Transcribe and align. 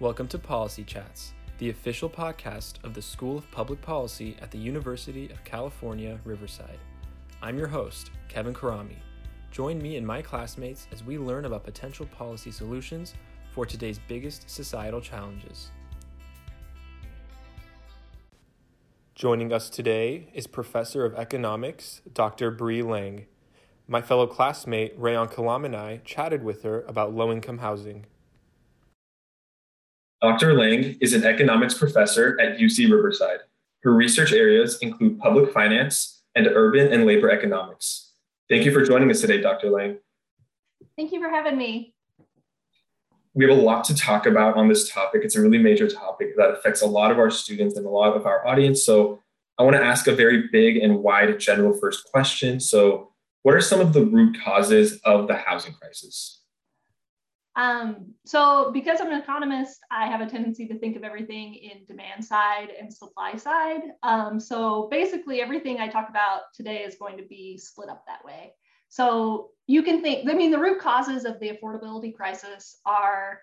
Welcome 0.00 0.26
to 0.28 0.40
Policy 0.40 0.82
Chats, 0.82 1.34
the 1.58 1.70
official 1.70 2.10
podcast 2.10 2.82
of 2.82 2.94
the 2.94 3.00
School 3.00 3.38
of 3.38 3.48
Public 3.52 3.80
Policy 3.80 4.36
at 4.42 4.50
the 4.50 4.58
University 4.58 5.30
of 5.30 5.44
California, 5.44 6.18
Riverside. 6.24 6.80
I'm 7.40 7.56
your 7.56 7.68
host, 7.68 8.10
Kevin 8.28 8.52
Karami. 8.52 8.96
Join 9.52 9.80
me 9.80 9.96
and 9.96 10.04
my 10.04 10.20
classmates 10.20 10.88
as 10.90 11.04
we 11.04 11.16
learn 11.16 11.44
about 11.44 11.62
potential 11.62 12.06
policy 12.06 12.50
solutions 12.50 13.14
for 13.52 13.64
today's 13.64 14.00
biggest 14.08 14.50
societal 14.50 15.00
challenges. 15.00 15.70
Joining 19.14 19.52
us 19.52 19.70
today 19.70 20.26
is 20.34 20.48
Professor 20.48 21.04
of 21.04 21.14
Economics, 21.14 22.02
Dr. 22.12 22.50
Bree 22.50 22.82
Lang. 22.82 23.26
My 23.86 24.02
fellow 24.02 24.26
classmate, 24.26 24.98
Rayon 24.98 25.28
Kalam, 25.28 25.64
and 25.64 25.76
I 25.76 25.98
chatted 25.98 26.42
with 26.42 26.64
her 26.64 26.82
about 26.88 27.14
low 27.14 27.30
income 27.30 27.58
housing. 27.58 28.06
Dr. 30.24 30.54
Lang 30.54 30.96
is 31.02 31.12
an 31.12 31.22
economics 31.24 31.74
professor 31.74 32.40
at 32.40 32.56
UC 32.56 32.90
Riverside. 32.90 33.40
Her 33.82 33.92
research 33.92 34.32
areas 34.32 34.78
include 34.80 35.18
public 35.18 35.52
finance 35.52 36.22
and 36.34 36.46
urban 36.46 36.90
and 36.90 37.04
labor 37.04 37.30
economics. 37.30 38.12
Thank 38.48 38.64
you 38.64 38.72
for 38.72 38.82
joining 38.82 39.10
us 39.10 39.20
today, 39.20 39.42
Dr. 39.42 39.68
Lang. 39.68 39.98
Thank 40.96 41.12
you 41.12 41.20
for 41.20 41.28
having 41.28 41.58
me. 41.58 41.92
We 43.34 43.44
have 43.44 43.54
a 43.54 43.60
lot 43.60 43.84
to 43.84 43.94
talk 43.94 44.24
about 44.24 44.56
on 44.56 44.66
this 44.66 44.90
topic. 44.90 45.20
It's 45.24 45.36
a 45.36 45.42
really 45.42 45.58
major 45.58 45.90
topic 45.90 46.38
that 46.38 46.52
affects 46.52 46.80
a 46.80 46.86
lot 46.86 47.10
of 47.10 47.18
our 47.18 47.28
students 47.28 47.76
and 47.76 47.84
a 47.84 47.90
lot 47.90 48.16
of 48.16 48.24
our 48.24 48.46
audience. 48.46 48.82
So, 48.82 49.20
I 49.58 49.62
want 49.62 49.76
to 49.76 49.84
ask 49.84 50.06
a 50.06 50.14
very 50.14 50.48
big 50.50 50.78
and 50.78 51.00
wide 51.02 51.38
general 51.38 51.78
first 51.78 52.10
question. 52.10 52.60
So, 52.60 53.10
what 53.42 53.54
are 53.54 53.60
some 53.60 53.82
of 53.82 53.92
the 53.92 54.06
root 54.06 54.38
causes 54.42 55.02
of 55.04 55.28
the 55.28 55.36
housing 55.36 55.74
crisis? 55.74 56.43
Um, 57.56 58.14
so 58.24 58.70
because 58.72 59.00
I'm 59.00 59.12
an 59.12 59.20
economist, 59.20 59.80
I 59.90 60.06
have 60.06 60.20
a 60.20 60.26
tendency 60.26 60.66
to 60.68 60.78
think 60.78 60.96
of 60.96 61.04
everything 61.04 61.54
in 61.54 61.84
demand 61.86 62.24
side 62.24 62.68
and 62.78 62.92
supply 62.92 63.36
side. 63.36 63.82
Um, 64.02 64.40
so 64.40 64.88
basically 64.90 65.40
everything 65.40 65.78
I 65.78 65.88
talk 65.88 66.08
about 66.08 66.42
today 66.54 66.78
is 66.78 66.96
going 66.96 67.16
to 67.18 67.24
be 67.24 67.56
split 67.56 67.88
up 67.88 68.04
that 68.06 68.24
way. 68.24 68.52
So 68.88 69.50
you 69.66 69.82
can 69.82 70.02
think, 70.02 70.28
I 70.28 70.34
mean, 70.34 70.50
the 70.50 70.58
root 70.58 70.80
causes 70.80 71.24
of 71.24 71.38
the 71.40 71.50
affordability 71.50 72.14
crisis 72.14 72.80
are 72.84 73.40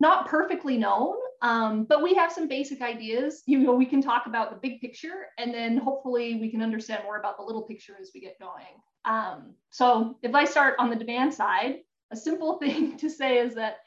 not 0.00 0.26
perfectly 0.26 0.76
known, 0.76 1.14
um, 1.40 1.84
but 1.84 2.02
we 2.02 2.14
have 2.14 2.32
some 2.32 2.48
basic 2.48 2.82
ideas. 2.82 3.42
You 3.46 3.58
know, 3.58 3.74
we 3.74 3.86
can 3.86 4.02
talk 4.02 4.26
about 4.26 4.50
the 4.50 4.68
big 4.68 4.80
picture 4.80 5.26
and 5.38 5.52
then 5.52 5.78
hopefully 5.78 6.38
we 6.40 6.50
can 6.50 6.62
understand 6.62 7.04
more 7.04 7.18
about 7.18 7.38
the 7.38 7.44
little 7.44 7.62
picture 7.62 7.94
as 8.00 8.10
we 8.14 8.20
get 8.20 8.38
going. 8.38 8.66
Um, 9.04 9.54
so 9.70 10.18
if 10.22 10.34
I 10.34 10.44
start 10.44 10.76
on 10.78 10.90
the 10.90 10.96
demand 10.96 11.32
side, 11.32 11.76
a 12.10 12.16
simple 12.16 12.58
thing 12.58 12.96
to 12.98 13.10
say 13.10 13.38
is 13.38 13.54
that 13.54 13.78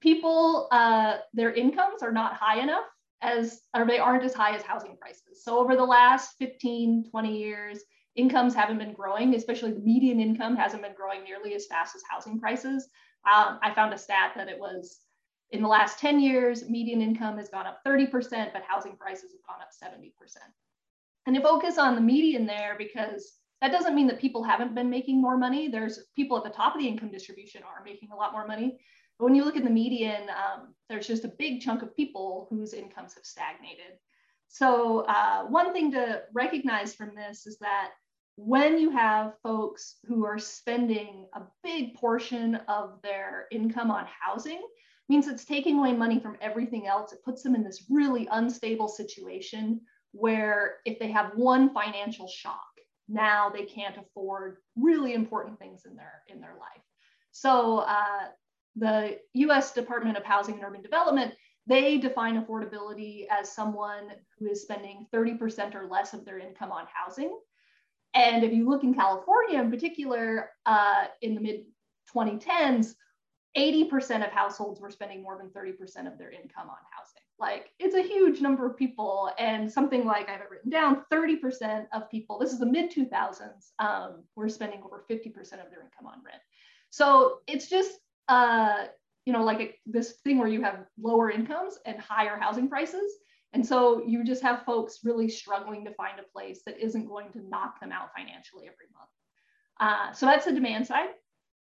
people, 0.00 0.68
uh, 0.72 1.18
their 1.32 1.52
incomes 1.52 2.02
are 2.02 2.12
not 2.12 2.34
high 2.34 2.60
enough 2.60 2.84
as, 3.20 3.62
or 3.74 3.86
they 3.86 3.98
aren't 3.98 4.24
as 4.24 4.34
high 4.34 4.54
as 4.54 4.62
housing 4.62 4.96
prices. 4.96 5.44
So 5.44 5.58
over 5.58 5.76
the 5.76 5.84
last 5.84 6.34
15, 6.38 7.10
20 7.10 7.38
years, 7.38 7.80
incomes 8.16 8.54
haven't 8.54 8.78
been 8.78 8.92
growing, 8.92 9.34
especially 9.34 9.72
the 9.72 9.80
median 9.80 10.20
income 10.20 10.56
hasn't 10.56 10.82
been 10.82 10.94
growing 10.94 11.24
nearly 11.24 11.54
as 11.54 11.66
fast 11.66 11.94
as 11.94 12.02
housing 12.08 12.38
prices. 12.38 12.88
Um, 13.24 13.58
I 13.62 13.72
found 13.74 13.94
a 13.94 13.98
stat 13.98 14.32
that 14.36 14.48
it 14.48 14.58
was 14.58 14.98
in 15.50 15.62
the 15.62 15.68
last 15.68 15.98
10 15.98 16.18
years, 16.18 16.68
median 16.68 17.02
income 17.02 17.36
has 17.36 17.50
gone 17.50 17.66
up 17.66 17.80
30%, 17.86 18.10
but 18.52 18.62
housing 18.66 18.96
prices 18.96 19.32
have 19.32 19.46
gone 19.46 19.60
up 19.60 19.70
70%. 19.70 20.12
And 21.26 21.36
to 21.36 21.42
focus 21.42 21.78
on 21.78 21.94
the 21.94 22.00
median 22.00 22.46
there, 22.46 22.74
because 22.76 23.34
that 23.62 23.70
doesn't 23.70 23.94
mean 23.94 24.08
that 24.08 24.20
people 24.20 24.42
haven't 24.42 24.74
been 24.74 24.90
making 24.90 25.22
more 25.22 25.38
money. 25.38 25.68
There's 25.68 26.00
people 26.16 26.36
at 26.36 26.42
the 26.42 26.50
top 26.50 26.74
of 26.74 26.80
the 26.80 26.88
income 26.88 27.12
distribution 27.12 27.62
are 27.62 27.84
making 27.84 28.10
a 28.12 28.16
lot 28.16 28.32
more 28.32 28.44
money. 28.44 28.80
But 29.18 29.26
when 29.26 29.36
you 29.36 29.44
look 29.44 29.56
at 29.56 29.62
the 29.62 29.70
median, 29.70 30.22
um, 30.30 30.74
there's 30.88 31.06
just 31.06 31.24
a 31.24 31.32
big 31.38 31.60
chunk 31.60 31.82
of 31.82 31.96
people 31.96 32.48
whose 32.50 32.74
incomes 32.74 33.14
have 33.14 33.24
stagnated. 33.24 33.98
So 34.48 35.00
uh, 35.02 35.44
one 35.44 35.72
thing 35.72 35.92
to 35.92 36.22
recognize 36.34 36.92
from 36.92 37.14
this 37.14 37.46
is 37.46 37.56
that 37.58 37.92
when 38.34 38.78
you 38.78 38.90
have 38.90 39.34
folks 39.44 39.94
who 40.06 40.24
are 40.24 40.40
spending 40.40 41.26
a 41.34 41.42
big 41.62 41.94
portion 41.94 42.56
of 42.66 42.98
their 43.04 43.46
income 43.52 43.92
on 43.92 44.06
housing, 44.20 44.60
means 45.08 45.28
it's 45.28 45.44
taking 45.44 45.78
away 45.78 45.92
money 45.92 46.18
from 46.18 46.36
everything 46.40 46.88
else. 46.88 47.12
It 47.12 47.24
puts 47.24 47.44
them 47.44 47.54
in 47.54 47.62
this 47.62 47.84
really 47.88 48.26
unstable 48.32 48.88
situation 48.88 49.82
where 50.10 50.78
if 50.84 50.98
they 50.98 51.12
have 51.12 51.32
one 51.36 51.72
financial 51.72 52.26
shock, 52.26 52.71
now 53.08 53.50
they 53.50 53.64
can't 53.64 53.96
afford 53.98 54.58
really 54.76 55.14
important 55.14 55.58
things 55.58 55.84
in 55.84 55.96
their 55.96 56.22
in 56.28 56.40
their 56.40 56.54
life. 56.54 56.82
So 57.30 57.78
uh, 57.78 58.28
the 58.76 59.18
U.S. 59.34 59.72
Department 59.72 60.16
of 60.16 60.24
Housing 60.24 60.54
and 60.54 60.64
Urban 60.64 60.82
Development 60.82 61.34
they 61.66 61.98
define 61.98 62.42
affordability 62.42 63.26
as 63.30 63.52
someone 63.52 64.10
who 64.38 64.50
is 64.50 64.62
spending 64.62 65.06
30% 65.14 65.74
or 65.74 65.86
less 65.86 66.12
of 66.12 66.24
their 66.24 66.38
income 66.38 66.72
on 66.72 66.86
housing. 66.92 67.38
And 68.14 68.42
if 68.42 68.52
you 68.52 68.68
look 68.68 68.82
in 68.82 68.94
California 68.94 69.60
in 69.60 69.70
particular, 69.70 70.50
uh, 70.66 71.04
in 71.22 71.34
the 71.34 71.40
mid 71.40 71.64
2010s, 72.14 72.94
80% 73.56 74.26
of 74.26 74.32
households 74.32 74.80
were 74.80 74.90
spending 74.90 75.22
more 75.22 75.38
than 75.38 75.50
30% 75.50 76.12
of 76.12 76.18
their 76.18 76.30
income 76.30 76.68
on 76.68 76.76
housing. 76.90 77.11
Like 77.42 77.70
it's 77.80 77.96
a 77.96 78.02
huge 78.02 78.40
number 78.40 78.64
of 78.64 78.76
people, 78.76 79.32
and 79.36 79.70
something 79.70 80.06
like 80.06 80.28
I 80.28 80.32
have 80.32 80.42
it 80.42 80.50
written 80.50 80.70
down 80.70 81.04
30% 81.12 81.86
of 81.92 82.08
people, 82.08 82.38
this 82.38 82.52
is 82.52 82.60
the 82.60 82.66
mid 82.66 82.92
2000s, 82.92 83.72
um, 83.80 84.22
were 84.36 84.48
spending 84.48 84.80
over 84.84 85.04
50% 85.10 85.26
of 85.26 85.68
their 85.68 85.82
income 85.82 86.06
on 86.06 86.22
rent. 86.24 86.40
So 86.90 87.40
it's 87.48 87.68
just, 87.68 87.98
uh, 88.28 88.84
you 89.26 89.32
know, 89.32 89.42
like 89.42 89.60
a, 89.60 89.74
this 89.86 90.12
thing 90.22 90.38
where 90.38 90.46
you 90.46 90.62
have 90.62 90.86
lower 91.00 91.32
incomes 91.32 91.78
and 91.84 91.98
higher 91.98 92.38
housing 92.38 92.68
prices. 92.68 93.10
And 93.52 93.66
so 93.66 94.04
you 94.06 94.22
just 94.22 94.42
have 94.42 94.64
folks 94.64 95.00
really 95.02 95.28
struggling 95.28 95.84
to 95.84 95.94
find 95.94 96.20
a 96.20 96.32
place 96.32 96.60
that 96.66 96.78
isn't 96.78 97.08
going 97.08 97.32
to 97.32 97.40
knock 97.48 97.80
them 97.80 97.90
out 97.90 98.10
financially 98.16 98.66
every 98.66 98.86
month. 98.96 99.10
Uh, 99.80 100.12
so 100.12 100.26
that's 100.26 100.44
the 100.44 100.52
demand 100.52 100.86
side. 100.86 101.08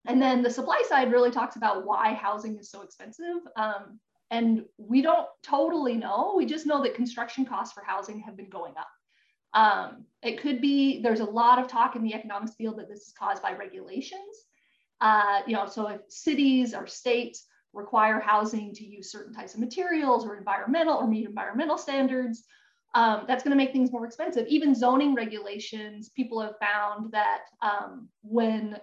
And 0.09 0.21
then 0.21 0.43
the 0.43 0.51
supply 0.51 0.83
side 0.89 1.13
really 1.13 1.31
talks 1.31 1.55
about 1.55 1.87
why 1.87 2.15
housing 2.15 2.59
is 2.59 2.69
so 2.69 2.83
expensive. 2.83 3.37
Um, 3.55 4.01
and 4.33 4.65
we 4.79 5.03
don't 5.03 5.29
totally 5.43 5.95
know. 5.95 6.33
We 6.35 6.47
just 6.47 6.67
know 6.67 6.83
that 6.83 6.95
construction 6.95 7.45
costs 7.45 7.75
for 7.75 7.85
housing 7.85 8.19
have 8.21 8.37
been 8.37 8.49
going 8.49 8.73
up. 8.79 8.89
Um, 9.55 10.07
it 10.23 10.41
could 10.41 10.63
be, 10.63 11.03
there's 11.03 11.21
a 11.21 11.25
lot 11.25 11.59
of 11.59 11.69
talk 11.69 11.97
in 11.97 12.03
the 12.03 12.15
economics 12.15 12.55
field 12.55 12.79
that 12.79 12.89
this 12.89 13.03
is 13.03 13.13
caused 13.17 13.43
by 13.43 13.53
regulations. 13.53 14.47
Uh, 15.03 15.41
you 15.47 15.53
know, 15.53 15.67
so 15.67 15.87
if 15.89 16.01
cities 16.09 16.75
or 16.75 16.87
states 16.87 17.45
require 17.75 18.21
housing 18.21 18.73
to 18.73 18.85
use 18.85 19.13
certain 19.13 19.35
types 19.35 19.53
of 19.53 19.61
materials 19.61 20.25
or 20.25 20.39
environmental 20.39 20.97
or 20.97 21.07
meet 21.07 21.27
environmental 21.27 21.77
standards, 21.77 22.45
um, 22.95 23.25
that's 23.29 23.45
going 23.45 23.51
to 23.51 23.63
make 23.63 23.73
things 23.73 23.93
more 23.93 24.07
expensive. 24.07 24.47
Even 24.47 24.75
zoning 24.75 25.15
regulations, 25.15 26.09
people 26.09 26.41
have 26.41 26.55
found 26.59 27.13
that 27.13 27.43
um, 27.61 28.09
when 28.23 28.79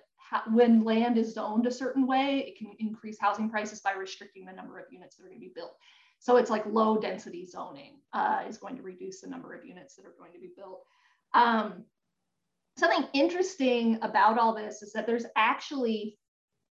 when 0.51 0.83
land 0.83 1.17
is 1.17 1.33
zoned 1.33 1.65
a 1.65 1.71
certain 1.71 2.05
way, 2.05 2.45
it 2.47 2.57
can 2.57 2.71
increase 2.79 3.17
housing 3.19 3.49
prices 3.49 3.81
by 3.81 3.93
restricting 3.93 4.45
the 4.45 4.53
number 4.53 4.77
of 4.77 4.85
units 4.91 5.15
that 5.15 5.23
are 5.23 5.27
going 5.27 5.39
to 5.39 5.45
be 5.45 5.53
built. 5.55 5.75
So 6.19 6.35
it's 6.37 6.49
like 6.49 6.65
low 6.65 6.99
density 6.99 7.45
zoning 7.45 7.99
uh, 8.13 8.43
is 8.47 8.57
going 8.57 8.75
to 8.75 8.81
reduce 8.81 9.21
the 9.21 9.27
number 9.27 9.53
of 9.53 9.65
units 9.65 9.95
that 9.95 10.05
are 10.05 10.15
going 10.19 10.33
to 10.33 10.39
be 10.39 10.51
built. 10.55 10.83
Um, 11.33 11.85
something 12.77 13.07
interesting 13.13 13.99
about 14.01 14.37
all 14.37 14.53
this 14.53 14.81
is 14.81 14.93
that 14.93 15.07
there's 15.07 15.25
actually, 15.35 16.17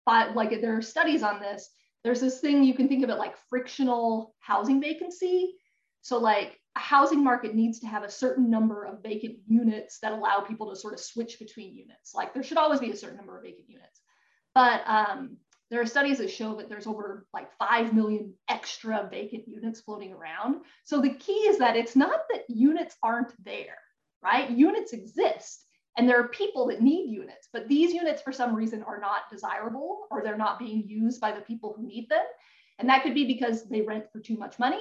like 0.06 0.60
there 0.60 0.76
are 0.76 0.82
studies 0.82 1.22
on 1.22 1.40
this. 1.40 1.70
There's 2.04 2.20
this 2.20 2.40
thing 2.40 2.62
you 2.62 2.74
can 2.74 2.88
think 2.88 3.04
of 3.04 3.10
it 3.10 3.18
like 3.18 3.36
frictional 3.48 4.34
housing 4.40 4.80
vacancy. 4.80 5.54
So 6.02 6.18
like 6.18 6.60
a 6.76 6.78
housing 6.78 7.24
market 7.24 7.54
needs 7.54 7.80
to 7.80 7.86
have 7.86 8.04
a 8.04 8.10
certain 8.10 8.50
number 8.50 8.84
of 8.84 9.02
vacant 9.02 9.38
units 9.48 9.98
that 10.00 10.12
allow 10.12 10.40
people 10.40 10.68
to 10.68 10.76
sort 10.76 10.92
of 10.92 11.00
switch 11.00 11.38
between 11.38 11.74
units. 11.74 12.14
Like 12.14 12.34
there 12.34 12.42
should 12.42 12.58
always 12.58 12.80
be 12.80 12.90
a 12.90 12.96
certain 12.96 13.16
number 13.16 13.36
of 13.36 13.42
vacant 13.42 13.68
units. 13.68 14.00
But 14.54 14.82
um, 14.86 15.38
there 15.70 15.80
are 15.80 15.86
studies 15.86 16.18
that 16.18 16.30
show 16.30 16.54
that 16.56 16.68
there's 16.68 16.86
over 16.86 17.26
like 17.32 17.48
5 17.58 17.94
million 17.94 18.34
extra 18.48 19.08
vacant 19.10 19.48
units 19.48 19.80
floating 19.80 20.12
around. 20.12 20.62
So 20.84 21.00
the 21.00 21.14
key 21.14 21.32
is 21.32 21.58
that 21.58 21.76
it's 21.76 21.96
not 21.96 22.20
that 22.30 22.44
units 22.48 22.96
aren't 23.02 23.32
there, 23.42 23.78
right? 24.22 24.50
Units 24.50 24.92
exist 24.92 25.64
and 25.96 26.06
there 26.06 26.20
are 26.20 26.28
people 26.28 26.66
that 26.66 26.82
need 26.82 27.10
units, 27.10 27.48
but 27.54 27.68
these 27.68 27.94
units 27.94 28.20
for 28.20 28.32
some 28.32 28.54
reason 28.54 28.82
are 28.82 29.00
not 29.00 29.30
desirable 29.30 30.06
or 30.10 30.22
they're 30.22 30.36
not 30.36 30.58
being 30.58 30.84
used 30.86 31.22
by 31.22 31.32
the 31.32 31.40
people 31.40 31.74
who 31.74 31.86
need 31.86 32.10
them. 32.10 32.24
And 32.78 32.90
that 32.90 33.02
could 33.02 33.14
be 33.14 33.26
because 33.26 33.66
they 33.66 33.80
rent 33.80 34.04
for 34.12 34.20
too 34.20 34.36
much 34.36 34.58
money 34.58 34.80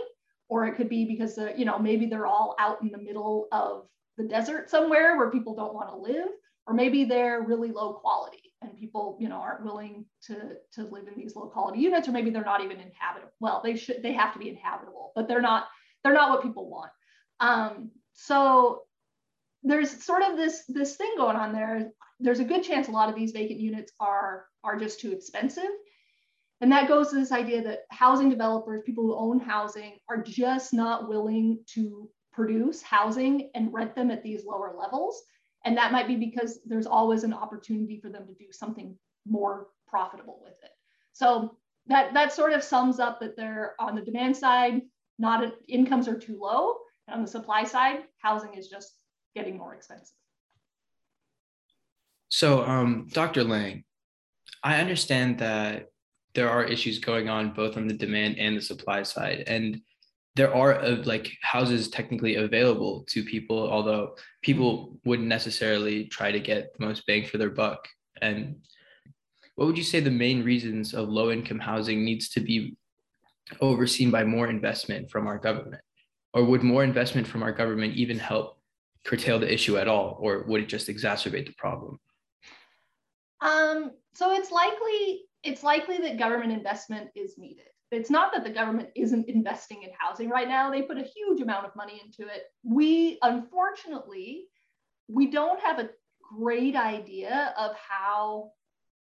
or 0.49 0.65
it 0.65 0.75
could 0.75 0.89
be 0.89 1.05
because 1.05 1.37
uh, 1.37 1.51
you 1.55 1.65
know 1.65 1.79
maybe 1.79 2.05
they're 2.05 2.27
all 2.27 2.55
out 2.59 2.81
in 2.81 2.89
the 2.89 2.97
middle 2.97 3.47
of 3.51 3.87
the 4.17 4.23
desert 4.23 4.69
somewhere 4.69 5.17
where 5.17 5.31
people 5.31 5.55
don't 5.55 5.73
want 5.73 5.89
to 5.89 5.95
live. 5.95 6.29
Or 6.67 6.73
maybe 6.73 7.05
they're 7.05 7.43
really 7.43 7.71
low 7.71 7.93
quality 7.93 8.53
and 8.61 8.75
people 8.75 9.17
you 9.19 9.29
know 9.29 9.35
aren't 9.35 9.63
willing 9.63 10.05
to 10.23 10.35
to 10.73 10.83
live 10.85 11.07
in 11.07 11.15
these 11.15 11.35
low 11.35 11.47
quality 11.47 11.79
units. 11.79 12.07
Or 12.07 12.11
maybe 12.11 12.31
they're 12.31 12.43
not 12.43 12.63
even 12.63 12.79
inhabitable. 12.79 13.33
Well 13.39 13.61
they 13.63 13.75
should 13.75 14.01
they 14.01 14.13
have 14.13 14.33
to 14.33 14.39
be 14.39 14.49
inhabitable 14.49 15.11
but 15.15 15.27
they're 15.27 15.41
not 15.41 15.67
they're 16.03 16.13
not 16.13 16.29
what 16.29 16.43
people 16.43 16.69
want. 16.69 16.91
Um, 17.39 17.91
so 18.13 18.83
there's 19.63 20.03
sort 20.03 20.23
of 20.23 20.37
this 20.37 20.63
this 20.67 20.95
thing 20.95 21.13
going 21.17 21.35
on 21.35 21.53
there. 21.53 21.91
There's 22.19 22.39
a 22.39 22.45
good 22.45 22.63
chance 22.63 22.87
a 22.87 22.91
lot 22.91 23.09
of 23.09 23.15
these 23.15 23.31
vacant 23.31 23.59
units 23.59 23.91
are 23.99 24.45
are 24.63 24.77
just 24.77 24.99
too 24.99 25.11
expensive 25.11 25.69
and 26.61 26.71
that 26.71 26.87
goes 26.87 27.09
to 27.09 27.15
this 27.15 27.31
idea 27.31 27.61
that 27.63 27.81
housing 27.91 28.29
developers, 28.29 28.83
people 28.85 29.03
who 29.03 29.15
own 29.15 29.39
housing, 29.39 29.97
are 30.09 30.21
just 30.21 30.73
not 30.73 31.09
willing 31.09 31.59
to 31.73 32.09
produce 32.31 32.81
housing 32.81 33.49
and 33.55 33.73
rent 33.73 33.95
them 33.95 34.09
at 34.09 34.23
these 34.23 34.45
lower 34.45 34.73
levels. 34.77 35.21
And 35.65 35.77
that 35.77 35.91
might 35.91 36.07
be 36.07 36.15
because 36.15 36.59
there's 36.65 36.85
always 36.85 37.23
an 37.23 37.33
opportunity 37.33 37.99
for 37.99 38.09
them 38.09 38.25
to 38.27 38.33
do 38.33 38.51
something 38.51 38.97
more 39.27 39.67
profitable 39.87 40.39
with 40.43 40.53
it. 40.63 40.71
So 41.11 41.57
that, 41.87 42.13
that 42.13 42.33
sort 42.33 42.53
of 42.53 42.63
sums 42.63 42.99
up 42.99 43.19
that 43.19 43.35
they're 43.35 43.73
on 43.79 43.95
the 43.95 44.01
demand 44.01 44.37
side, 44.37 44.81
not 45.19 45.43
a, 45.43 45.53
incomes 45.67 46.07
are 46.07 46.17
too 46.17 46.37
low. 46.39 46.75
And 47.07 47.15
on 47.15 47.21
the 47.21 47.27
supply 47.27 47.63
side, 47.63 48.03
housing 48.19 48.53
is 48.53 48.67
just 48.67 48.95
getting 49.35 49.57
more 49.57 49.73
expensive. 49.73 50.15
So, 52.29 52.65
um, 52.65 53.07
Dr. 53.11 53.43
Lang, 53.43 53.83
I 54.63 54.79
understand 54.79 55.39
that 55.39 55.89
there 56.35 56.49
are 56.49 56.63
issues 56.63 56.99
going 56.99 57.29
on 57.29 57.53
both 57.53 57.77
on 57.77 57.87
the 57.87 57.93
demand 57.93 58.37
and 58.37 58.57
the 58.57 58.61
supply 58.61 59.03
side, 59.03 59.43
and 59.47 59.81
there 60.35 60.53
are 60.53 60.75
uh, 60.75 61.01
like 61.05 61.31
houses 61.41 61.87
technically 61.87 62.35
available 62.35 63.05
to 63.07 63.23
people, 63.23 63.69
although 63.71 64.15
people 64.41 64.97
wouldn't 65.05 65.27
necessarily 65.27 66.05
try 66.05 66.31
to 66.31 66.39
get 66.39 66.77
the 66.77 66.85
most 66.85 67.05
bang 67.07 67.25
for 67.25 67.37
their 67.37 67.49
buck. 67.49 67.87
And 68.21 68.57
what 69.55 69.65
would 69.65 69.77
you 69.77 69.83
say 69.83 70.01
the 70.01 70.11
main 70.11 70.43
reasons 70.43 70.93
of 70.93 71.07
low 71.07 71.31
income 71.31 71.59
housing 71.59 72.03
needs 72.03 72.29
to 72.29 72.41
be 72.41 72.75
overseen 73.61 74.11
by 74.11 74.23
more 74.25 74.49
investment 74.49 75.09
from 75.09 75.25
our 75.27 75.37
government? 75.37 75.81
Or 76.33 76.43
would 76.43 76.63
more 76.63 76.83
investment 76.83 77.25
from 77.25 77.41
our 77.41 77.53
government 77.53 77.95
even 77.95 78.19
help 78.19 78.59
curtail 79.05 79.39
the 79.39 79.51
issue 79.51 79.77
at 79.77 79.87
all, 79.87 80.17
or 80.19 80.43
would 80.47 80.63
it 80.63 80.67
just 80.67 80.89
exacerbate 80.89 81.45
the 81.45 81.53
problem? 81.53 81.97
Um, 83.39 83.91
so 84.13 84.33
it's 84.33 84.51
likely 84.51 85.25
it's 85.45 85.63
likely 85.63 85.97
that 85.99 86.17
government 86.17 86.51
investment 86.51 87.09
is 87.15 87.37
needed. 87.37 87.65
It's 87.91 88.09
not 88.09 88.33
that 88.33 88.43
the 88.43 88.49
government 88.49 88.89
isn't 88.95 89.29
investing 89.29 89.83
in 89.83 89.91
housing 89.97 90.29
right 90.29 90.47
now. 90.47 90.69
They 90.69 90.81
put 90.81 90.97
a 90.97 91.03
huge 91.03 91.39
amount 91.39 91.65
of 91.65 91.75
money 91.75 92.01
into 92.03 92.29
it. 92.29 92.43
We 92.63 93.19
unfortunately 93.21 94.47
we 95.07 95.29
don't 95.29 95.61
have 95.61 95.79
a 95.79 95.89
great 96.37 96.75
idea 96.75 97.53
of 97.57 97.75
how 97.77 98.51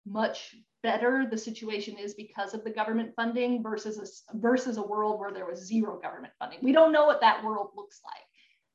much 0.05 0.55
better 0.81 1.25
the 1.29 1.37
situation 1.37 1.97
is 1.97 2.13
because 2.13 2.53
of 2.53 2.63
the 2.63 2.69
government 2.69 3.13
funding 3.15 3.63
versus 3.63 4.25
a, 4.33 4.37
versus 4.37 4.77
a 4.77 4.83
world 4.83 5.19
where 5.19 5.31
there 5.31 5.45
was 5.45 5.65
zero 5.65 5.99
government 6.01 6.33
funding. 6.39 6.59
We 6.61 6.73
don't 6.73 6.91
know 6.91 7.05
what 7.05 7.21
that 7.21 7.43
world 7.43 7.69
looks 7.75 8.01
like. 8.03 8.23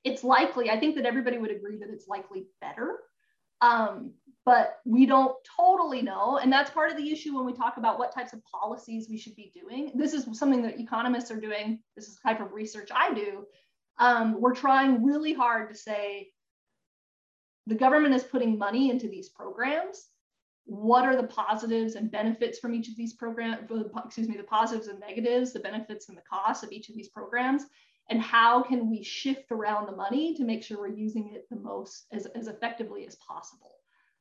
It's 0.05 0.25
likely, 0.25 0.70
I 0.70 0.81
think 0.81 0.96
that 0.96 1.05
everybody 1.05 1.37
would 1.37 1.50
agree 1.50 1.76
that 1.78 1.90
it's 1.90 2.08
likely 2.08 2.46
better 2.62 3.00
um, 3.60 4.12
but 4.49 4.81
we 4.87 5.05
don't 5.05 5.37
totally 5.59 6.00
know. 6.00 6.39
And 6.39 6.50
that's 6.50 6.71
part 6.71 6.91
of 6.91 6.97
the 6.97 7.11
issue 7.12 7.37
when 7.37 7.45
we 7.45 7.53
talk 7.53 7.77
about 7.77 7.99
what 7.99 8.15
types 8.15 8.33
of 8.33 8.41
policies 8.47 9.06
we 9.11 9.19
should 9.19 9.37
be 9.37 9.53
doing. 9.55 9.93
This 9.95 10.15
is 10.15 10.27
something 10.39 10.62
that 10.62 10.81
economists 10.81 11.31
are 11.31 11.39
doing. 11.39 11.81
This 11.95 12.09
is 12.09 12.15
the 12.15 12.31
type 12.31 12.41
of 12.41 12.55
research 12.55 12.89
I 12.91 13.12
do. 13.12 13.45
Um, 13.99 14.41
we're 14.41 14.55
trying 14.55 15.05
really 15.05 15.35
hard 15.35 15.69
to 15.69 15.75
say 15.75 16.31
the 17.67 17.75
government 17.75 18.15
is 18.15 18.23
putting 18.23 18.56
money 18.56 18.89
into 18.89 19.06
these 19.06 19.29
programs. 19.29 20.06
What 20.65 21.05
are 21.05 21.21
the 21.21 21.29
positives 21.29 21.94
and 21.94 22.11
benefits 22.11 22.59
from 22.59 22.73
each 22.73 22.89
of 22.89 22.97
these 22.97 23.12
programs? 23.12 23.71
Excuse 24.06 24.29
me, 24.31 24.39
the 24.39 24.44
positives 24.44 24.89
and 24.89 24.99
negatives, 24.99 25.53
the 25.53 25.61
benefits 25.61 26.09
and 26.09 26.17
the 26.17 26.23
costs 26.23 26.62
of 26.62 26.73
each 26.73 26.89
of 26.89 26.94
these 26.94 27.11
programs 27.11 27.67
and 28.09 28.23
how 28.23 28.62
can 28.62 28.89
we 28.89 29.03
shift 29.03 29.53
around 29.53 29.85
the 29.85 29.94
money 29.94 30.35
to 30.37 30.43
make 30.43 30.62
sure 30.62 30.79
we're 30.79 30.89
using 30.89 31.35
it 31.35 31.47
the 31.51 31.56
most 31.56 32.06
as, 32.12 32.25
as 32.35 32.49
effectively 32.49 33.06
as 33.06 33.17
possible 33.17 33.78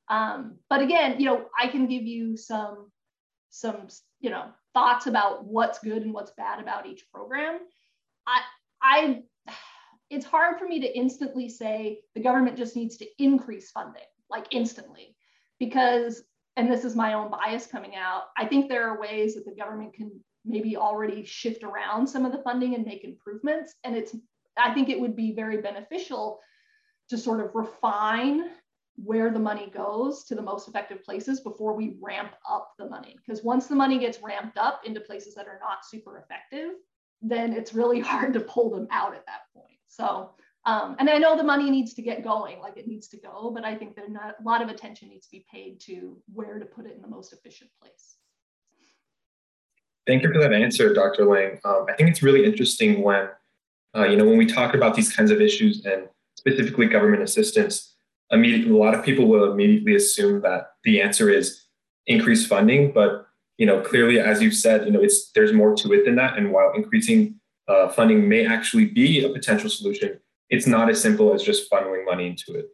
um, 0.10 0.58
but 0.70 0.82
again 0.82 1.20
you 1.20 1.26
know 1.26 1.46
i 1.60 1.68
can 1.68 1.88
give 1.88 2.04
you 2.04 2.38
some 2.38 2.92
some 3.50 3.88
you 4.20 4.30
know 4.30 4.46
thoughts 4.74 5.08
about 5.08 5.46
what's 5.46 5.80
good 5.80 6.04
and 6.04 6.14
what's 6.14 6.32
bad 6.32 6.60
about 6.60 6.86
each 6.86 7.06
program 7.14 7.60
i 8.26 8.42
i 8.82 9.22
it's 10.10 10.26
hard 10.26 10.58
for 10.58 10.68
me 10.68 10.80
to 10.80 10.98
instantly 10.98 11.50
say 11.50 12.00
the 12.16 12.22
government 12.22 12.58
just 12.58 12.76
needs 12.76 12.98
to 12.98 13.06
increase 13.20 13.72
funding 13.72 14.04
like 14.30 14.46
instantly 14.52 15.16
because 15.60 16.24
and 16.56 16.72
this 16.72 16.84
is 16.84 16.96
my 16.96 17.14
own 17.14 17.30
bias 17.30 17.68
coming 17.68 17.96
out 17.96 18.24
i 18.38 18.46
think 18.46 18.70
there 18.70 18.90
are 18.90 19.00
ways 19.00 19.36
that 19.36 19.46
the 19.46 19.56
government 19.56 19.94
can 19.94 20.12
maybe 20.48 20.78
already 20.78 21.26
shift 21.26 21.64
around 21.64 22.08
some 22.08 22.26
of 22.26 22.32
the 22.32 22.42
funding 22.42 22.74
and 22.74 22.86
make 22.86 23.04
improvements. 23.04 23.76
And 23.84 23.96
it's, 23.96 24.16
I 24.58 24.74
think 24.74 24.90
it 24.90 25.00
would 25.00 25.16
be 25.16 25.34
very 25.34 25.62
beneficial 25.62 26.40
to 27.10 27.18
sort 27.18 27.42
of 27.42 27.54
refine 27.54 28.50
where 28.98 29.30
the 29.30 29.40
money 29.40 29.72
goes 29.74 30.24
to 30.24 30.36
the 30.36 30.42
most 30.42 30.68
effective 30.68 31.04
places 31.04 31.42
before 31.42 31.74
we 31.74 31.96
ramp 32.02 32.34
up 32.50 32.74
the 32.80 32.90
money. 32.90 33.16
Because 33.16 33.44
once 33.44 33.68
the 33.68 33.76
money 33.76 34.00
gets 34.00 34.22
ramped 34.22 34.58
up 34.58 34.82
into 34.86 35.00
places 35.00 35.36
that 35.36 35.48
are 35.48 35.60
not 35.62 35.86
super 35.86 36.18
effective, 36.18 36.72
then 37.22 37.54
it's 37.54 37.74
really 37.74 38.00
hard 38.12 38.34
to 38.34 38.40
pull 38.40 38.70
them 38.70 38.88
out 38.92 39.14
at 39.14 39.26
that 39.28 39.42
point. 39.54 39.78
So, 39.88 40.32
um, 40.66 40.96
and 41.00 41.10
I 41.10 41.18
know 41.18 41.38
the 41.38 41.44
money 41.44 41.70
needs 41.70 41.94
to 41.94 42.02
get 42.02 42.24
going, 42.24 42.60
like 42.60 42.76
it 42.76 42.88
needs 42.88 43.08
to 43.10 43.18
go, 43.18 43.52
but 43.54 43.64
I 43.64 43.76
think 43.76 43.96
that 43.96 44.06
a 44.10 44.44
lot 44.44 44.62
of 44.62 44.68
attention 44.68 45.10
needs 45.10 45.28
to 45.28 45.32
be 45.32 45.46
paid 45.50 45.80
to 45.82 46.18
where 46.34 46.60
to 46.60 46.66
put 46.66 46.86
it 46.86 46.96
in 46.96 47.02
the 47.02 47.08
most 47.08 47.32
efficient 47.32 47.70
place. 47.82 48.16
Thank 50.08 50.24
you 50.24 50.34
for 50.34 50.40
that 50.40 50.54
answer, 50.54 50.94
Dr. 50.94 51.26
Lang. 51.26 51.60
Um, 51.64 51.86
I 51.90 51.94
think 51.94 52.10
it's 52.10 52.24
really 52.24 52.46
interesting 52.46 53.02
when, 53.04 53.30
uh, 53.96 54.06
you 54.06 54.18
know, 54.18 54.26
when 54.26 54.38
we 54.38 54.46
talk 54.46 54.74
about 54.74 54.96
these 54.96 55.14
kinds 55.14 55.32
of 55.32 55.40
issues 55.40 55.86
and 55.86 56.08
specifically 56.36 56.88
government 56.88 57.24
assistance, 57.24 57.97
immediately, 58.32 58.72
a 58.72 58.78
lot 58.78 58.94
of 58.94 59.04
people 59.04 59.28
will 59.28 59.52
immediately 59.52 59.96
assume 59.96 60.42
that 60.42 60.72
the 60.84 61.02
answer 61.02 61.30
is 61.30 61.66
increased 62.06 62.48
funding. 62.48 62.92
But, 62.92 63.28
you 63.58 63.66
know, 63.66 63.82
clearly, 63.82 64.20
as 64.20 64.42
you've 64.42 64.54
said, 64.56 64.86
you 64.86 64.92
know, 64.92 65.02
it's 65.02 65.32
there's 65.32 65.54
more 65.54 65.76
to 65.76 65.94
it 65.94 66.06
than 66.06 66.16
that. 66.16 66.38
And 66.38 66.52
while 66.52 66.74
increasing 66.76 67.36
uh, 67.68 67.90
funding 67.90 68.28
may 68.28 68.46
actually 68.46 68.86
be 68.86 69.24
a 69.24 69.30
potential 69.30 69.70
solution, 69.70 70.20
it's 70.50 70.68
not 70.68 70.90
as 70.90 71.02
simple 71.02 71.34
as 71.34 71.44
just 71.44 71.70
funneling 71.70 72.06
money 72.06 72.28
into 72.28 72.58
it. 72.58 72.68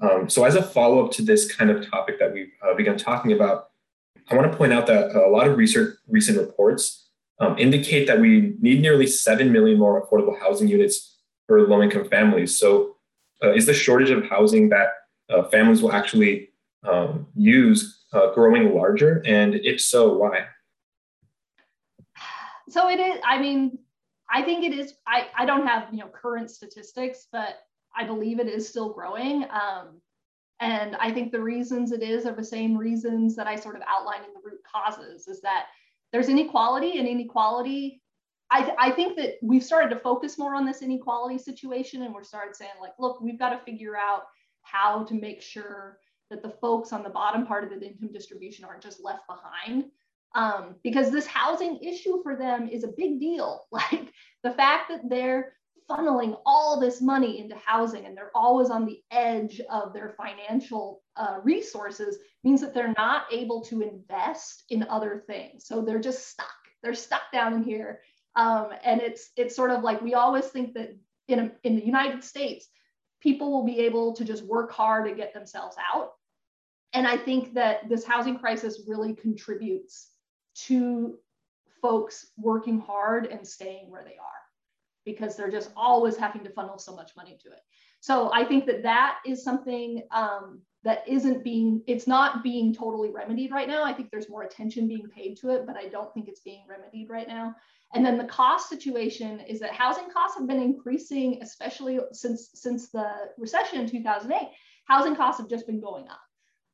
Um, 0.00 0.28
so, 0.28 0.44
as 0.44 0.54
a 0.54 0.62
follow 0.62 1.04
up 1.04 1.12
to 1.12 1.22
this 1.22 1.50
kind 1.50 1.70
of 1.70 1.88
topic 1.88 2.18
that 2.18 2.32
we've 2.32 2.52
uh, 2.62 2.74
begun 2.74 2.98
talking 2.98 3.32
about, 3.32 3.68
I 4.28 4.34
want 4.34 4.50
to 4.50 4.56
point 4.56 4.72
out 4.72 4.86
that 4.88 5.14
a 5.16 5.28
lot 5.28 5.46
of 5.46 5.56
research, 5.56 5.96
recent 6.08 6.38
reports 6.38 7.08
um, 7.40 7.56
indicate 7.58 8.06
that 8.06 8.20
we 8.20 8.54
need 8.60 8.82
nearly 8.82 9.06
7 9.06 9.50
million 9.52 9.78
more 9.78 10.04
affordable 10.04 10.38
housing 10.38 10.68
units 10.68 11.18
for 11.46 11.66
low 11.66 11.82
income 11.82 12.08
families. 12.08 12.58
So, 12.58 12.95
uh, 13.42 13.52
is 13.52 13.66
the 13.66 13.74
shortage 13.74 14.10
of 14.10 14.24
housing 14.28 14.68
that 14.70 14.88
uh, 15.30 15.44
families 15.44 15.82
will 15.82 15.92
actually 15.92 16.50
um, 16.84 17.26
use 17.34 18.04
uh, 18.12 18.32
growing 18.32 18.74
larger? 18.74 19.22
And 19.26 19.54
if 19.54 19.80
so, 19.80 20.16
why? 20.16 20.46
So, 22.68 22.88
it 22.88 22.98
is, 22.98 23.20
I 23.24 23.38
mean, 23.38 23.78
I 24.30 24.42
think 24.42 24.64
it 24.64 24.72
is, 24.72 24.94
I, 25.06 25.28
I 25.36 25.46
don't 25.46 25.66
have, 25.66 25.88
you 25.92 25.98
know, 25.98 26.08
current 26.08 26.50
statistics, 26.50 27.28
but 27.30 27.60
I 27.96 28.04
believe 28.04 28.40
it 28.40 28.48
is 28.48 28.68
still 28.68 28.92
growing. 28.92 29.44
Um, 29.44 30.00
and 30.60 30.96
I 30.96 31.12
think 31.12 31.32
the 31.32 31.40
reasons 31.40 31.92
it 31.92 32.02
is 32.02 32.26
are 32.26 32.34
the 32.34 32.44
same 32.44 32.76
reasons 32.76 33.36
that 33.36 33.46
I 33.46 33.56
sort 33.56 33.76
of 33.76 33.82
outlined 33.86 34.24
in 34.24 34.32
the 34.32 34.40
root 34.42 34.60
causes 34.70 35.28
is 35.28 35.40
that 35.42 35.66
there's 36.12 36.28
inequality 36.28 36.98
and 36.98 37.06
inequality. 37.06 38.00
I, 38.50 38.62
th- 38.62 38.76
I 38.78 38.90
think 38.90 39.16
that 39.16 39.34
we've 39.42 39.64
started 39.64 39.90
to 39.90 40.00
focus 40.00 40.38
more 40.38 40.54
on 40.54 40.64
this 40.64 40.82
inequality 40.82 41.38
situation 41.38 42.02
and 42.02 42.14
we're 42.14 42.22
started 42.22 42.54
saying 42.54 42.70
like, 42.80 42.92
look, 42.98 43.20
we've 43.20 43.38
got 43.38 43.50
to 43.50 43.64
figure 43.64 43.96
out 43.96 44.22
how 44.62 45.04
to 45.04 45.14
make 45.14 45.42
sure 45.42 45.98
that 46.30 46.42
the 46.42 46.54
folks 46.60 46.92
on 46.92 47.02
the 47.02 47.10
bottom 47.10 47.46
part 47.46 47.64
of 47.64 47.70
the 47.70 47.86
income 47.86 48.12
distribution 48.12 48.64
aren't 48.64 48.82
just 48.82 49.02
left 49.02 49.22
behind. 49.26 49.86
Um, 50.34 50.74
because 50.82 51.10
this 51.10 51.26
housing 51.26 51.78
issue 51.78 52.22
for 52.22 52.36
them 52.36 52.68
is 52.68 52.84
a 52.84 52.92
big 52.96 53.20
deal. 53.20 53.66
Like 53.72 54.12
the 54.42 54.52
fact 54.52 54.90
that 54.90 55.08
they're 55.08 55.54
funneling 55.88 56.38
all 56.44 56.80
this 56.80 57.00
money 57.00 57.38
into 57.38 57.56
housing 57.56 58.06
and 58.06 58.16
they're 58.16 58.32
always 58.34 58.70
on 58.70 58.86
the 58.86 59.00
edge 59.10 59.60
of 59.70 59.92
their 59.92 60.14
financial 60.16 61.02
uh, 61.16 61.38
resources 61.42 62.18
means 62.44 62.60
that 62.60 62.74
they're 62.74 62.94
not 62.96 63.24
able 63.32 63.62
to 63.62 63.82
invest 63.82 64.64
in 64.70 64.84
other 64.84 65.22
things. 65.26 65.66
So 65.66 65.80
they're 65.82 66.00
just 66.00 66.28
stuck. 66.28 66.48
They're 66.82 66.94
stuck 66.94 67.32
down 67.32 67.54
in 67.54 67.62
here. 67.62 68.00
Um, 68.36 68.68
and 68.84 69.00
it's 69.00 69.30
it's 69.36 69.56
sort 69.56 69.70
of 69.70 69.82
like 69.82 70.00
we 70.02 70.14
always 70.14 70.46
think 70.46 70.74
that 70.74 70.96
in, 71.28 71.38
a, 71.40 71.52
in 71.64 71.74
the 71.76 71.84
United 71.84 72.22
States, 72.22 72.68
people 73.20 73.50
will 73.50 73.64
be 73.64 73.80
able 73.80 74.12
to 74.14 74.24
just 74.24 74.44
work 74.44 74.70
hard 74.70 75.06
and 75.06 75.16
get 75.16 75.34
themselves 75.34 75.76
out. 75.92 76.12
And 76.92 77.06
I 77.06 77.16
think 77.16 77.54
that 77.54 77.88
this 77.88 78.04
housing 78.04 78.38
crisis 78.38 78.82
really 78.86 79.14
contributes 79.14 80.10
to 80.66 81.18
folks 81.82 82.26
working 82.38 82.78
hard 82.78 83.26
and 83.26 83.46
staying 83.46 83.90
where 83.90 84.04
they 84.04 84.16
are 84.16 84.42
because 85.04 85.36
they're 85.36 85.50
just 85.50 85.70
always 85.76 86.16
having 86.16 86.42
to 86.44 86.50
funnel 86.50 86.78
so 86.78 86.94
much 86.94 87.14
money 87.16 87.38
to 87.42 87.48
it. 87.48 87.60
So 88.00 88.30
I 88.32 88.44
think 88.44 88.66
that 88.66 88.82
that 88.82 89.18
is 89.24 89.42
something 89.42 90.02
um, 90.10 90.60
that 90.84 91.06
isn't 91.06 91.44
being, 91.44 91.82
it's 91.86 92.06
not 92.06 92.42
being 92.42 92.74
totally 92.74 93.10
remedied 93.10 93.50
right 93.50 93.68
now. 93.68 93.84
I 93.84 93.92
think 93.92 94.10
there's 94.10 94.28
more 94.28 94.42
attention 94.42 94.88
being 94.88 95.08
paid 95.08 95.36
to 95.38 95.50
it, 95.50 95.66
but 95.66 95.76
I 95.76 95.88
don't 95.88 96.12
think 96.12 96.28
it's 96.28 96.40
being 96.40 96.64
remedied 96.68 97.08
right 97.10 97.28
now. 97.28 97.54
And 97.94 98.04
then 98.04 98.18
the 98.18 98.24
cost 98.24 98.68
situation 98.68 99.40
is 99.40 99.60
that 99.60 99.72
housing 99.72 100.10
costs 100.10 100.36
have 100.38 100.46
been 100.46 100.60
increasing, 100.60 101.38
especially 101.40 101.98
since 102.12 102.50
since 102.54 102.90
the 102.90 103.08
recession 103.38 103.80
in 103.80 103.88
2008. 103.88 104.48
Housing 104.86 105.16
costs 105.16 105.40
have 105.40 105.50
just 105.50 105.66
been 105.66 105.80
going 105.80 106.06
up. 106.08 106.20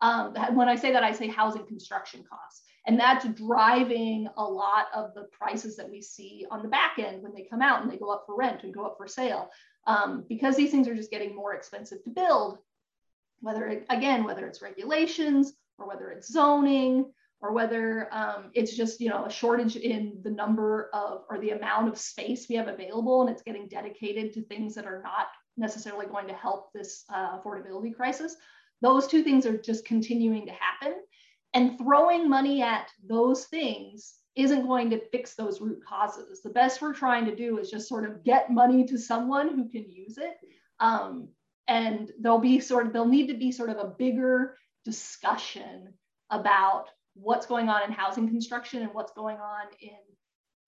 Um, 0.01 0.35
when 0.57 0.69
I 0.69 0.75
say 0.75 0.93
that, 0.93 1.05
I 1.05 1.13
say 1.13 1.29
housing 1.29 1.67
construction 1.67 2.25
costs. 2.29 2.63
And 2.87 2.99
that's 2.99 3.25
driving 3.29 4.29
a 4.37 4.45
lot 4.45 4.87
of 4.93 5.15
the 5.15 5.29
prices 5.31 5.77
that 5.77 5.89
we 5.89 6.03
see 6.03 6.45
on 6.51 6.63
the 6.63 6.69
back 6.69 6.99
end 6.99 7.23
when 7.23 7.33
they 7.33 7.43
come 7.43 7.63
out 7.63 7.83
and 7.83 7.91
they 7.91 7.97
go 7.97 8.11
up 8.11 8.25
for 8.27 8.37
rent 8.37 8.65
and 8.65 8.75
go 8.75 8.85
up 8.85 8.97
for 8.97 9.07
sale. 9.07 9.51
Um, 9.87 10.25
because 10.29 10.57
these 10.57 10.73
things 10.73 10.89
are 10.89 10.95
just 10.95 11.11
getting 11.11 11.35
more 11.35 11.55
expensive 11.55 12.03
to 12.05 12.11
build, 12.11 12.59
whether 13.41 13.67
it, 13.67 13.87
again, 13.89 14.25
whether 14.25 14.47
it's 14.47 14.63
regulations 14.63 15.53
or 15.79 15.87
whether 15.87 16.11
it's 16.11 16.33
zoning 16.33 17.13
or 17.43 17.53
whether 17.53 18.09
um, 18.13 18.51
it's 18.55 18.75
just 18.77 19.01
you 19.01 19.11
know 19.11 19.27
a 19.27 19.31
shortage 19.31 19.77
in 19.77 20.21
the 20.23 20.31
number 20.31 20.89
of 20.95 21.25
or 21.29 21.39
the 21.39 21.51
amount 21.51 21.89
of 21.89 21.99
space 21.99 22.47
we 22.49 22.55
have 22.55 22.69
available 22.69 23.21
and 23.21 23.31
it's 23.31 23.43
getting 23.43 23.69
dedicated 23.69 24.33
to 24.33 24.43
things 24.45 24.75
that 24.75 24.87
are 24.87 25.03
not 25.03 25.27
necessarily 25.57 26.07
going 26.07 26.29
to 26.29 26.35
help 26.35 26.73
this 26.73 27.05
uh, 27.13 27.39
affordability 27.39 27.95
crisis. 27.95 28.37
Those 28.81 29.07
two 29.07 29.23
things 29.23 29.45
are 29.45 29.59
just 29.59 29.85
continuing 29.85 30.47
to 30.47 30.53
happen 30.53 30.95
and 31.55 31.79
throwing 31.79 32.29
money 32.29 32.63
at 32.63 32.89
those 33.07 33.45
things 33.45 34.15
isn't 34.35 34.67
going 34.67 34.89
to 34.91 35.09
fix 35.11 35.35
those 35.35 35.61
root 35.61 35.85
causes. 35.87 36.41
The 36.41 36.51
best 36.51 36.81
we're 36.81 36.95
trying 36.95 37.27
to 37.27 37.37
do 37.37 37.59
is 37.59 37.71
just 37.71 37.87
sort 37.89 38.09
of 38.09 38.25
get 38.25 38.51
money 38.51 38.85
to 38.87 38.99
someone 38.99 39.51
who 39.51 39.69
can 39.69 39.91
use 39.91 40.17
it 40.17 40.37
um, 40.81 41.29
and 41.69 42.11
there'll 42.21 42.39
be 42.39 42.61
sort 42.61 42.87
of 42.87 42.93
there'll 42.93 43.09
need 43.09 43.29
to 43.29 43.35
be 43.35 43.53
sort 43.53 43.71
of 43.71 43.77
a 43.77 43.95
bigger 43.99 44.57
discussion 44.85 45.93
about 46.31 46.89
what's 47.15 47.47
going 47.47 47.69
on 47.69 47.83
in 47.85 47.93
housing 47.93 48.29
construction 48.29 48.83
and 48.83 48.93
what's 48.93 49.13
going 49.13 49.37
on 49.37 49.67
in 49.81 49.91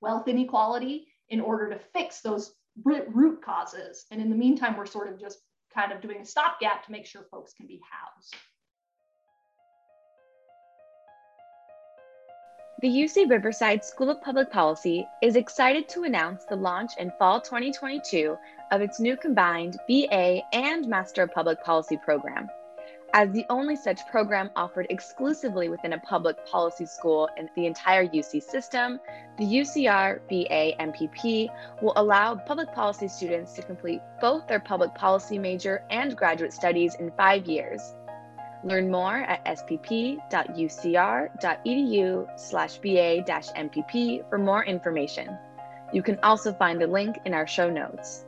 wealth 0.00 0.28
inequality 0.28 1.06
in 1.28 1.40
order 1.40 1.70
to 1.70 1.78
fix 1.92 2.20
those 2.20 2.52
root 2.84 3.42
causes. 3.42 4.04
And 4.10 4.20
in 4.20 4.30
the 4.30 4.36
meantime, 4.36 4.76
we're 4.76 4.86
sort 4.86 5.12
of 5.12 5.18
just 5.18 5.38
kind 5.74 5.92
of 5.92 6.00
doing 6.00 6.20
a 6.20 6.24
stopgap 6.24 6.84
to 6.84 6.92
make 6.92 7.06
sure 7.06 7.22
folks 7.30 7.54
can 7.54 7.66
be 7.66 7.80
housed. 7.90 8.34
The 12.82 12.88
UC 12.88 13.30
Riverside 13.30 13.82
School 13.82 14.10
of 14.10 14.20
Public 14.20 14.50
Policy 14.52 15.06
is 15.22 15.36
excited 15.36 15.88
to 15.88 16.02
announce 16.02 16.44
the 16.44 16.56
launch 16.56 16.90
in 16.98 17.10
fall 17.18 17.40
2022 17.40 18.36
of 18.72 18.80
its 18.82 19.00
new 19.00 19.16
combined 19.16 19.78
BA 19.88 20.42
and 20.52 20.86
Master 20.86 21.22
of 21.22 21.32
Public 21.32 21.64
Policy 21.64 21.96
program. 22.04 22.48
As 23.16 23.30
the 23.30 23.46
only 23.48 23.76
such 23.76 24.08
program 24.08 24.50
offered 24.56 24.88
exclusively 24.90 25.68
within 25.68 25.92
a 25.92 26.00
public 26.00 26.44
policy 26.46 26.84
school 26.84 27.28
in 27.36 27.48
the 27.54 27.64
entire 27.64 28.08
UC 28.08 28.42
system, 28.42 28.98
the 29.38 29.44
UCR 29.44 30.18
BA 30.28 30.74
MPP 30.82 31.48
will 31.80 31.92
allow 31.94 32.34
public 32.34 32.74
policy 32.74 33.06
students 33.06 33.52
to 33.52 33.62
complete 33.62 34.00
both 34.20 34.48
their 34.48 34.58
public 34.58 34.92
policy 34.96 35.38
major 35.38 35.84
and 35.90 36.16
graduate 36.16 36.52
studies 36.52 36.96
in 36.96 37.12
five 37.12 37.46
years. 37.46 37.94
Learn 38.64 38.90
more 38.90 39.18
at 39.18 39.44
spp.ucr.edu 39.44 40.18
slash 42.40 42.78
ba-mpp 42.78 44.28
for 44.28 44.38
more 44.38 44.64
information. 44.64 45.38
You 45.92 46.02
can 46.02 46.18
also 46.24 46.52
find 46.52 46.80
the 46.80 46.88
link 46.88 47.18
in 47.24 47.32
our 47.32 47.46
show 47.46 47.70
notes. 47.70 48.24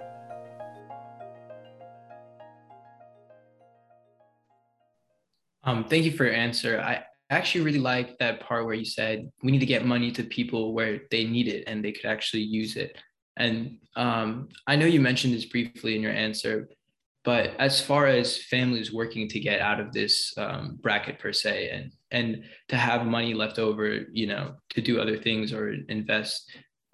Um, 5.67 5.85
thank 5.85 6.05
you 6.05 6.13
for 6.13 6.25
your 6.25 6.35
answer. 6.35 6.81
I 6.81 7.05
actually 7.29 7.65
really 7.65 7.81
like 7.81 8.17
that 8.19 8.41
part 8.41 8.65
where 8.65 8.75
you 8.75 8.85
said 8.85 9.29
we 9.43 9.51
need 9.51 9.59
to 9.59 9.67
get 9.67 9.85
money 9.85 10.13
to 10.13 10.23
people 10.23 10.73
where 10.73 11.01
they 11.11 11.25
need 11.25 11.49
it 11.49 11.65
and 11.67 11.85
they 11.85 11.91
could 11.91 12.07
actually 12.07 12.43
use 12.43 12.77
it. 12.77 12.97
And 13.37 13.79
um, 13.97 14.49
I 14.67 14.77
know 14.77 14.87
you 14.87 15.01
mentioned 15.01 15.35
this 15.35 15.45
briefly 15.45 15.97
in 15.97 16.03
your 16.03 16.13
answer, 16.13 16.69
but 17.25 17.51
as 17.59 17.81
far 17.81 18.07
as 18.07 18.45
families 18.45 18.93
working 18.93 19.29
to 19.29 19.41
get 19.41 19.61
out 19.61 19.81
of 19.81 19.93
this 19.93 20.33
um, 20.39 20.79
bracket 20.81 21.19
per 21.19 21.33
se 21.33 21.71
and 21.71 21.91
and 22.13 22.45
to 22.69 22.77
have 22.77 23.05
money 23.05 23.35
left 23.35 23.59
over, 23.59 24.07
you 24.13 24.29
know, 24.29 24.55
to 24.71 24.81
do 24.81 25.01
other 25.01 25.19
things 25.19 25.53
or 25.53 25.75
invest, 25.89 26.49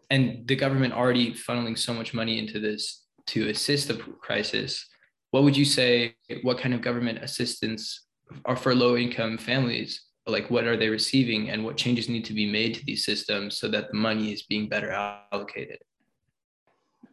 and 0.08 0.48
the 0.48 0.56
government 0.56 0.94
already 0.94 1.34
funneling 1.34 1.76
so 1.78 1.92
much 1.92 2.14
money 2.14 2.38
into 2.38 2.58
this 2.58 3.04
to 3.26 3.50
assist 3.50 3.88
the 3.88 3.98
crisis, 4.22 4.88
what 5.30 5.42
would 5.42 5.56
you 5.56 5.66
say? 5.66 6.14
What 6.40 6.58
kind 6.58 6.74
of 6.74 6.80
government 6.80 7.18
assistance 7.22 8.06
are 8.44 8.56
for 8.56 8.74
low 8.74 8.96
income 8.96 9.38
families 9.38 10.02
like 10.26 10.50
what 10.50 10.64
are 10.64 10.76
they 10.76 10.88
receiving 10.88 11.50
and 11.50 11.64
what 11.64 11.76
changes 11.76 12.08
need 12.08 12.24
to 12.24 12.32
be 12.32 12.50
made 12.50 12.74
to 12.74 12.84
these 12.84 13.04
systems 13.04 13.58
so 13.58 13.68
that 13.68 13.88
the 13.88 13.96
money 13.96 14.32
is 14.32 14.42
being 14.42 14.68
better 14.68 14.90
allocated? 14.90 15.78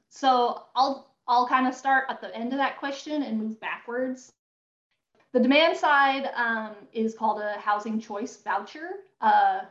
So 0.10 0.64
i'll 0.76 1.16
i'll 1.28 1.48
kind 1.48 1.68
of 1.68 1.74
start 1.74 2.06
at 2.10 2.22
the 2.22 2.36
end 2.36 2.54
of 2.54 2.60
that 2.60 2.80
question 2.80 3.24
and 3.24 3.40
move 3.40 3.60
backwards. 3.60 4.32
The 5.32 5.40
demand 5.40 5.78
side 5.78 6.32
um, 6.36 6.76
is 6.92 7.14
called 7.14 7.40
a 7.42 7.54
housing 7.60 8.00
choice 8.00 8.38
voucher. 8.44 8.90
Uh, 9.22 9.62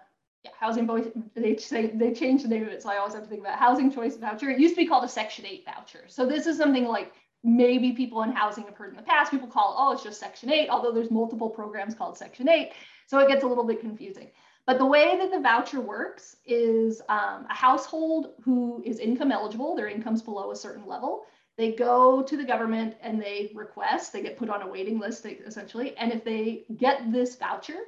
yeah, 0.44 0.52
housing 0.58 0.86
voice 0.86 1.06
they 1.34 1.56
say 1.56 1.88
they 1.88 2.12
changed 2.12 2.44
the 2.44 2.48
name 2.48 2.62
of 2.62 2.68
it 2.68 2.80
so 2.80 2.88
i 2.88 2.96
always 2.96 3.12
have 3.12 3.24
to 3.24 3.28
think 3.28 3.40
about 3.40 3.58
housing 3.58 3.92
choice 3.92 4.16
voucher. 4.16 4.50
It 4.50 4.60
used 4.60 4.74
to 4.74 4.80
be 4.80 4.86
called 4.86 5.04
a 5.04 5.08
section 5.08 5.44
8 5.46 5.64
voucher. 5.64 6.04
So 6.06 6.26
this 6.26 6.46
is 6.46 6.56
something 6.56 6.84
like 6.84 7.12
maybe 7.45 7.92
people 7.92 8.23
in 8.23 8.33
housing 8.33 8.64
have 8.64 8.76
heard 8.76 8.90
in 8.90 8.97
the 8.97 9.02
past. 9.02 9.30
People 9.30 9.49
call, 9.49 9.75
oh, 9.78 9.92
it's 9.92 10.02
just 10.02 10.21
Section 10.21 10.50
8, 10.50 10.68
although 10.68 10.92
there's 10.92 11.11
multiple 11.11 11.50
programs 11.50 11.95
called 11.95 12.18
Section 12.18 12.49
8. 12.49 12.73
So 13.07 13.18
it 13.18 13.28
gets 13.28 13.45
a 13.45 13.47
little 13.47 13.64
bit 13.64 13.80
confusing. 13.80 14.30
But 14.66 14.78
the 14.78 14.87
way 14.87 15.16
that 15.16 15.30
the 15.30 15.40
voucher 15.40 15.80
works 15.80 16.37
is 16.45 17.00
um, 17.09 17.47
a 17.49 17.54
household 17.54 18.35
who 18.42 18.83
is 18.85 18.99
income 18.99 19.33
eligible, 19.33 19.75
their 19.75 19.88
income's 19.88 20.21
below 20.21 20.50
a 20.50 20.57
certain 20.57 20.87
level, 20.87 21.25
they 21.57 21.73
go 21.73 22.23
to 22.23 22.37
the 22.37 22.45
government 22.45 22.95
and 23.00 23.21
they 23.21 23.50
request, 23.54 24.12
they 24.12 24.23
get 24.23 24.37
put 24.37 24.50
on 24.50 24.62
a 24.62 24.66
waiting 24.66 24.99
list 24.99 25.25
essentially. 25.25 25.97
And 25.97 26.12
if 26.12 26.23
they 26.23 26.64
get 26.76 27.11
this 27.11 27.37
voucher, 27.37 27.78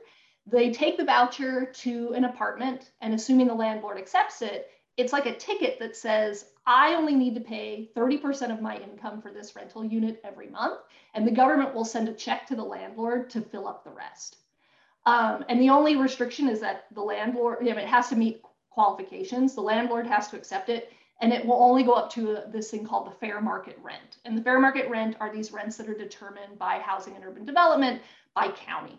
they 0.46 0.72
take 0.72 0.96
the 0.96 1.04
voucher 1.04 1.66
to 1.66 2.12
an 2.14 2.24
apartment 2.24 2.90
and 3.00 3.14
assuming 3.14 3.46
the 3.46 3.54
landlord 3.54 3.98
accepts 3.98 4.42
it, 4.42 4.70
it's 4.96 5.12
like 5.12 5.26
a 5.26 5.36
ticket 5.36 5.78
that 5.78 5.96
says, 5.96 6.46
I 6.66 6.94
only 6.94 7.14
need 7.14 7.34
to 7.34 7.40
pay 7.40 7.90
30% 7.96 8.52
of 8.52 8.60
my 8.60 8.76
income 8.76 9.20
for 9.22 9.32
this 9.32 9.56
rental 9.56 9.84
unit 9.84 10.20
every 10.24 10.48
month, 10.48 10.80
and 11.14 11.26
the 11.26 11.32
government 11.32 11.74
will 11.74 11.84
send 11.84 12.08
a 12.08 12.12
check 12.12 12.46
to 12.46 12.56
the 12.56 12.62
landlord 12.62 13.30
to 13.30 13.40
fill 13.40 13.66
up 13.66 13.84
the 13.84 13.90
rest. 13.90 14.36
Um, 15.06 15.44
and 15.48 15.60
the 15.60 15.70
only 15.70 15.96
restriction 15.96 16.48
is 16.48 16.60
that 16.60 16.84
the 16.92 17.00
landlord, 17.00 17.58
you 17.62 17.72
know, 17.72 17.80
it 17.80 17.88
has 17.88 18.08
to 18.10 18.16
meet 18.16 18.42
qualifications. 18.68 19.54
The 19.54 19.62
landlord 19.62 20.06
has 20.06 20.28
to 20.28 20.36
accept 20.36 20.68
it, 20.68 20.92
and 21.20 21.32
it 21.32 21.44
will 21.44 21.62
only 21.62 21.82
go 21.82 21.94
up 21.94 22.10
to 22.12 22.36
a, 22.36 22.50
this 22.50 22.70
thing 22.70 22.86
called 22.86 23.06
the 23.06 23.16
fair 23.16 23.40
market 23.40 23.78
rent. 23.82 24.18
And 24.24 24.36
the 24.36 24.42
fair 24.42 24.60
market 24.60 24.88
rent 24.88 25.16
are 25.20 25.34
these 25.34 25.52
rents 25.52 25.76
that 25.78 25.88
are 25.88 25.94
determined 25.94 26.58
by 26.58 26.78
housing 26.78 27.16
and 27.16 27.24
urban 27.24 27.44
development 27.44 28.02
by 28.34 28.48
county. 28.48 28.98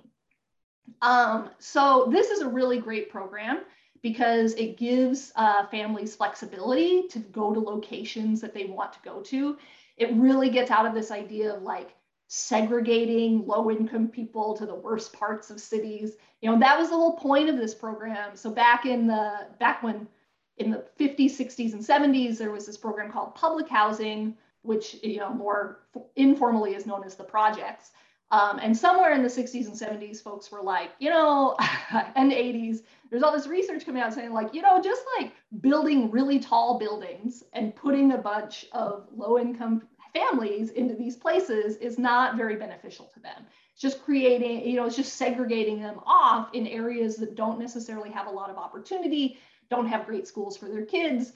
Um, 1.02 1.52
so 1.60 2.10
this 2.12 2.30
is 2.30 2.42
a 2.42 2.50
really 2.50 2.80
great 2.80 3.10
program 3.10 3.62
because 4.02 4.54
it 4.54 4.78
gives 4.78 5.32
uh, 5.36 5.68
families 5.68 6.16
flexibility 6.16 7.08
to 7.10 7.20
go 7.20 7.54
to 7.54 7.60
locations 7.60 8.42
that 8.42 8.54
they 8.54 8.66
want 8.66 8.94
to 8.94 9.00
go 9.04 9.22
to. 9.22 9.58
It 9.98 10.14
really 10.14 10.50
gets 10.50 10.72
out 10.72 10.86
of 10.86 10.94
this 10.94 11.12
idea 11.12 11.56
of 11.56 11.64
like 11.64 11.96
segregating 12.28 13.46
low 13.46 13.70
income 13.70 14.08
people 14.08 14.56
to 14.56 14.66
the 14.66 14.74
worst 14.74 15.14
parts 15.14 15.50
of 15.50 15.60
cities. 15.60 16.14
You 16.42 16.50
know, 16.50 16.60
that 16.60 16.80
was 16.80 16.90
the 16.90 16.96
whole 16.96 17.18
point 17.18 17.50
of 17.50 17.58
this 17.58 17.76
program. 17.76 18.36
So 18.36 18.50
back 18.50 18.86
in 18.86 19.06
the 19.06 19.48
back 19.60 19.84
when 19.84 20.08
in 20.58 20.72
the 20.72 20.86
50s, 21.00 21.32
60s, 21.32 21.74
and 21.74 21.82
70s, 21.82 22.38
there 22.38 22.52
was 22.52 22.66
this 22.66 22.78
program 22.78 23.12
called 23.12 23.36
public 23.36 23.68
housing, 23.68 24.36
which 24.62 24.96
you 25.04 25.18
know 25.18 25.34
more 25.34 25.82
informally 26.16 26.74
is 26.74 26.86
known 26.86 27.04
as 27.04 27.16
the 27.16 27.24
projects. 27.24 27.92
Um, 28.32 28.60
and 28.60 28.76
somewhere 28.76 29.14
in 29.14 29.24
the 29.24 29.30
60s 29.30 29.66
and 29.66 29.76
70s, 29.76 30.24
folks 30.24 30.52
were 30.52 30.62
like, 30.62 30.92
you 31.00 31.10
know, 31.10 31.56
and 32.16 32.32
80s, 32.32 32.80
there's 33.10 33.24
all 33.24 33.34
this 33.34 33.48
research 33.48 33.86
coming 33.86 34.02
out 34.02 34.14
saying, 34.14 34.32
like, 34.32 34.54
you 34.54 34.62
know, 34.62 34.82
just 34.82 35.04
like 35.20 35.34
building 35.60 36.10
really 36.10 36.40
tall 36.40 36.80
buildings 36.80 37.44
and 37.52 37.76
putting 37.76 38.14
a 38.14 38.18
bunch 38.18 38.66
of 38.72 39.08
low 39.14 39.38
income 39.38 39.84
families 40.14 40.70
into 40.72 40.96
these 40.96 41.18
places 41.18 41.76
is 41.78 41.98
not 41.98 42.38
very 42.38 42.56
beneficial 42.56 43.12
to 43.14 43.20
them. 43.20 43.46
It's 43.74 43.82
just 43.82 44.04
creating, 44.04 44.66
you 44.68 44.78
know, 44.78 44.86
it's 44.86 44.96
just 44.96 45.16
segregating 45.16 45.82
them 45.82 46.00
off 46.06 46.50
in 46.54 46.68
areas 46.68 47.18
that 47.18 47.36
don't 47.36 47.60
necessarily 47.60 48.10
have 48.12 48.28
a 48.28 48.32
lot 48.32 48.50
of 48.50 48.58
opportunity, 48.58 49.38
don't 49.70 49.88
have 49.88 50.06
great 50.06 50.28
schools 50.28 50.58
for 50.58 50.68
their 50.70 50.86
kids, 50.86 51.34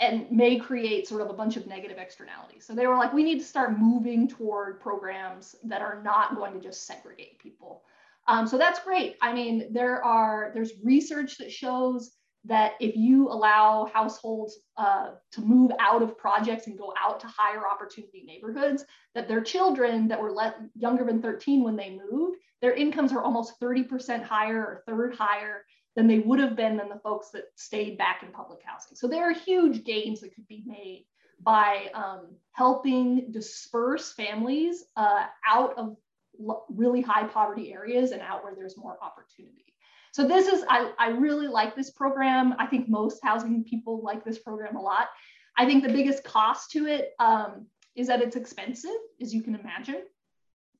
and 0.00 0.30
may 0.30 0.58
create 0.58 1.08
sort 1.08 1.22
of 1.22 1.30
a 1.30 1.32
bunch 1.32 1.56
of 1.56 1.66
negative 1.66 1.98
externalities. 1.98 2.64
So 2.64 2.74
they 2.74 2.86
were 2.86 2.96
like, 2.96 3.12
we 3.12 3.24
need 3.24 3.40
to 3.40 3.44
start 3.44 3.78
moving 3.78 4.28
toward 4.28 4.80
programs 4.80 5.56
that 5.64 5.82
are 5.82 6.02
not 6.02 6.36
going 6.36 6.54
to 6.54 6.60
just 6.60 6.86
segregate 6.86 7.38
people. 7.38 7.82
Um, 8.28 8.46
so 8.46 8.58
that's 8.58 8.78
great. 8.80 9.16
I 9.22 9.32
mean, 9.32 9.72
there 9.72 10.04
are 10.04 10.50
there's 10.54 10.72
research 10.84 11.38
that 11.38 11.50
shows 11.50 12.12
that 12.44 12.74
if 12.80 12.94
you 12.96 13.28
allow 13.28 13.90
households 13.92 14.58
uh, 14.76 15.10
to 15.32 15.40
move 15.40 15.72
out 15.80 16.02
of 16.02 16.16
projects 16.16 16.66
and 16.66 16.78
go 16.78 16.92
out 16.98 17.20
to 17.20 17.26
higher 17.26 17.66
opportunity 17.66 18.22
neighborhoods, 18.24 18.84
that 19.14 19.28
their 19.28 19.40
children 19.40 20.08
that 20.08 20.20
were 20.20 20.30
let, 20.30 20.56
younger 20.74 21.04
than 21.04 21.20
13 21.20 21.64
when 21.64 21.76
they 21.76 21.98
moved, 22.10 22.38
their 22.60 22.72
incomes 22.72 23.12
are 23.12 23.22
almost 23.22 23.60
30% 23.60 24.22
higher 24.22 24.60
or 24.60 24.82
third 24.86 25.14
higher 25.14 25.64
than 25.98 26.06
they 26.06 26.20
would 26.20 26.38
have 26.38 26.54
been 26.54 26.76
than 26.76 26.88
the 26.88 27.00
folks 27.00 27.30
that 27.30 27.46
stayed 27.56 27.98
back 27.98 28.22
in 28.22 28.30
public 28.30 28.60
housing. 28.64 28.94
So 28.94 29.08
there 29.08 29.28
are 29.28 29.32
huge 29.32 29.82
gains 29.82 30.20
that 30.20 30.32
could 30.32 30.46
be 30.46 30.62
made 30.64 31.06
by 31.42 31.90
um, 31.92 32.36
helping 32.52 33.32
disperse 33.32 34.12
families 34.12 34.84
uh, 34.96 35.26
out 35.44 35.76
of 35.76 35.96
really 36.68 37.00
high 37.00 37.24
poverty 37.24 37.72
areas 37.72 38.12
and 38.12 38.22
out 38.22 38.44
where 38.44 38.54
there's 38.54 38.76
more 38.76 38.96
opportunity. 39.02 39.74
So 40.12 40.24
this 40.24 40.46
is, 40.46 40.64
I, 40.68 40.92
I 41.00 41.08
really 41.08 41.48
like 41.48 41.74
this 41.74 41.90
program. 41.90 42.54
I 42.60 42.66
think 42.66 42.88
most 42.88 43.18
housing 43.24 43.64
people 43.64 44.00
like 44.00 44.24
this 44.24 44.38
program 44.38 44.76
a 44.76 44.80
lot. 44.80 45.08
I 45.56 45.66
think 45.66 45.82
the 45.82 45.92
biggest 45.92 46.22
cost 46.22 46.70
to 46.74 46.86
it 46.86 47.10
um, 47.18 47.66
is 47.96 48.06
that 48.06 48.22
it's 48.22 48.36
expensive, 48.36 49.00
as 49.20 49.34
you 49.34 49.42
can 49.42 49.56
imagine, 49.56 50.02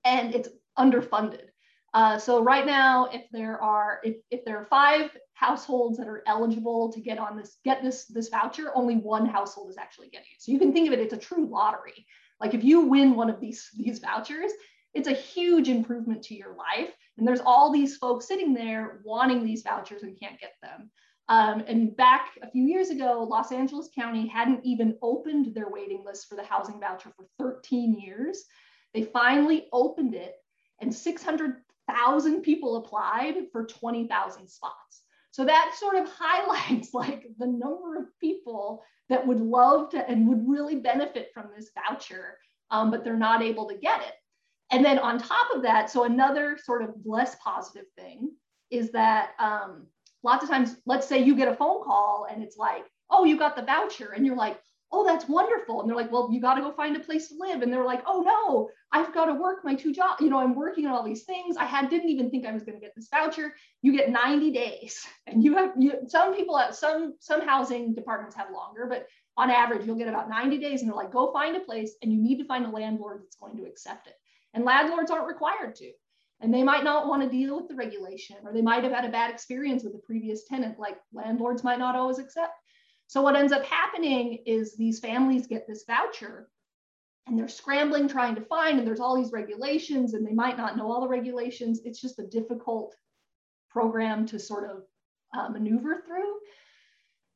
and 0.04 0.32
it's 0.32 0.48
underfunded. 0.78 1.47
Uh, 1.94 2.18
so 2.18 2.42
right 2.42 2.66
now, 2.66 3.06
if 3.06 3.22
there 3.32 3.60
are 3.62 4.00
if, 4.04 4.16
if 4.30 4.44
there 4.44 4.58
are 4.58 4.66
five 4.66 5.10
households 5.32 5.96
that 5.98 6.06
are 6.06 6.22
eligible 6.26 6.92
to 6.92 7.00
get 7.00 7.18
on 7.18 7.36
this 7.36 7.56
get 7.64 7.82
this 7.82 8.04
this 8.06 8.28
voucher, 8.28 8.72
only 8.74 8.96
one 8.96 9.24
household 9.24 9.70
is 9.70 9.78
actually 9.78 10.08
getting 10.08 10.26
it. 10.34 10.42
So 10.42 10.52
you 10.52 10.58
can 10.58 10.72
think 10.72 10.86
of 10.86 10.92
it; 10.92 11.00
it's 11.00 11.14
a 11.14 11.18
true 11.18 11.46
lottery. 11.46 12.06
Like 12.40 12.54
if 12.54 12.62
you 12.62 12.82
win 12.82 13.14
one 13.14 13.30
of 13.30 13.40
these 13.40 13.70
these 13.76 14.00
vouchers, 14.00 14.52
it's 14.94 15.08
a 15.08 15.12
huge 15.12 15.68
improvement 15.68 16.22
to 16.24 16.34
your 16.34 16.54
life. 16.54 16.92
And 17.16 17.26
there's 17.26 17.40
all 17.40 17.72
these 17.72 17.96
folks 17.96 18.28
sitting 18.28 18.54
there 18.54 19.00
wanting 19.04 19.44
these 19.44 19.62
vouchers 19.62 20.02
and 20.02 20.18
can't 20.18 20.40
get 20.40 20.52
them. 20.62 20.90
Um, 21.28 21.62
and 21.66 21.94
back 21.94 22.30
a 22.42 22.50
few 22.50 22.64
years 22.64 22.88
ago, 22.88 23.26
Los 23.28 23.52
Angeles 23.52 23.90
County 23.94 24.26
hadn't 24.26 24.64
even 24.64 24.96
opened 25.02 25.54
their 25.54 25.68
waiting 25.68 26.02
list 26.04 26.28
for 26.28 26.36
the 26.36 26.44
housing 26.44 26.80
voucher 26.80 27.12
for 27.16 27.26
13 27.38 27.94
years. 27.94 28.44
They 28.94 29.02
finally 29.02 29.68
opened 29.72 30.14
it, 30.14 30.36
and 30.80 30.94
600,000 31.88 32.42
people 32.42 32.76
applied 32.76 33.46
for 33.52 33.64
20,000 33.64 34.48
spots. 34.48 35.02
So 35.30 35.44
that 35.44 35.74
sort 35.78 35.96
of 35.96 36.08
highlights 36.18 36.94
like 36.94 37.26
the 37.38 37.46
number 37.46 37.96
of 37.98 38.18
people 38.20 38.82
that 39.08 39.26
would 39.26 39.40
love 39.40 39.90
to 39.90 40.08
and 40.08 40.28
would 40.28 40.48
really 40.48 40.76
benefit 40.76 41.30
from 41.32 41.46
this 41.56 41.70
voucher, 41.74 42.38
um, 42.70 42.90
but 42.90 43.04
they're 43.04 43.16
not 43.16 43.42
able 43.42 43.68
to 43.68 43.76
get 43.76 44.00
it. 44.02 44.14
And 44.70 44.84
then 44.84 44.98
on 44.98 45.18
top 45.18 45.54
of 45.54 45.62
that, 45.62 45.90
so 45.90 46.04
another 46.04 46.58
sort 46.62 46.82
of 46.82 46.90
less 47.04 47.36
positive 47.36 47.86
thing 47.96 48.32
is 48.70 48.90
that 48.92 49.30
um, 49.38 49.86
lots 50.22 50.44
of 50.44 50.50
times, 50.50 50.76
let's 50.84 51.06
say 51.06 51.22
you 51.22 51.34
get 51.34 51.48
a 51.48 51.54
phone 51.54 51.82
call 51.82 52.26
and 52.30 52.42
it's 52.42 52.58
like, 52.58 52.84
oh, 53.10 53.24
you 53.24 53.38
got 53.38 53.56
the 53.56 53.62
voucher. 53.62 54.12
And 54.12 54.26
you're 54.26 54.36
like, 54.36 54.60
oh, 54.90 55.04
that's 55.04 55.28
wonderful. 55.28 55.80
And 55.80 55.88
they're 55.88 55.96
like, 55.96 56.10
well, 56.10 56.30
you 56.32 56.40
got 56.40 56.54
to 56.54 56.62
go 56.62 56.72
find 56.72 56.96
a 56.96 57.00
place 57.00 57.28
to 57.28 57.34
live. 57.38 57.60
And 57.60 57.72
they're 57.72 57.84
like, 57.84 58.02
oh 58.06 58.22
no, 58.22 58.70
I've 58.90 59.12
got 59.12 59.26
to 59.26 59.34
work 59.34 59.64
my 59.64 59.74
two 59.74 59.92
jobs. 59.92 60.22
You 60.22 60.30
know, 60.30 60.38
I'm 60.38 60.54
working 60.54 60.86
on 60.86 60.94
all 60.94 61.04
these 61.04 61.24
things. 61.24 61.56
I 61.56 61.64
had 61.64 61.90
didn't 61.90 62.08
even 62.08 62.30
think 62.30 62.46
I 62.46 62.52
was 62.52 62.62
going 62.62 62.78
to 62.78 62.80
get 62.80 62.94
this 62.94 63.08
voucher. 63.10 63.54
You 63.82 63.92
get 63.96 64.10
90 64.10 64.50
days, 64.50 65.06
and 65.26 65.44
you 65.44 65.56
have 65.56 65.72
you, 65.78 65.92
some 66.06 66.34
people 66.34 66.58
at 66.58 66.74
some 66.74 67.14
some 67.20 67.46
housing 67.46 67.94
departments 67.94 68.36
have 68.36 68.50
longer, 68.50 68.86
but 68.88 69.06
on 69.36 69.50
average, 69.50 69.86
you'll 69.86 69.96
get 69.96 70.08
about 70.08 70.28
90 70.28 70.58
days. 70.58 70.80
And 70.80 70.90
they're 70.90 70.96
like, 70.96 71.12
go 71.12 71.32
find 71.32 71.56
a 71.56 71.60
place, 71.60 71.94
and 72.02 72.12
you 72.12 72.20
need 72.20 72.38
to 72.38 72.46
find 72.46 72.66
a 72.66 72.70
landlord 72.70 73.22
that's 73.22 73.36
going 73.36 73.56
to 73.56 73.64
accept 73.64 74.08
it. 74.08 74.14
And 74.54 74.64
landlords 74.64 75.10
aren't 75.10 75.28
required 75.28 75.76
to. 75.76 75.92
And 76.40 76.54
they 76.54 76.62
might 76.62 76.84
not 76.84 77.08
want 77.08 77.22
to 77.22 77.28
deal 77.28 77.56
with 77.56 77.68
the 77.68 77.74
regulation, 77.74 78.36
or 78.44 78.52
they 78.52 78.62
might 78.62 78.84
have 78.84 78.92
had 78.92 79.04
a 79.04 79.10
bad 79.10 79.30
experience 79.30 79.82
with 79.82 79.92
the 79.92 79.98
previous 79.98 80.44
tenant, 80.44 80.78
like 80.78 80.98
landlords 81.12 81.64
might 81.64 81.80
not 81.80 81.96
always 81.96 82.18
accept. 82.18 82.52
So 83.08 83.22
what 83.22 83.36
ends 83.36 83.52
up 83.52 83.64
happening 83.64 84.38
is 84.46 84.76
these 84.76 85.00
families 85.00 85.46
get 85.46 85.66
this 85.66 85.84
voucher 85.86 86.50
and 87.26 87.38
they're 87.38 87.48
scrambling 87.48 88.08
trying 88.08 88.34
to 88.36 88.42
find, 88.42 88.78
and 88.78 88.86
there's 88.86 89.00
all 89.00 89.16
these 89.16 89.32
regulations, 89.32 90.14
and 90.14 90.26
they 90.26 90.32
might 90.32 90.56
not 90.56 90.76
know 90.76 90.90
all 90.90 91.02
the 91.02 91.08
regulations. 91.08 91.80
It's 91.84 92.00
just 92.00 92.18
a 92.18 92.26
difficult 92.26 92.94
program 93.70 94.24
to 94.26 94.38
sort 94.38 94.70
of 94.70 94.82
uh, 95.36 95.48
maneuver 95.50 96.02
through. 96.06 96.34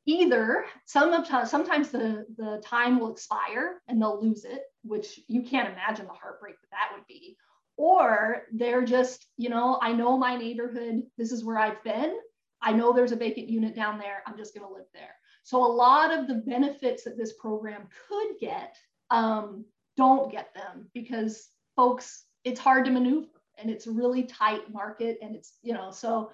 Either 0.07 0.65
some 0.87 1.13
of 1.13 1.27
sometimes 1.49 1.91
the, 1.91 2.27
the 2.37 2.61
time 2.65 2.99
will 2.99 3.13
expire 3.13 3.81
and 3.87 4.01
they'll 4.01 4.23
lose 4.23 4.45
it, 4.45 4.63
which 4.83 5.21
you 5.29 5.43
can't 5.43 5.71
imagine 5.71 6.07
the 6.07 6.13
heartbreak 6.13 6.57
that 6.61 6.71
that 6.71 6.91
would 6.95 7.07
be. 7.07 7.37
Or 7.77 8.43
they're 8.53 8.85
just, 8.85 9.27
you 9.37 9.49
know, 9.49 9.79
I 9.81 9.93
know 9.93 10.19
my 10.19 10.37
neighborhood, 10.37 11.03
this 11.17 11.33
is 11.33 11.45
where 11.45 11.59
I've 11.59 11.83
been. 11.85 12.15
I 12.61 12.73
know 12.73 12.93
there's 12.93 13.13
a 13.13 13.17
vacant 13.17 13.49
unit 13.49 13.77
down 13.77 13.99
there. 13.99 14.23
I'm 14.27 14.37
just 14.37 14.55
going 14.55 14.67
to 14.67 14.73
live 14.73 14.87
there. 14.93 15.15
So 15.43 15.65
a 15.65 15.67
lot 15.67 16.17
of 16.17 16.29
the 16.29 16.37
benefits 16.37 17.05
that 17.05 17.19
this 17.19 17.33
program 17.35 17.89
could 18.09 18.39
get 18.41 18.77
um, 19.11 19.65
don't 19.97 20.31
get 20.31 20.55
them 20.55 20.89
because 20.95 21.49
folks, 21.77 22.25
it's 22.45 22.61
hard 22.61 22.85
to 22.85 22.91
maneuver 22.91 23.27
and 23.59 23.71
it's 23.71 23.87
a 23.87 23.91
really 23.91 24.25
tight 24.25 24.73
market 24.73 25.19
and 25.23 25.35
it's, 25.35 25.59
you 25.63 25.75
know, 25.75 25.91
so 25.91 26.31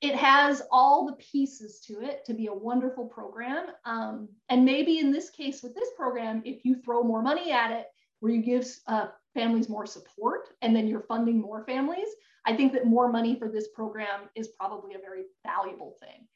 it 0.00 0.14
has 0.14 0.62
all 0.70 1.06
the 1.06 1.12
pieces 1.14 1.80
to 1.80 2.00
it 2.00 2.24
to 2.24 2.34
be 2.34 2.46
a 2.46 2.54
wonderful 2.54 3.06
program. 3.06 3.66
Um, 3.84 4.28
and 4.48 4.64
maybe 4.64 4.98
in 4.98 5.12
this 5.12 5.28
case 5.30 5.62
with 5.62 5.74
this 5.74 5.90
program, 5.96 6.42
if 6.44 6.64
you 6.64 6.76
throw 6.76 7.02
more 7.02 7.22
money 7.22 7.52
at 7.52 7.70
it, 7.70 7.86
where 8.20 8.32
you 8.32 8.42
give 8.42 8.66
uh, 8.86 9.08
families 9.34 9.68
more 9.68 9.86
support 9.86 10.48
and 10.62 10.74
then 10.74 10.86
you're 10.86 11.00
funding 11.00 11.40
more 11.40 11.64
families, 11.64 12.08
I 12.46 12.56
think 12.56 12.72
that 12.72 12.86
more 12.86 13.10
money 13.10 13.38
for 13.38 13.48
this 13.48 13.68
program 13.68 14.28
is 14.34 14.48
probably 14.48 14.94
a 14.94 14.98
very 14.98 15.24
valuable 15.44 15.96
thing. 16.00 16.26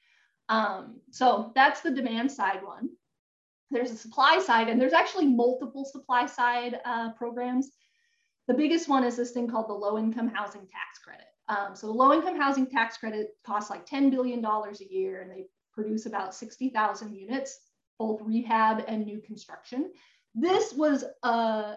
Um, 0.49 1.01
so 1.11 1.53
that's 1.55 1.81
the 1.81 1.91
demand 1.91 2.31
side 2.31 2.63
one. 2.63 2.91
There's 3.71 3.91
a 3.91 3.97
supply 3.97 4.39
side, 4.39 4.69
and 4.69 4.81
there's 4.81 4.93
actually 4.93 5.27
multiple 5.27 5.85
supply 5.85 6.27
side 6.27 6.81
uh, 6.85 7.13
programs. 7.13 7.71
The 8.47 8.55
biggest 8.55 8.89
one 8.89 9.05
is 9.05 9.17
this 9.17 9.33
thing 9.33 9.49
called 9.49 9.69
the 9.69 9.75
low 9.75 9.99
income 9.99 10.29
housing 10.29 10.63
tax 10.63 10.99
credit. 11.03 11.27
Um, 11.49 11.75
so 11.75 11.87
the 11.87 11.93
low 11.93 12.13
income 12.13 12.39
housing 12.39 12.67
tax 12.67 12.97
credit 12.97 13.31
costs 13.45 13.71
like 13.71 13.87
$10 13.87 14.11
billion 14.11 14.45
a 14.45 14.73
year, 14.91 15.23
and 15.23 15.31
they 15.31 15.47
produce 15.73 16.07
about 16.07 16.35
60,000 16.35 17.15
units, 17.15 17.59
both 17.99 18.21
rehab 18.23 18.85
and 18.87 19.05
new 19.05 19.21
construction. 19.21 19.91
This 20.35 20.73
was 20.73 21.05
a 21.23 21.77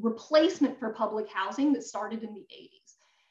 replacement 0.00 0.78
for 0.78 0.90
public 0.90 1.28
housing 1.32 1.72
that 1.72 1.82
started 1.82 2.22
in 2.22 2.34
the 2.34 2.46
80s. 2.52 2.77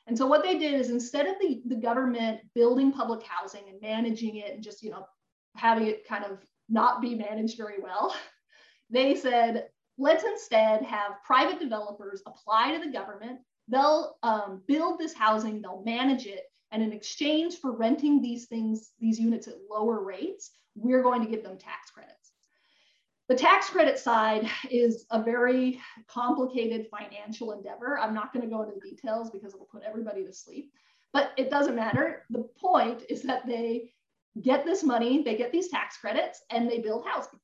And 0.08 0.17
so 0.17 0.26
what 0.26 0.41
they 0.41 0.58
did 0.58 0.74
is 0.74 0.89
instead 0.89 1.28
of 1.28 1.36
the, 1.41 1.62
the 1.65 1.76
government 1.76 2.39
building 2.56 2.91
public 2.93 3.24
housing 3.24 3.63
and 3.70 3.82
managing 3.82 4.38
it 4.38 4.54
and 4.54 4.63
just, 4.63 4.82
you 4.82 4.89
know, 4.89 5.06
having 5.56 5.88
it 5.88 6.08
kind 6.08 6.24
of 6.24 6.39
not 6.70 7.02
be 7.02 7.13
managed 7.13 7.58
very 7.58 7.80
well, 7.82 8.15
they 8.89 9.15
said, 9.15 9.67
let's 9.98 10.24
instead 10.24 10.82
have 10.84 11.24
private 11.26 11.60
developers 11.60 12.22
apply 12.26 12.78
to 12.78 12.86
the 12.86 12.91
government. 12.91 13.39
They'll 13.67 14.17
um, 14.24 14.62
build 14.67 14.98
this 14.98 15.13
housing, 15.13 15.62
they'll 15.62 15.84
manage 15.86 16.26
it. 16.26 16.43
And 16.72 16.82
in 16.82 16.93
exchange 16.93 17.58
for 17.58 17.72
renting 17.76 18.22
these 18.22 18.46
things, 18.46 18.91
these 19.00 19.20
units 19.20 19.48
at 19.48 19.56
lower 19.70 20.04
rates, 20.04 20.52
we're 20.76 21.04
going 21.04 21.24
to 21.24 21.30
give 21.30 21.43
them 21.43 21.58
tax 21.58 21.91
credits. 21.91 22.16
The 23.30 23.36
tax 23.36 23.70
credit 23.70 24.00
side 24.00 24.50
is 24.72 25.06
a 25.12 25.22
very 25.22 25.82
complicated 26.08 26.88
financial 26.90 27.52
endeavor. 27.52 28.00
I'm 28.00 28.13
not 28.13 28.32
going 28.32 28.44
to 28.44 28.50
go 28.50 28.62
into 28.62 28.76
the 28.76 28.90
details 28.90 29.30
because 29.32 29.54
it'll 29.54 29.66
put 29.66 29.84
everybody 29.84 30.26
to 30.26 30.32
sleep, 30.32 30.72
but 31.12 31.32
it 31.38 31.50
doesn't 31.50 31.76
matter. 31.76 32.24
The 32.30 32.48
point 32.58 33.04
is 33.10 33.24
that 33.24 33.46
they 33.46 33.92
get 34.42 34.63
this 34.63 34.84
money, 34.84 35.24
they 35.24 35.36
get 35.36 35.52
these 35.52 35.68
tax 35.68 35.98
credits, 35.98 36.42
and 36.52 36.70
they 36.70 36.80
build 36.80 37.06
housing. 37.06 37.40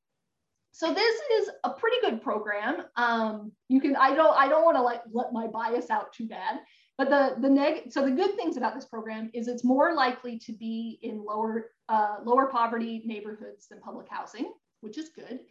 So 0.72 0.94
this 0.94 1.22
is 1.34 1.50
a 1.64 1.70
pretty 1.70 1.98
good 2.02 2.22
program. 2.22 2.86
Um, 2.96 3.52
you 3.70 3.80
can 3.80 3.96
I 3.96 4.16
don't 4.16 4.36
I 4.36 4.48
don't 4.48 4.66
want 4.66 4.78
to 4.78 4.82
like 4.82 5.02
let 5.12 5.32
my 5.32 5.48
bias 5.48 5.92
out 5.92 6.14
too 6.14 6.28
bad, 6.28 6.62
but 6.98 7.10
the 7.10 7.36
the 7.40 7.50
neg 7.50 7.92
so 7.92 8.04
the 8.04 8.12
good 8.12 8.36
things 8.36 8.58
about 8.58 8.74
this 8.74 8.86
program 8.86 9.30
is 9.36 9.48
it's 9.48 9.64
more 9.64 9.94
likely 9.94 10.40
to 10.40 10.52
be 10.52 10.98
in 11.04 11.24
lower 11.24 11.72
uh, 11.90 12.18
lower 12.24 12.48
poverty 12.48 13.04
neighborhoods 13.06 13.68
than 13.68 13.82
public 13.82 14.08
housing, 14.10 14.52
which 14.82 14.98
is 14.98 15.10
good. 15.10 15.42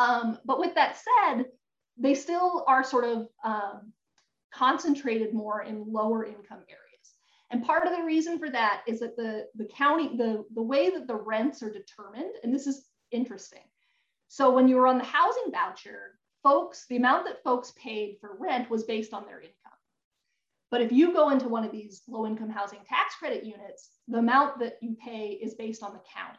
Um, 0.00 0.38
but 0.46 0.58
with 0.58 0.74
that 0.76 0.96
said, 0.96 1.44
they 1.98 2.14
still 2.14 2.64
are 2.66 2.82
sort 2.82 3.04
of 3.04 3.28
um, 3.44 3.92
concentrated 4.50 5.34
more 5.34 5.62
in 5.62 5.92
lower 5.92 6.24
income 6.24 6.64
areas. 6.68 7.06
And 7.50 7.64
part 7.64 7.86
of 7.86 7.94
the 7.94 8.02
reason 8.02 8.38
for 8.38 8.48
that 8.50 8.82
is 8.86 9.00
that 9.00 9.16
the, 9.16 9.46
the 9.56 9.66
county, 9.66 10.16
the, 10.16 10.46
the 10.54 10.62
way 10.62 10.88
that 10.88 11.06
the 11.06 11.16
rents 11.16 11.62
are 11.62 11.70
determined, 11.70 12.34
and 12.42 12.54
this 12.54 12.66
is 12.66 12.86
interesting. 13.10 13.66
So 14.28 14.50
when 14.50 14.68
you 14.68 14.76
were 14.76 14.86
on 14.86 14.96
the 14.96 15.04
housing 15.04 15.50
voucher, 15.52 16.18
folks, 16.42 16.86
the 16.88 16.96
amount 16.96 17.26
that 17.26 17.44
folks 17.44 17.74
paid 17.76 18.16
for 18.20 18.36
rent 18.38 18.70
was 18.70 18.84
based 18.84 19.12
on 19.12 19.26
their 19.26 19.40
income. 19.40 19.80
But 20.70 20.80
if 20.80 20.92
you 20.92 21.12
go 21.12 21.28
into 21.28 21.48
one 21.48 21.64
of 21.64 21.72
these 21.72 22.02
low 22.08 22.24
income 22.26 22.48
housing 22.48 22.78
tax 22.88 23.16
credit 23.16 23.44
units, 23.44 23.90
the 24.08 24.18
amount 24.18 24.60
that 24.60 24.78
you 24.80 24.96
pay 25.04 25.38
is 25.42 25.54
based 25.54 25.82
on 25.82 25.92
the 25.92 26.00
county. 26.14 26.38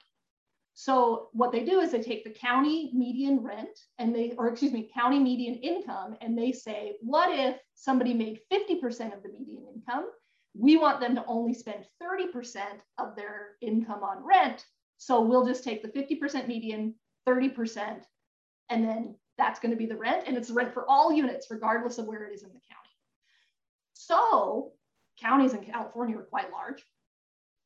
So 0.83 1.27
what 1.33 1.51
they 1.51 1.63
do 1.63 1.79
is 1.79 1.91
they 1.91 2.01
take 2.01 2.23
the 2.23 2.31
county 2.31 2.89
median 2.95 3.43
rent 3.43 3.77
and 3.99 4.15
they, 4.15 4.31
or 4.35 4.47
excuse 4.47 4.71
me, 4.71 4.89
county 4.91 5.19
median 5.19 5.53
income, 5.57 6.17
and 6.21 6.35
they 6.35 6.51
say, 6.51 6.93
what 7.01 7.29
if 7.31 7.55
somebody 7.75 8.15
made 8.15 8.39
50% 8.51 9.15
of 9.15 9.21
the 9.21 9.29
median 9.29 9.63
income? 9.75 10.07
We 10.57 10.77
want 10.77 10.99
them 10.99 11.13
to 11.13 11.25
only 11.27 11.53
spend 11.53 11.85
30% 12.01 12.63
of 12.97 13.15
their 13.15 13.57
income 13.61 14.01
on 14.01 14.25
rent. 14.25 14.65
So 14.97 15.21
we'll 15.21 15.45
just 15.45 15.63
take 15.63 15.83
the 15.83 15.89
50% 15.89 16.47
median, 16.47 16.95
30%, 17.29 18.01
and 18.69 18.83
then 18.83 19.13
that's 19.37 19.59
going 19.59 19.73
to 19.73 19.77
be 19.77 19.85
the 19.85 19.95
rent. 19.95 20.23
And 20.25 20.35
it's 20.35 20.49
rent 20.49 20.73
for 20.73 20.89
all 20.89 21.13
units, 21.13 21.45
regardless 21.51 21.99
of 21.99 22.07
where 22.07 22.23
it 22.23 22.33
is 22.33 22.41
in 22.41 22.49
the 22.49 22.55
county. 22.55 22.89
So 23.93 24.71
counties 25.19 25.53
in 25.53 25.63
California 25.63 26.17
are 26.17 26.23
quite 26.23 26.51
large. 26.51 26.83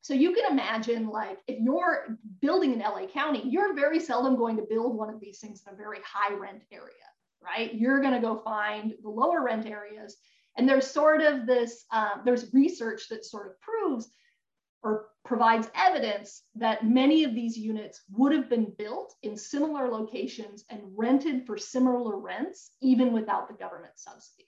So 0.06 0.14
you 0.14 0.32
can 0.32 0.52
imagine 0.52 1.08
like 1.08 1.40
if 1.48 1.58
you're 1.58 2.16
building 2.40 2.72
in 2.72 2.78
LA 2.78 3.06
County, 3.08 3.42
you're 3.44 3.74
very 3.74 3.98
seldom 3.98 4.36
going 4.36 4.56
to 4.56 4.62
build 4.62 4.96
one 4.96 5.12
of 5.12 5.18
these 5.18 5.40
things 5.40 5.64
in 5.66 5.74
a 5.74 5.76
very 5.76 5.98
high 6.04 6.32
rent 6.32 6.62
area, 6.70 6.92
right? 7.42 7.74
You're 7.74 8.00
going 8.00 8.14
to 8.14 8.20
go 8.20 8.40
find 8.44 8.94
the 9.02 9.08
lower 9.08 9.42
rent 9.42 9.66
areas. 9.66 10.16
And 10.56 10.68
there's 10.68 10.86
sort 10.86 11.22
of 11.22 11.44
this, 11.44 11.86
uh, 11.90 12.22
there's 12.24 12.54
research 12.54 13.08
that 13.08 13.24
sort 13.24 13.48
of 13.48 13.60
proves 13.60 14.08
or 14.84 15.08
provides 15.24 15.68
evidence 15.74 16.42
that 16.54 16.86
many 16.86 17.24
of 17.24 17.34
these 17.34 17.58
units 17.58 18.02
would 18.12 18.30
have 18.30 18.48
been 18.48 18.72
built 18.78 19.12
in 19.24 19.36
similar 19.36 19.88
locations 19.88 20.64
and 20.70 20.82
rented 20.94 21.44
for 21.44 21.58
similar 21.58 22.16
rents, 22.16 22.70
even 22.80 23.12
without 23.12 23.48
the 23.48 23.54
government 23.54 23.94
subsidy. 23.96 24.46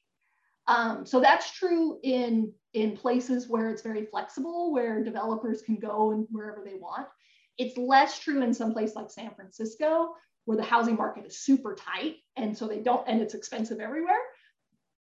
Um, 0.69 1.07
so 1.07 1.19
that's 1.19 1.51
true 1.51 1.99
in, 2.03 2.53
in 2.75 2.97
places 2.97 3.49
where 3.49 3.71
it's 3.71 3.83
very 3.83 4.05
flexible, 4.05 4.71
where 4.71 5.03
developers 5.03 5.63
can 5.63 5.77
go 5.77 6.13
and 6.13 6.27
wherever 6.31 6.63
they 6.65 6.75
want. 6.75 7.09
It's 7.57 7.77
less 7.77 8.19
true 8.21 8.43
in 8.43 8.55
some 8.55 8.73
place 8.73 8.95
like 8.95 9.11
San 9.11 9.35
Francisco, 9.35 10.15
where 10.45 10.59
the 10.59 10.63
housing 10.63 10.95
market 10.95 11.25
is 11.27 11.39
super 11.39 11.75
tight. 11.75 12.17
And 12.37 12.57
so 12.57 12.69
they 12.69 12.81
don't, 12.81 13.03
and 13.09 13.21
it's 13.21 13.35
expensive 13.35 13.81
everywhere. 13.81 14.21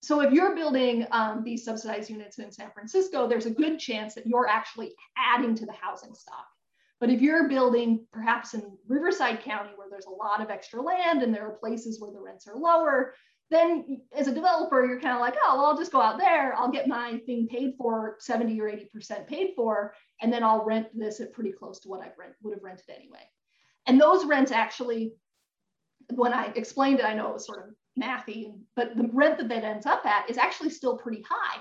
So 0.01 0.21
if 0.21 0.33
you're 0.33 0.55
building 0.55 1.07
um, 1.11 1.43
these 1.45 1.65
subsidized 1.65 2.09
units 2.09 2.39
in 2.39 2.53
San 2.53 2.71
Francisco, 2.73 3.29
there's 3.29 3.47
a 3.47 3.51
good 3.51 3.81
chance 3.81 4.15
that 4.15 4.27
you're 4.27 4.47
actually 4.47 4.95
adding 5.17 5.57
to 5.57 5.67
the 5.67 5.73
housing 5.73 6.15
stock. 6.15 6.47
But 7.01 7.11
if 7.11 7.21
you're 7.21 7.49
building 7.49 8.07
perhaps 8.13 8.55
in 8.55 8.63
Riverside 8.87 9.43
County, 9.43 9.71
where 9.77 9.89
there's 9.91 10.07
a 10.07 10.11
lot 10.11 10.41
of 10.41 10.51
extra 10.51 10.81
land 10.81 11.23
and 11.23 11.35
there 11.35 11.47
are 11.47 11.59
places 11.59 12.01
where 12.01 12.13
the 12.13 12.21
rents 12.21 12.47
are 12.47 12.57
lower, 12.57 13.15
then 13.51 14.03
as 14.15 14.29
a 14.29 14.35
developer, 14.35 14.85
you're 14.85 15.01
kind 15.01 15.15
of 15.15 15.21
like, 15.21 15.35
oh, 15.43 15.57
well, 15.57 15.67
I'll 15.67 15.77
just 15.77 15.93
go 15.93 16.03
out 16.03 16.19
there. 16.19 16.55
I'll 16.55 16.71
get 16.71 16.87
my 16.87 17.19
thing 17.25 17.49
paid 17.49 17.75
for 17.79 18.17
70 18.21 18.61
or 18.61 18.71
80% 18.71 19.27
paid 19.27 19.53
for, 19.57 19.95
and 20.21 20.33
then 20.33 20.45
I'll 20.45 20.65
rent 20.65 20.89
this 20.95 21.21
at 21.21 21.33
pretty 21.33 21.53
close 21.53 21.81
to 21.81 21.89
what 21.89 22.01
I 22.01 22.13
rent, 22.19 22.35
would 22.43 22.55
have 22.55 22.63
rented 22.63 22.91
anyway. 22.95 23.23
And 23.87 23.99
those 23.99 24.27
rents 24.27 24.53
actually, 24.53 25.13
when 26.13 26.35
I 26.35 26.53
explained 26.57 27.01
it, 27.01 27.07
I 27.07 27.15
know 27.15 27.31
it 27.31 27.35
was 27.35 27.47
sort 27.47 27.67
of 27.67 27.75
mathy, 28.01 28.53
but 28.77 28.97
the 28.97 29.09
rent 29.13 29.39
that 29.39 29.49
that 29.49 29.65
ends 29.65 29.87
up 29.87 30.05
at 30.05 30.29
is 30.29 30.37
actually 30.37 30.71
still 30.71 30.99
pretty 30.99 31.25
high. 31.29 31.61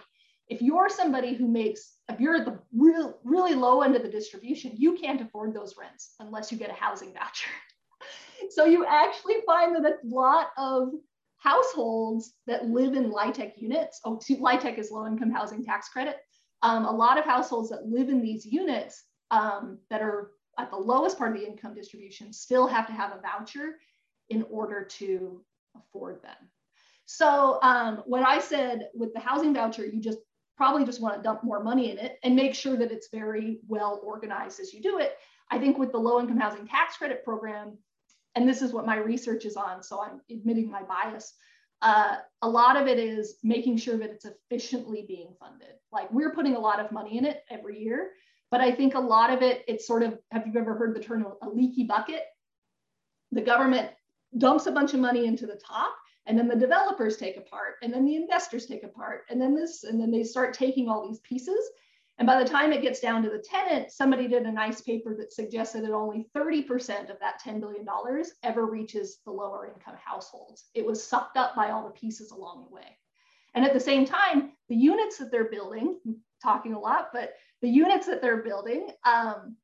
If 0.49 0.61
you're 0.61 0.89
somebody 0.89 1.35
who 1.35 1.47
makes, 1.47 1.95
if 2.09 2.19
you're 2.19 2.37
at 2.37 2.45
the 2.45 2.59
real, 2.75 3.17
really 3.23 3.53
low 3.53 3.81
end 3.81 3.95
of 3.95 4.03
the 4.03 4.09
distribution, 4.09 4.73
you 4.75 4.93
can't 4.93 5.21
afford 5.21 5.53
those 5.53 5.75
rents 5.79 6.15
unless 6.19 6.51
you 6.51 6.57
get 6.57 6.69
a 6.69 6.73
housing 6.73 7.13
voucher. 7.13 7.49
so 8.49 8.65
you 8.65 8.85
actually 8.85 9.35
find 9.45 9.75
that 9.75 9.83
a 9.83 9.95
lot 10.03 10.47
of 10.57 10.89
households 11.47 12.33
that 12.45 12.67
live 12.67 12.93
in 12.93 13.09
LIHTC 13.09 13.53
units, 13.55 14.01
oh, 14.03 14.19
LIHTC 14.29 14.77
is 14.77 14.91
low 14.91 15.07
income 15.07 15.31
housing 15.31 15.63
tax 15.63 15.87
credit. 15.87 16.17
Um, 16.61 16.83
a 16.85 16.91
lot 16.91 17.17
of 17.17 17.23
households 17.23 17.69
that 17.69 17.87
live 17.87 18.09
in 18.09 18.21
these 18.21 18.45
units 18.45 19.05
um, 19.31 19.77
that 19.89 20.01
are 20.01 20.31
at 20.59 20.69
the 20.71 20.77
lowest 20.77 21.17
part 21.17 21.33
of 21.33 21.41
the 21.41 21.47
income 21.47 21.73
distribution 21.73 22.33
still 22.33 22.67
have 22.67 22.85
to 22.87 22.93
have 22.93 23.11
a 23.13 23.21
voucher 23.21 23.75
in 24.29 24.45
order 24.49 24.83
to 24.83 25.41
afford 25.77 26.21
them. 26.21 26.35
So 27.05 27.59
um, 27.61 28.03
when 28.05 28.25
I 28.25 28.39
said 28.39 28.89
with 28.93 29.13
the 29.13 29.21
housing 29.21 29.53
voucher, 29.53 29.85
you 29.85 30.01
just 30.01 30.19
probably 30.57 30.83
just 30.83 31.01
want 31.01 31.15
to 31.15 31.21
dump 31.21 31.45
more 31.45 31.63
money 31.63 31.91
in 31.91 31.97
it 31.97 32.17
and 32.23 32.35
make 32.35 32.55
sure 32.55 32.75
that 32.75 32.91
it's 32.91 33.07
very 33.09 33.59
well 33.69 34.01
organized 34.03 34.59
as 34.59 34.73
you 34.73 34.81
do 34.81 34.99
it. 34.99 35.13
I 35.49 35.59
think 35.59 35.77
with 35.77 35.93
the 35.93 35.97
low 35.97 36.19
income 36.19 36.39
housing 36.39 36.67
tax 36.67 36.97
credit 36.97 37.23
program, 37.23 37.77
and 38.37 38.47
this 38.47 38.61
is 38.61 38.71
what 38.71 38.85
my 38.85 38.97
research 38.97 39.45
is 39.45 39.57
on, 39.57 39.81
so 39.81 39.99
I'm 39.99 40.21
admitting 40.29 40.69
my 40.69 40.83
bias. 40.83 41.33
Uh, 41.81 42.17
a 42.43 42.47
lot 42.47 42.77
of 42.77 42.87
it 42.87 42.99
is 42.99 43.37
making 43.43 43.77
sure 43.77 43.97
that 43.97 44.11
it's 44.11 44.25
efficiently 44.25 45.05
being 45.07 45.33
funded. 45.39 45.73
Like 45.91 46.11
we're 46.11 46.35
putting 46.35 46.55
a 46.55 46.59
lot 46.59 46.79
of 46.79 46.91
money 46.91 47.17
in 47.17 47.25
it 47.25 47.41
every 47.49 47.79
year, 47.79 48.11
but 48.51 48.61
I 48.61 48.71
think 48.71 48.93
a 48.93 48.99
lot 48.99 49.33
of 49.33 49.41
it, 49.41 49.65
it's 49.67 49.87
sort 49.87 50.03
of, 50.03 50.19
have 50.31 50.45
you 50.45 50.53
ever 50.59 50.75
heard 50.75 50.95
the 50.95 50.99
term 50.99 51.25
a 51.41 51.49
leaky 51.49 51.85
bucket? 51.85 52.25
The 53.31 53.41
government 53.41 53.89
dumps 54.37 54.67
a 54.67 54.71
bunch 54.71 54.93
of 54.93 54.99
money 54.99 55.25
into 55.25 55.47
the 55.47 55.59
top 55.67 55.95
and 56.27 56.37
then 56.37 56.47
the 56.47 56.55
developers 56.55 57.17
take 57.17 57.37
apart, 57.37 57.75
and 57.81 57.91
then 57.91 58.05
the 58.05 58.17
investors 58.17 58.65
take 58.65 58.83
apart, 58.83 59.21
and 59.29 59.41
then 59.41 59.55
this 59.55 59.85
and 59.85 59.99
then 59.99 60.11
they 60.11 60.23
start 60.23 60.53
taking 60.53 60.89
all 60.89 61.07
these 61.07 61.21
pieces 61.21 61.71
and 62.19 62.25
by 62.25 62.41
the 62.41 62.49
time 62.49 62.73
it 62.73 62.81
gets 62.81 62.99
down 62.99 63.21
to 63.23 63.29
the 63.29 63.43
tenant 63.43 63.91
somebody 63.91 64.27
did 64.27 64.43
a 64.43 64.51
nice 64.51 64.81
paper 64.81 65.15
that 65.17 65.33
suggested 65.33 65.83
that 65.83 65.91
only 65.91 66.27
30% 66.35 67.09
of 67.09 67.19
that 67.19 67.41
$10 67.45 67.59
billion 67.59 67.85
ever 68.43 68.65
reaches 68.65 69.19
the 69.25 69.31
lower 69.31 69.67
income 69.67 69.95
households. 70.03 70.65
It 70.73 70.85
was 70.85 71.03
sucked 71.03 71.37
up 71.37 71.55
by 71.55 71.71
all 71.71 71.83
the 71.83 71.91
pieces 71.91 72.31
along 72.31 72.65
the 72.67 72.75
way. 72.75 72.97
And 73.53 73.63
at 73.65 73.73
the 73.73 73.79
same 73.79 74.05
time 74.05 74.53
the 74.69 74.75
units 74.75 75.17
that 75.17 75.31
they're 75.31 75.49
building 75.49 75.99
I'm 76.05 76.17
talking 76.41 76.73
a 76.73 76.79
lot 76.79 77.09
but 77.13 77.33
the 77.61 77.69
units 77.69 78.05
that 78.07 78.21
they're 78.21 78.43
building 78.43 78.89
um, 79.03 79.55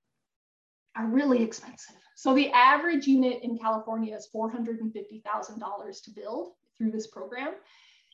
are 0.96 1.08
really 1.08 1.44
expensive. 1.44 1.96
So 2.16 2.34
the 2.34 2.52
average 2.52 3.08
unit 3.08 3.42
in 3.44 3.58
California 3.58 4.16
is 4.16 4.30
$450,000 4.34 6.04
to 6.04 6.12
build 6.12 6.54
through 6.78 6.92
this 6.92 7.08
program. 7.08 7.54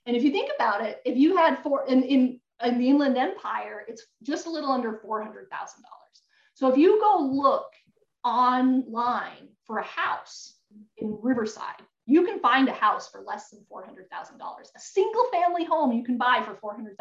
And 0.06 0.16
if 0.16 0.24
you 0.24 0.32
think 0.32 0.50
about 0.56 0.84
it, 0.84 1.02
if 1.06 1.18
you 1.18 1.38
had 1.38 1.62
four 1.62 1.86
in, 1.88 2.04
in, 2.04 2.40
in 2.64 2.78
the 2.78 2.90
Inland 2.90 3.18
Empire, 3.18 3.86
it's 3.88 4.06
just 4.24 4.48
a 4.48 4.50
little 4.50 4.72
under 4.72 4.94
$400,000. 5.06 5.48
So 6.54 6.70
if 6.70 6.78
you 6.78 7.00
go 7.00 7.30
look 7.32 7.72
online 8.24 9.50
for 9.66 9.78
a 9.78 9.86
house 9.86 10.56
in 10.98 11.18
Riverside, 11.22 11.82
you 12.06 12.26
can 12.26 12.40
find 12.40 12.68
a 12.68 12.74
house 12.74 13.10
for 13.10 13.22
less 13.22 13.50
than 13.50 13.64
$400,000. 13.72 14.40
A 14.42 14.80
single 14.80 15.26
family 15.32 15.64
home 15.64 15.92
you 15.92 16.04
can 16.04 16.18
buy 16.18 16.44
for 16.44 16.56
$400,000. 16.56 16.96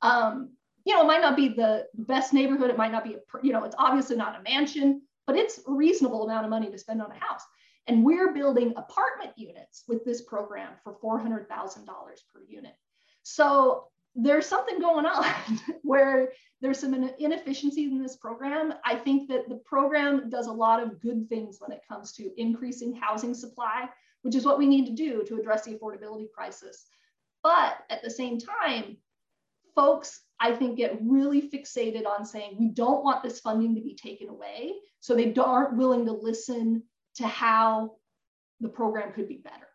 Um, 0.00 0.56
you 0.84 0.94
know, 0.94 1.02
it 1.02 1.06
might 1.06 1.20
not 1.20 1.36
be 1.36 1.48
the 1.48 1.86
best 1.94 2.32
neighborhood. 2.32 2.70
It 2.70 2.78
might 2.78 2.90
not 2.90 3.04
be, 3.04 3.14
a, 3.14 3.18
you 3.42 3.52
know, 3.52 3.64
it's 3.64 3.76
obviously 3.78 4.16
not 4.16 4.40
a 4.40 4.42
mansion, 4.42 5.02
but 5.26 5.36
it's 5.36 5.60
a 5.68 5.72
reasonable 5.72 6.24
amount 6.24 6.44
of 6.44 6.50
money 6.50 6.70
to 6.70 6.78
spend 6.78 7.00
on 7.00 7.10
a 7.12 7.18
house. 7.18 7.42
And 7.86 8.04
we're 8.04 8.32
building 8.32 8.72
apartment 8.76 9.32
units 9.36 9.84
with 9.86 10.04
this 10.04 10.22
program 10.22 10.72
for 10.82 10.96
$400,000 11.02 11.46
per 11.86 12.42
unit. 12.48 12.74
So 13.22 13.88
there's 14.14 14.46
something 14.46 14.80
going 14.80 15.06
on 15.06 15.32
where 15.82 16.32
there's 16.60 16.78
some 16.78 16.94
inefficiencies 17.18 17.90
in 17.90 18.02
this 18.02 18.16
program. 18.16 18.74
I 18.84 18.96
think 18.96 19.28
that 19.28 19.48
the 19.48 19.60
program 19.64 20.30
does 20.30 20.46
a 20.46 20.52
lot 20.52 20.82
of 20.82 21.00
good 21.00 21.28
things 21.28 21.58
when 21.58 21.72
it 21.72 21.82
comes 21.88 22.12
to 22.14 22.30
increasing 22.40 22.94
housing 22.94 23.34
supply, 23.34 23.88
which 24.22 24.36
is 24.36 24.44
what 24.44 24.58
we 24.58 24.66
need 24.66 24.86
to 24.86 24.92
do 24.92 25.24
to 25.26 25.36
address 25.36 25.64
the 25.64 25.74
affordability 25.74 26.30
crisis. 26.30 26.84
But 27.42 27.78
at 27.90 28.02
the 28.02 28.10
same 28.10 28.38
time, 28.38 28.96
folks, 29.74 30.20
I 30.38 30.54
think, 30.54 30.76
get 30.76 30.98
really 31.02 31.50
fixated 31.50 32.06
on 32.06 32.24
saying 32.24 32.56
we 32.58 32.68
don't 32.68 33.04
want 33.04 33.22
this 33.22 33.40
funding 33.40 33.74
to 33.74 33.80
be 33.80 33.94
taken 33.94 34.28
away. 34.28 34.74
So 35.00 35.14
they 35.14 35.34
aren't 35.34 35.76
willing 35.76 36.06
to 36.06 36.12
listen 36.12 36.82
to 37.16 37.26
how 37.26 37.96
the 38.60 38.68
program 38.68 39.12
could 39.12 39.28
be 39.28 39.38
better. 39.38 39.68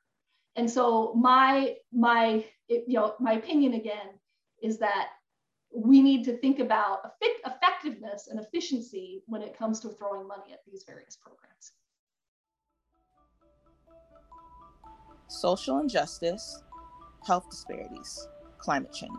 And 0.55 0.69
so 0.69 1.13
my 1.13 1.75
my 1.93 2.45
it, 2.67 2.85
you 2.87 2.95
know 2.95 3.15
my 3.19 3.33
opinion 3.33 3.73
again 3.73 4.16
is 4.61 4.77
that 4.79 5.09
we 5.73 6.01
need 6.01 6.23
to 6.25 6.37
think 6.37 6.59
about 6.59 6.99
effectiveness 7.45 8.27
and 8.27 8.39
efficiency 8.39 9.21
when 9.27 9.41
it 9.41 9.57
comes 9.57 9.79
to 9.81 9.89
throwing 9.89 10.27
money 10.27 10.53
at 10.53 10.59
these 10.65 10.83
various 10.87 11.17
programs. 11.17 11.73
Social 15.27 15.79
injustice, 15.79 16.63
health 17.25 17.49
disparities, 17.49 18.27
climate 18.57 18.93
change. 18.93 19.11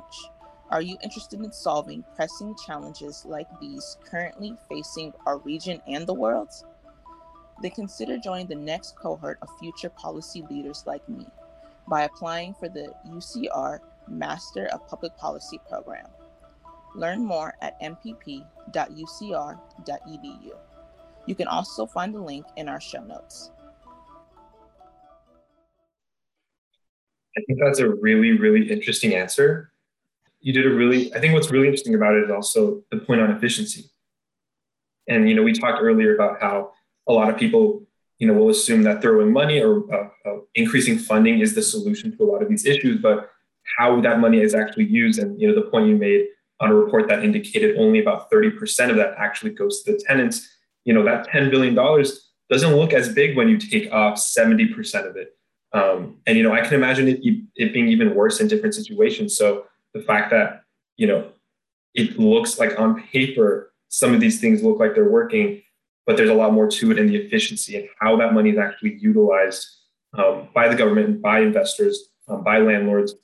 Are 0.71 0.83
you 0.83 0.97
interested 1.03 1.41
in 1.41 1.53
solving 1.53 2.05
pressing 2.15 2.55
challenges 2.67 3.25
like 3.27 3.47
these 3.61 3.97
currently 4.05 4.55
facing 4.69 5.13
our 5.27 5.39
region 5.39 5.81
and 5.87 6.07
the 6.07 6.15
world? 6.15 6.51
Then 7.63 7.71
consider 7.73 8.19
joining 8.19 8.47
the 8.47 8.55
next 8.55 8.97
cohort 8.97 9.39
of 9.43 9.49
future 9.59 9.89
policy 9.91 10.45
leaders 10.51 10.85
like 10.87 11.07
me 11.09 11.27
by 11.89 12.03
applying 12.03 12.55
for 12.55 12.69
the 12.69 12.93
UCR 13.07 13.81
Master 14.11 14.67
of 14.67 14.87
Public 14.89 15.17
Policy 15.17 15.59
program. 15.69 16.07
Learn 16.95 17.25
more 17.25 17.55
at 17.61 17.81
mpp.ucr.edu. 17.81 18.45
You 21.27 21.35
can 21.35 21.49
also 21.49 21.87
find 21.87 22.15
the 22.15 22.21
link 22.21 22.47
in 22.57 22.69
our 22.69 22.81
show 22.81 23.03
notes. 23.03 23.51
I 27.37 27.41
think 27.47 27.61
that's 27.63 27.79
a 27.79 27.89
really, 27.89 28.33
really 28.33 28.71
interesting 28.71 29.15
answer 29.15 29.73
you 30.41 30.53
did 30.53 30.67
a 30.67 30.71
really 30.71 31.13
i 31.15 31.21
think 31.21 31.35
what's 31.35 31.51
really 31.51 31.67
interesting 31.67 31.95
about 31.95 32.15
it 32.15 32.25
is 32.25 32.31
also 32.31 32.83
the 32.91 32.99
point 32.99 33.21
on 33.21 33.31
efficiency 33.31 33.85
and 35.09 35.29
you 35.29 35.35
know 35.35 35.43
we 35.43 35.53
talked 35.53 35.79
earlier 35.81 36.15
about 36.15 36.41
how 36.41 36.73
a 37.09 37.13
lot 37.13 37.29
of 37.29 37.37
people 37.37 37.83
you 38.19 38.27
know 38.27 38.35
will 38.35 38.51
assume 38.51 38.83
that 38.83 39.03
throwing 39.03 39.33
money 39.33 39.61
or 39.61 39.83
uh, 39.93 40.09
uh, 40.27 40.37
increasing 40.55 40.99
funding 40.99 41.41
is 41.41 41.55
the 41.55 41.63
solution 41.63 42.17
to 42.17 42.25
a 42.25 42.27
lot 42.27 42.43
of 42.43 42.49
these 42.49 42.67
issues 42.67 43.01
but 43.01 43.31
how 43.77 44.01
that 44.01 44.21
money 44.21 44.41
is 44.41 44.55
actually 44.55 44.87
used. 44.87 45.19
And 45.19 45.41
you 45.41 45.49
know 45.49 45.55
the 45.55 45.71
point 45.71 45.89
you 45.89 45.97
made 45.97 46.27
on 46.61 46.71
a 46.71 46.75
report 46.75 47.09
that 47.09 47.25
indicated 47.25 47.77
only 47.77 48.01
about 48.01 48.31
30% 48.33 48.91
of 48.91 48.97
that 48.97 49.15
actually 49.17 49.53
goes 49.53 49.83
to 49.83 49.93
the 49.93 49.99
tenants 49.99 50.49
you 50.89 50.95
know 50.95 51.05
that 51.05 51.29
$10 51.29 51.51
billion 51.51 51.75
doesn't 51.75 52.75
look 52.75 52.95
as 52.95 53.13
big 53.13 53.37
when 53.37 53.47
you 53.47 53.59
take 53.59 53.93
off 53.93 54.17
70% 54.17 55.09
of 55.09 55.17
it. 55.17 55.37
Um, 55.75 56.17
and 56.27 56.39
you 56.39 56.43
know 56.43 56.55
i 56.55 56.63
can 56.63 56.73
imagine 56.73 57.09
it, 57.09 57.21
it 57.55 57.75
being 57.75 57.89
even 57.89 58.15
worse 58.15 58.41
in 58.41 58.49
different 58.49 58.75
situations. 58.75 59.37
So 59.37 59.67
the 59.93 60.01
fact 60.01 60.31
that 60.31 60.63
you 60.97 61.07
know 61.07 61.31
it 61.95 62.19
looks 62.19 62.59
like 62.59 62.81
on 62.81 63.03
paper 63.03 63.73
some 63.89 64.15
of 64.15 64.21
these 64.21 64.41
things 64.41 64.63
look 64.63 64.79
like 64.79 64.95
they're 64.95 65.11
working 65.11 65.63
but 66.07 66.17
there's 66.17 66.31
a 66.31 66.35
lot 66.35 66.55
more 66.55 66.69
to 66.69 66.91
it 66.91 66.99
in 66.99 67.07
the 67.07 67.17
efficiency 67.17 67.77
and 67.77 67.87
how 68.01 68.17
that 68.17 68.33
money 68.33 68.51
is 68.51 68.57
actually 68.57 68.97
utilized 68.99 69.67
um, 70.15 70.49
by 70.55 70.69
the 70.69 70.75
government 70.75 71.21
by 71.21 71.41
investors 71.41 72.09
um, 72.29 72.43
by 72.43 72.59
landlords 72.59 73.15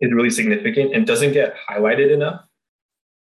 is 0.00 0.12
really 0.12 0.30
significant 0.30 0.94
and 0.94 1.06
doesn't 1.06 1.32
get 1.32 1.54
highlighted 1.68 2.10
enough 2.10 2.44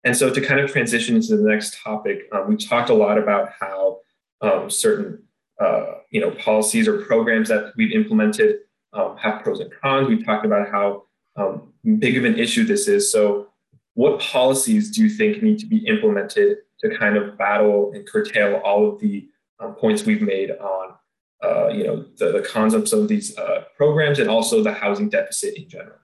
And 0.05 0.16
so 0.16 0.33
to 0.33 0.40
kind 0.40 0.61
of 0.61 0.70
transition 0.70 1.16
into 1.16 1.37
the 1.37 1.48
next 1.48 1.79
topic, 1.83 2.29
um, 2.33 2.48
we 2.48 2.57
talked 2.57 2.90
a 2.90 2.94
lot 2.94 3.18
about 3.18 3.50
how 3.59 4.00
um, 4.40 4.70
certain 4.70 5.22
uh, 5.61 5.94
you 6.11 6.20
know 6.20 6.31
policies 6.33 6.87
or 6.87 6.98
programs 7.05 7.48
that 7.48 7.72
we've 7.76 7.92
implemented 7.92 8.59
um, 8.92 9.16
have 9.16 9.42
pros 9.42 9.61
and 9.61 9.70
cons. 9.81 10.09
We 10.09 10.22
talked 10.22 10.44
about 10.44 10.70
how 10.70 11.05
um, 11.37 11.72
big 11.98 12.16
of 12.16 12.24
an 12.24 12.38
issue 12.38 12.64
this 12.64 12.88
is. 12.88 13.11
So, 13.11 13.48
what 13.94 14.20
policies 14.20 14.90
do 14.90 15.02
you 15.02 15.09
think 15.09 15.42
need 15.42 15.59
to 15.61 15.66
be 15.66 15.79
implemented 15.87 16.59
to 16.81 16.96
kind 16.96 17.16
of 17.16 17.37
battle 17.38 17.92
and 17.94 18.07
curtail 18.07 18.61
all 18.64 18.88
of 18.88 19.00
the 19.00 19.29
um, 19.59 19.74
points 19.74 20.05
we've 20.05 20.22
made 20.22 20.50
on 20.50 20.94
uh, 21.42 21.68
you 21.68 21.85
know 21.85 22.05
the, 22.18 22.33
the 22.33 22.42
cons 22.42 22.74
of 22.74 22.88
some 22.88 23.00
of 23.00 23.09
these 23.09 23.37
uh, 23.38 23.64
programs 23.76 24.18
and 24.18 24.31
also 24.31 24.62
the 24.62 24.72
housing 24.72 25.09
deficit 25.09 25.57
in 25.57 25.68
general? 25.68 25.98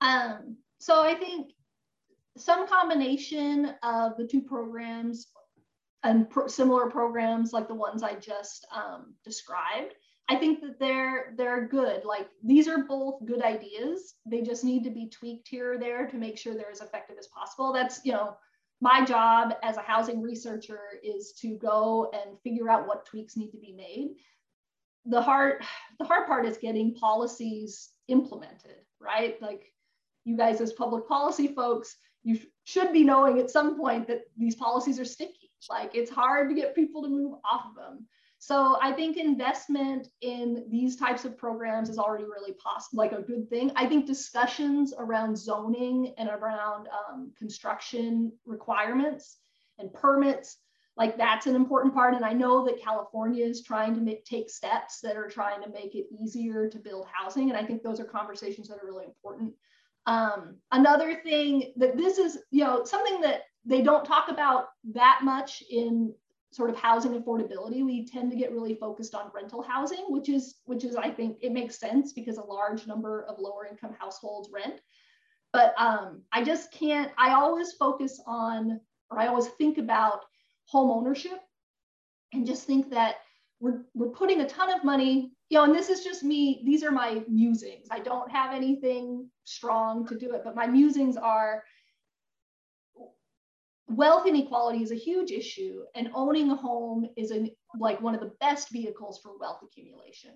Um, 0.00 0.56
so 0.78 1.02
I 1.02 1.14
think 1.14 1.52
some 2.36 2.68
combination 2.68 3.74
of 3.82 4.16
the 4.16 4.26
two 4.26 4.42
programs 4.42 5.28
and 6.02 6.26
similar 6.46 6.90
programs 6.90 7.52
like 7.52 7.68
the 7.68 7.74
ones 7.74 8.02
I 8.02 8.14
just 8.14 8.66
um, 8.72 9.14
described. 9.24 9.94
I 10.28 10.36
think 10.36 10.60
that 10.60 10.78
they're 10.78 11.34
they're 11.36 11.66
good. 11.68 12.04
Like 12.04 12.28
these 12.44 12.68
are 12.68 12.84
both 12.84 13.24
good 13.24 13.42
ideas. 13.42 14.14
They 14.24 14.42
just 14.42 14.64
need 14.64 14.82
to 14.84 14.90
be 14.90 15.08
tweaked 15.08 15.48
here 15.48 15.74
or 15.74 15.78
there 15.78 16.06
to 16.06 16.16
make 16.16 16.36
sure 16.36 16.54
they're 16.54 16.70
as 16.70 16.80
effective 16.80 17.16
as 17.18 17.28
possible. 17.28 17.72
That's 17.72 18.00
you 18.04 18.12
know 18.12 18.36
my 18.80 19.04
job 19.04 19.54
as 19.62 19.76
a 19.76 19.82
housing 19.82 20.20
researcher 20.20 20.80
is 21.02 21.32
to 21.40 21.56
go 21.56 22.10
and 22.12 22.38
figure 22.42 22.68
out 22.68 22.86
what 22.86 23.06
tweaks 23.06 23.36
need 23.36 23.50
to 23.52 23.58
be 23.58 23.72
made. 23.72 24.16
The 25.06 25.22
hard 25.22 25.62
the 25.98 26.04
hard 26.04 26.26
part 26.26 26.44
is 26.44 26.58
getting 26.58 26.94
policies 26.94 27.90
implemented, 28.08 28.78
right? 29.00 29.40
Like 29.40 29.72
you 30.26 30.36
guys 30.36 30.60
as 30.60 30.72
public 30.72 31.08
policy 31.08 31.48
folks, 31.48 31.96
you 32.24 32.38
should 32.64 32.92
be 32.92 33.04
knowing 33.04 33.38
at 33.38 33.50
some 33.50 33.78
point 33.78 34.08
that 34.08 34.22
these 34.36 34.56
policies 34.56 34.98
are 34.98 35.04
sticky. 35.04 35.50
Like 35.70 35.94
it's 35.94 36.10
hard 36.10 36.48
to 36.48 36.54
get 36.54 36.74
people 36.74 37.02
to 37.02 37.08
move 37.08 37.38
off 37.50 37.66
of 37.70 37.76
them. 37.76 38.06
So 38.38 38.78
I 38.82 38.92
think 38.92 39.16
investment 39.16 40.08
in 40.20 40.66
these 40.68 40.96
types 40.96 41.24
of 41.24 41.38
programs 41.38 41.88
is 41.88 41.98
already 41.98 42.24
really 42.24 42.52
possible, 42.52 42.98
like 43.02 43.12
a 43.12 43.22
good 43.22 43.48
thing. 43.48 43.72
I 43.76 43.86
think 43.86 44.06
discussions 44.06 44.92
around 44.98 45.38
zoning 45.38 46.14
and 46.18 46.28
around 46.28 46.88
um, 46.88 47.32
construction 47.38 48.32
requirements 48.44 49.38
and 49.78 49.92
permits, 49.92 50.58
like 50.96 51.16
that's 51.16 51.46
an 51.46 51.56
important 51.56 51.94
part. 51.94 52.14
And 52.14 52.24
I 52.24 52.32
know 52.32 52.64
that 52.66 52.80
California 52.80 53.44
is 53.44 53.62
trying 53.62 53.94
to 53.94 54.00
make, 54.00 54.24
take 54.24 54.50
steps 54.50 55.00
that 55.00 55.16
are 55.16 55.28
trying 55.28 55.62
to 55.62 55.70
make 55.70 55.94
it 55.94 56.06
easier 56.22 56.68
to 56.68 56.78
build 56.78 57.06
housing. 57.12 57.50
And 57.50 57.58
I 57.58 57.64
think 57.64 57.82
those 57.82 58.00
are 58.00 58.04
conversations 58.04 58.68
that 58.68 58.78
are 58.78 58.86
really 58.86 59.06
important. 59.06 59.54
Um, 60.06 60.56
another 60.70 61.16
thing 61.16 61.72
that 61.76 61.96
this 61.96 62.18
is, 62.18 62.38
you 62.50 62.64
know, 62.64 62.84
something 62.84 63.20
that 63.22 63.42
they 63.64 63.82
don't 63.82 64.04
talk 64.04 64.28
about 64.28 64.68
that 64.94 65.20
much 65.22 65.62
in 65.68 66.14
sort 66.52 66.70
of 66.70 66.76
housing 66.76 67.20
affordability. 67.20 67.84
We 67.84 68.06
tend 68.06 68.30
to 68.30 68.36
get 68.36 68.52
really 68.52 68.74
focused 68.74 69.14
on 69.14 69.30
rental 69.34 69.62
housing, 69.62 70.04
which 70.08 70.28
is, 70.28 70.56
which 70.64 70.84
is, 70.84 70.96
I 70.96 71.10
think 71.10 71.38
it 71.42 71.52
makes 71.52 71.78
sense 71.78 72.12
because 72.12 72.38
a 72.38 72.44
large 72.44 72.86
number 72.86 73.24
of 73.24 73.38
lower 73.38 73.66
income 73.66 73.94
households 73.98 74.48
rent. 74.52 74.80
But 75.52 75.74
um, 75.76 76.22
I 76.32 76.44
just 76.44 76.72
can't, 76.72 77.10
I 77.18 77.32
always 77.32 77.72
focus 77.72 78.20
on, 78.26 78.80
or 79.10 79.18
I 79.18 79.26
always 79.26 79.48
think 79.48 79.78
about 79.78 80.24
home 80.66 80.90
ownership 80.90 81.40
and 82.32 82.46
just 82.46 82.64
think 82.64 82.90
that 82.90 83.16
we're, 83.60 83.82
we're 83.94 84.08
putting 84.08 84.40
a 84.40 84.48
ton 84.48 84.72
of 84.72 84.84
money 84.84 85.32
you 85.48 85.58
know, 85.58 85.64
and 85.64 85.74
this 85.74 85.88
is 85.88 86.02
just 86.02 86.24
me, 86.24 86.62
these 86.64 86.82
are 86.82 86.90
my 86.90 87.22
musings. 87.28 87.86
I 87.90 88.00
don't 88.00 88.30
have 88.30 88.52
anything 88.52 89.30
strong 89.44 90.06
to 90.08 90.18
do 90.18 90.32
it, 90.32 90.42
but 90.44 90.56
my 90.56 90.66
musings 90.66 91.16
are 91.16 91.62
wealth 93.88 94.26
inequality 94.26 94.82
is 94.82 94.90
a 94.90 94.96
huge 94.96 95.30
issue 95.30 95.82
and 95.94 96.10
owning 96.14 96.50
a 96.50 96.56
home 96.56 97.08
is 97.16 97.30
a, 97.30 97.48
like 97.78 98.00
one 98.00 98.14
of 98.14 98.20
the 98.20 98.32
best 98.40 98.70
vehicles 98.70 99.20
for 99.22 99.38
wealth 99.38 99.60
accumulation. 99.62 100.32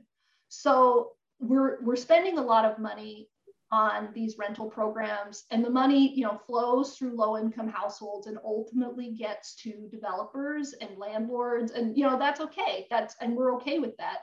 So 0.49 1.13
we're, 1.41 1.83
we're 1.83 1.97
spending 1.97 2.39
a 2.39 2.43
lot 2.43 2.65
of 2.65 2.79
money 2.79 3.29
on 3.73 4.09
these 4.15 4.37
rental 4.37 4.69
programs 4.69 5.45
and 5.51 5.65
the 5.65 5.71
money 5.71 6.13
you 6.17 6.25
know 6.25 6.41
flows 6.47 6.97
through 6.97 7.15
low 7.15 7.39
income 7.39 7.69
households 7.69 8.27
and 8.27 8.37
ultimately 8.45 9.13
gets 9.13 9.55
to 9.55 9.89
developers 9.93 10.75
and 10.81 10.99
landlords 10.99 11.71
and 11.71 11.97
you 11.97 12.05
know 12.05 12.19
that's 12.19 12.41
okay 12.41 12.89
that's 12.91 13.15
and 13.21 13.37
we're 13.37 13.55
okay 13.55 13.79
with 13.79 13.97
that 13.97 14.19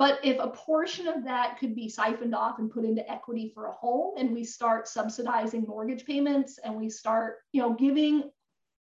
but 0.00 0.18
if 0.24 0.38
a 0.38 0.48
portion 0.48 1.06
of 1.08 1.24
that 1.24 1.58
could 1.58 1.74
be 1.74 1.86
siphoned 1.86 2.34
off 2.34 2.58
and 2.58 2.70
put 2.70 2.86
into 2.86 3.08
equity 3.12 3.52
for 3.54 3.66
a 3.66 3.72
home, 3.72 4.14
and 4.16 4.32
we 4.32 4.42
start 4.42 4.88
subsidizing 4.88 5.66
mortgage 5.68 6.06
payments 6.06 6.58
and 6.64 6.74
we 6.74 6.88
start, 6.88 7.36
you 7.52 7.60
know, 7.60 7.74
giving 7.74 8.30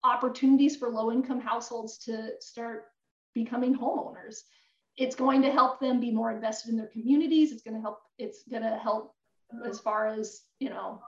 opportunities 0.02 0.74
for 0.74 0.88
low 0.88 1.12
income 1.12 1.40
households 1.40 1.98
to 1.98 2.30
start 2.40 2.86
becoming 3.32 3.78
homeowners, 3.78 4.40
it's 4.96 5.14
going 5.14 5.40
to 5.42 5.52
help 5.52 5.78
them 5.78 6.00
be 6.00 6.10
more 6.10 6.32
invested 6.32 6.70
in 6.70 6.76
their 6.76 6.88
communities. 6.88 7.52
It's 7.52 7.62
going 7.62 7.76
to 7.76 7.80
help, 7.80 8.00
it's 8.18 8.42
going 8.50 8.64
to 8.64 8.76
help 8.76 9.14
as 9.64 9.78
far 9.78 10.08
as, 10.08 10.40
you 10.58 10.68
know, 10.68 11.00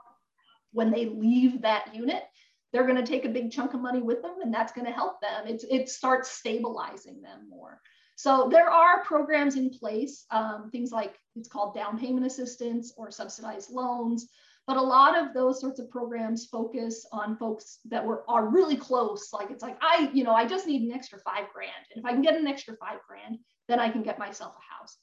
when 0.71 0.89
they 0.89 1.07
leave 1.07 1.63
that 1.63 1.93
unit, 1.93 2.23
they're 2.71 2.87
going 2.87 2.95
to 2.95 3.05
take 3.05 3.25
a 3.25 3.29
big 3.29 3.51
chunk 3.51 3.73
of 3.73 3.81
money 3.81 4.01
with 4.01 4.21
them 4.21 4.35
and 4.41 4.53
that's 4.53 4.71
going 4.71 4.87
to 4.87 4.93
help 4.93 5.19
them. 5.19 5.47
It's, 5.47 5.65
it 5.69 5.89
starts 5.89 6.29
stabilizing 6.29 7.21
them 7.21 7.49
more. 7.49 7.81
So 8.17 8.49
there 8.51 8.67
are 8.67 9.03
programs 9.03 9.57
in 9.57 9.69
place, 9.69 10.25
um, 10.31 10.69
things 10.71 10.91
like 10.91 11.19
it's 11.35 11.47
called 11.47 11.75
down 11.75 11.99
payment 11.99 12.25
assistance 12.25 12.91
or 12.97 13.11
subsidized 13.11 13.69
loans. 13.69 14.27
But 14.65 14.77
a 14.77 14.81
lot 14.81 15.15
of 15.15 15.35
those 15.35 15.61
sorts 15.61 15.79
of 15.79 15.91
programs 15.91 16.47
focus 16.47 17.05
on 17.13 17.37
folks 17.37 17.77
that 17.85 18.03
were 18.03 18.23
are 18.27 18.49
really 18.49 18.75
close. 18.75 19.31
Like 19.31 19.51
it's 19.51 19.61
like 19.61 19.77
I, 19.81 20.09
you 20.13 20.23
know, 20.23 20.33
I 20.33 20.47
just 20.47 20.65
need 20.65 20.81
an 20.81 20.91
extra 20.91 21.19
five 21.19 21.45
grand, 21.53 21.71
and 21.91 22.03
if 22.03 22.05
I 22.05 22.11
can 22.11 22.23
get 22.23 22.35
an 22.35 22.47
extra 22.47 22.75
five 22.75 22.99
grand, 23.07 23.37
then 23.67 23.79
I 23.79 23.89
can 23.89 24.01
get 24.01 24.17
myself 24.19 24.55
a 24.55 24.81
house. 24.81 24.97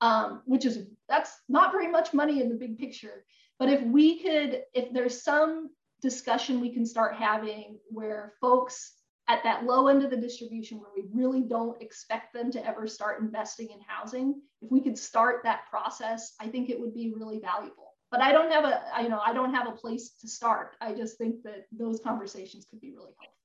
Um, 0.00 0.42
which 0.44 0.66
is 0.66 0.86
that's 1.08 1.32
not 1.48 1.72
very 1.72 1.88
much 1.88 2.12
money 2.12 2.42
in 2.42 2.50
the 2.50 2.54
big 2.54 2.78
picture. 2.78 3.24
But 3.58 3.70
if 3.70 3.82
we 3.82 4.22
could, 4.22 4.62
if 4.74 4.92
there's 4.92 5.22
some 5.22 5.70
discussion 6.02 6.60
we 6.60 6.72
can 6.72 6.84
start 6.84 7.16
having 7.16 7.78
where 7.88 8.34
folks 8.40 8.92
at 9.28 9.44
that 9.44 9.64
low 9.64 9.88
end 9.88 10.02
of 10.02 10.10
the 10.10 10.16
distribution 10.16 10.80
where 10.80 10.90
we 10.96 11.04
really 11.12 11.42
don't 11.42 11.80
expect 11.82 12.32
them 12.32 12.50
to 12.50 12.66
ever 12.66 12.86
start 12.86 13.20
investing 13.20 13.68
in 13.70 13.78
housing, 13.86 14.40
if 14.62 14.70
we 14.70 14.80
could 14.80 14.98
start 14.98 15.42
that 15.44 15.68
process, 15.70 16.34
I 16.40 16.48
think 16.48 16.70
it 16.70 16.80
would 16.80 16.94
be 16.94 17.12
really 17.14 17.38
valuable. 17.38 17.94
But 18.10 18.22
I 18.22 18.32
don't 18.32 18.50
have 18.50 18.64
a, 18.64 19.02
you 19.02 19.10
know, 19.10 19.20
I 19.24 19.34
don't 19.34 19.52
have 19.52 19.68
a 19.68 19.72
place 19.72 20.10
to 20.20 20.28
start. 20.28 20.76
I 20.80 20.94
just 20.94 21.18
think 21.18 21.42
that 21.42 21.66
those 21.70 22.00
conversations 22.00 22.66
could 22.70 22.80
be 22.80 22.90
really 22.90 23.12
helpful. 23.18 23.37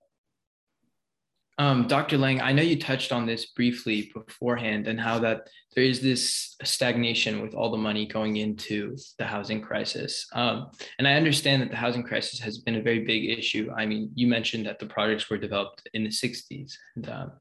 Um, 1.59 1.87
Dr. 1.87 2.17
Lang, 2.17 2.41
I 2.41 2.51
know 2.51 2.63
you 2.63 2.79
touched 2.79 3.11
on 3.11 3.25
this 3.25 3.47
briefly 3.47 4.11
beforehand 4.13 4.87
and 4.87 4.99
how 4.99 5.19
that 5.19 5.47
there 5.75 5.83
is 5.83 6.01
this 6.01 6.55
stagnation 6.63 7.41
with 7.41 7.53
all 7.53 7.69
the 7.69 7.77
money 7.77 8.07
going 8.07 8.37
into 8.37 8.97
the 9.19 9.25
housing 9.25 9.61
crisis. 9.61 10.25
Um, 10.33 10.71
and 10.97 11.07
I 11.07 11.13
understand 11.13 11.61
that 11.61 11.69
the 11.69 11.77
housing 11.77 12.03
crisis 12.03 12.39
has 12.39 12.57
been 12.57 12.75
a 12.75 12.81
very 12.81 13.05
big 13.05 13.29
issue. 13.29 13.71
I 13.75 13.85
mean, 13.85 14.11
you 14.15 14.27
mentioned 14.27 14.65
that 14.65 14.79
the 14.79 14.87
projects 14.87 15.29
were 15.29 15.37
developed 15.37 15.87
in 15.93 16.03
the 16.03 16.09
60s. 16.09 16.73
And, 16.95 17.09
um, 17.09 17.31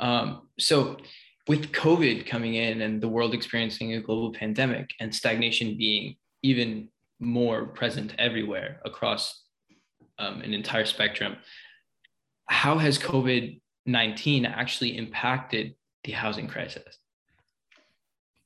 um, 0.00 0.48
so, 0.58 0.96
with 1.48 1.72
COVID 1.72 2.24
coming 2.26 2.54
in 2.54 2.82
and 2.82 3.00
the 3.00 3.08
world 3.08 3.34
experiencing 3.34 3.94
a 3.94 4.00
global 4.00 4.32
pandemic 4.32 4.90
and 5.00 5.12
stagnation 5.12 5.76
being 5.76 6.16
even 6.42 6.88
more 7.18 7.66
present 7.66 8.14
everywhere 8.18 8.80
across 8.84 9.42
um, 10.18 10.40
an 10.42 10.54
entire 10.54 10.84
spectrum, 10.84 11.36
how 12.46 12.78
has 12.78 12.98
COVID 12.98 13.60
19 13.86 14.46
actually 14.46 14.96
impacted 14.96 15.74
the 16.04 16.12
housing 16.12 16.46
crisis? 16.46 16.98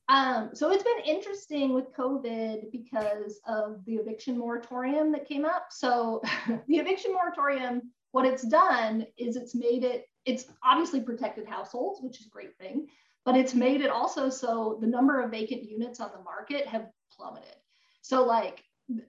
Um, 0.09 0.51
so 0.53 0.71
it's 0.71 0.83
been 0.83 0.99
interesting 1.05 1.73
with 1.73 1.93
COVID 1.93 2.71
because 2.71 3.39
of 3.45 3.83
the 3.85 3.95
eviction 3.95 4.37
moratorium 4.37 5.11
that 5.11 5.27
came 5.27 5.43
up. 5.43 5.67
So 5.69 6.21
the 6.67 6.77
eviction 6.77 7.13
moratorium, 7.13 7.91
what 8.11 8.25
it's 8.25 8.43
done 8.43 9.05
is 9.17 9.35
it's 9.35 9.53
made 9.53 9.83
it, 9.83 10.05
it's 10.25 10.45
obviously 10.63 11.01
protected 11.01 11.45
households, 11.45 12.01
which 12.01 12.21
is 12.21 12.27
a 12.27 12.29
great 12.29 12.57
thing, 12.57 12.87
but 13.25 13.35
it's 13.35 13.53
made 13.53 13.81
it 13.81 13.89
also 13.89 14.29
so 14.29 14.77
the 14.79 14.87
number 14.87 15.21
of 15.21 15.31
vacant 15.31 15.63
units 15.69 15.99
on 15.99 16.11
the 16.15 16.23
market 16.23 16.65
have 16.67 16.87
plummeted. 17.11 17.55
So 18.01 18.23
like 18.23 18.63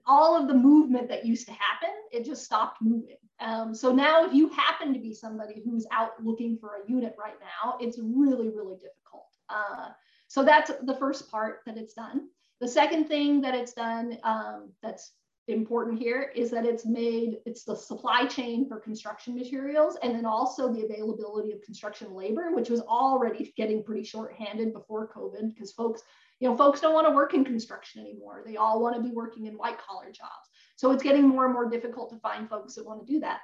all 0.05 0.35
of 0.35 0.49
the 0.49 0.53
movement 0.53 1.07
that 1.07 1.25
used 1.25 1.47
to 1.47 1.53
happen, 1.53 1.95
it 2.11 2.25
just 2.25 2.43
stopped 2.43 2.81
moving. 2.81 3.15
Um, 3.41 3.73
so 3.73 3.93
now, 3.93 4.25
if 4.25 4.33
you 4.33 4.49
happen 4.49 4.93
to 4.93 4.99
be 4.99 5.13
somebody 5.13 5.61
who's 5.63 5.85
out 5.91 6.21
looking 6.23 6.57
for 6.57 6.75
a 6.75 6.89
unit 6.89 7.15
right 7.17 7.37
now, 7.39 7.77
it's 7.79 7.97
really, 7.97 8.49
really 8.49 8.75
difficult. 8.75 9.27
Uh, 9.49 9.89
so 10.27 10.43
that's 10.43 10.71
the 10.83 10.95
first 10.95 11.31
part 11.31 11.61
that 11.65 11.77
it's 11.77 11.93
done. 11.93 12.27
The 12.59 12.67
second 12.67 13.07
thing 13.07 13.41
that 13.41 13.55
it's 13.55 13.73
done 13.73 14.17
um, 14.23 14.71
that's 14.83 15.13
important 15.53 15.99
here 15.99 16.31
is 16.35 16.51
that 16.51 16.65
it's 16.65 16.85
made 16.85 17.37
it's 17.45 17.63
the 17.63 17.75
supply 17.75 18.25
chain 18.25 18.67
for 18.67 18.79
construction 18.79 19.35
materials 19.35 19.97
and 20.03 20.13
then 20.13 20.25
also 20.25 20.71
the 20.71 20.85
availability 20.85 21.51
of 21.51 21.61
construction 21.61 22.13
labor 22.13 22.51
which 22.53 22.69
was 22.69 22.81
already 22.81 23.51
getting 23.57 23.83
pretty 23.83 24.03
short-handed 24.03 24.71
before 24.73 25.07
covid 25.07 25.53
because 25.53 25.71
folks 25.71 26.03
you 26.39 26.47
know 26.47 26.55
folks 26.55 26.81
don't 26.81 26.93
want 26.93 27.07
to 27.07 27.13
work 27.13 27.33
in 27.33 27.43
construction 27.43 28.01
anymore 28.01 28.43
they 28.45 28.57
all 28.57 28.81
want 28.81 28.95
to 28.95 29.01
be 29.01 29.11
working 29.11 29.47
in 29.47 29.57
white 29.57 29.79
collar 29.79 30.11
jobs 30.11 30.48
So 30.79 30.91
it's 30.91 31.03
getting 31.03 31.27
more 31.27 31.43
and 31.43 31.53
more 31.53 31.69
difficult 31.69 32.09
to 32.11 32.19
find 32.19 32.47
folks 32.47 32.75
that 32.75 32.85
want 32.85 33.05
to 33.05 33.13
do 33.13 33.19
that. 33.19 33.41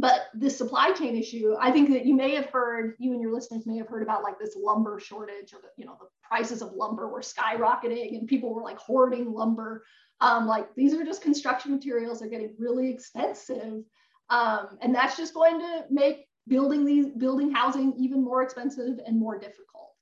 But 0.00 0.26
this 0.34 0.58
supply 0.58 0.90
chain 0.90 1.14
issue, 1.14 1.54
I 1.60 1.70
think 1.70 1.90
that 1.90 2.06
you 2.06 2.16
may 2.16 2.34
have 2.34 2.46
heard, 2.46 2.96
you 2.98 3.12
and 3.12 3.22
your 3.22 3.32
listeners 3.32 3.66
may 3.66 3.76
have 3.76 3.86
heard 3.86 4.02
about 4.02 4.24
like 4.24 4.36
this 4.36 4.56
lumber 4.60 4.98
shortage 4.98 5.54
or 5.54 5.60
the, 5.62 5.68
you 5.76 5.86
know, 5.86 5.96
the 6.00 6.08
prices 6.20 6.60
of 6.60 6.72
lumber 6.72 7.06
were 7.06 7.20
skyrocketing 7.20 8.18
and 8.18 8.26
people 8.26 8.52
were 8.52 8.64
like 8.64 8.78
hoarding 8.78 9.32
lumber. 9.32 9.84
Um, 10.20 10.48
like 10.48 10.74
these 10.74 10.92
are 10.92 11.04
just 11.04 11.22
construction 11.22 11.70
materials, 11.70 12.18
they're 12.18 12.28
getting 12.28 12.56
really 12.58 12.90
expensive. 12.90 13.84
Um, 14.28 14.76
and 14.82 14.92
that's 14.92 15.16
just 15.16 15.34
going 15.34 15.60
to 15.60 15.84
make 15.88 16.26
building 16.48 16.84
these 16.84 17.06
building 17.16 17.52
housing 17.52 17.94
even 17.96 18.24
more 18.24 18.42
expensive 18.42 18.98
and 19.06 19.20
more 19.20 19.38
difficult. 19.38 19.92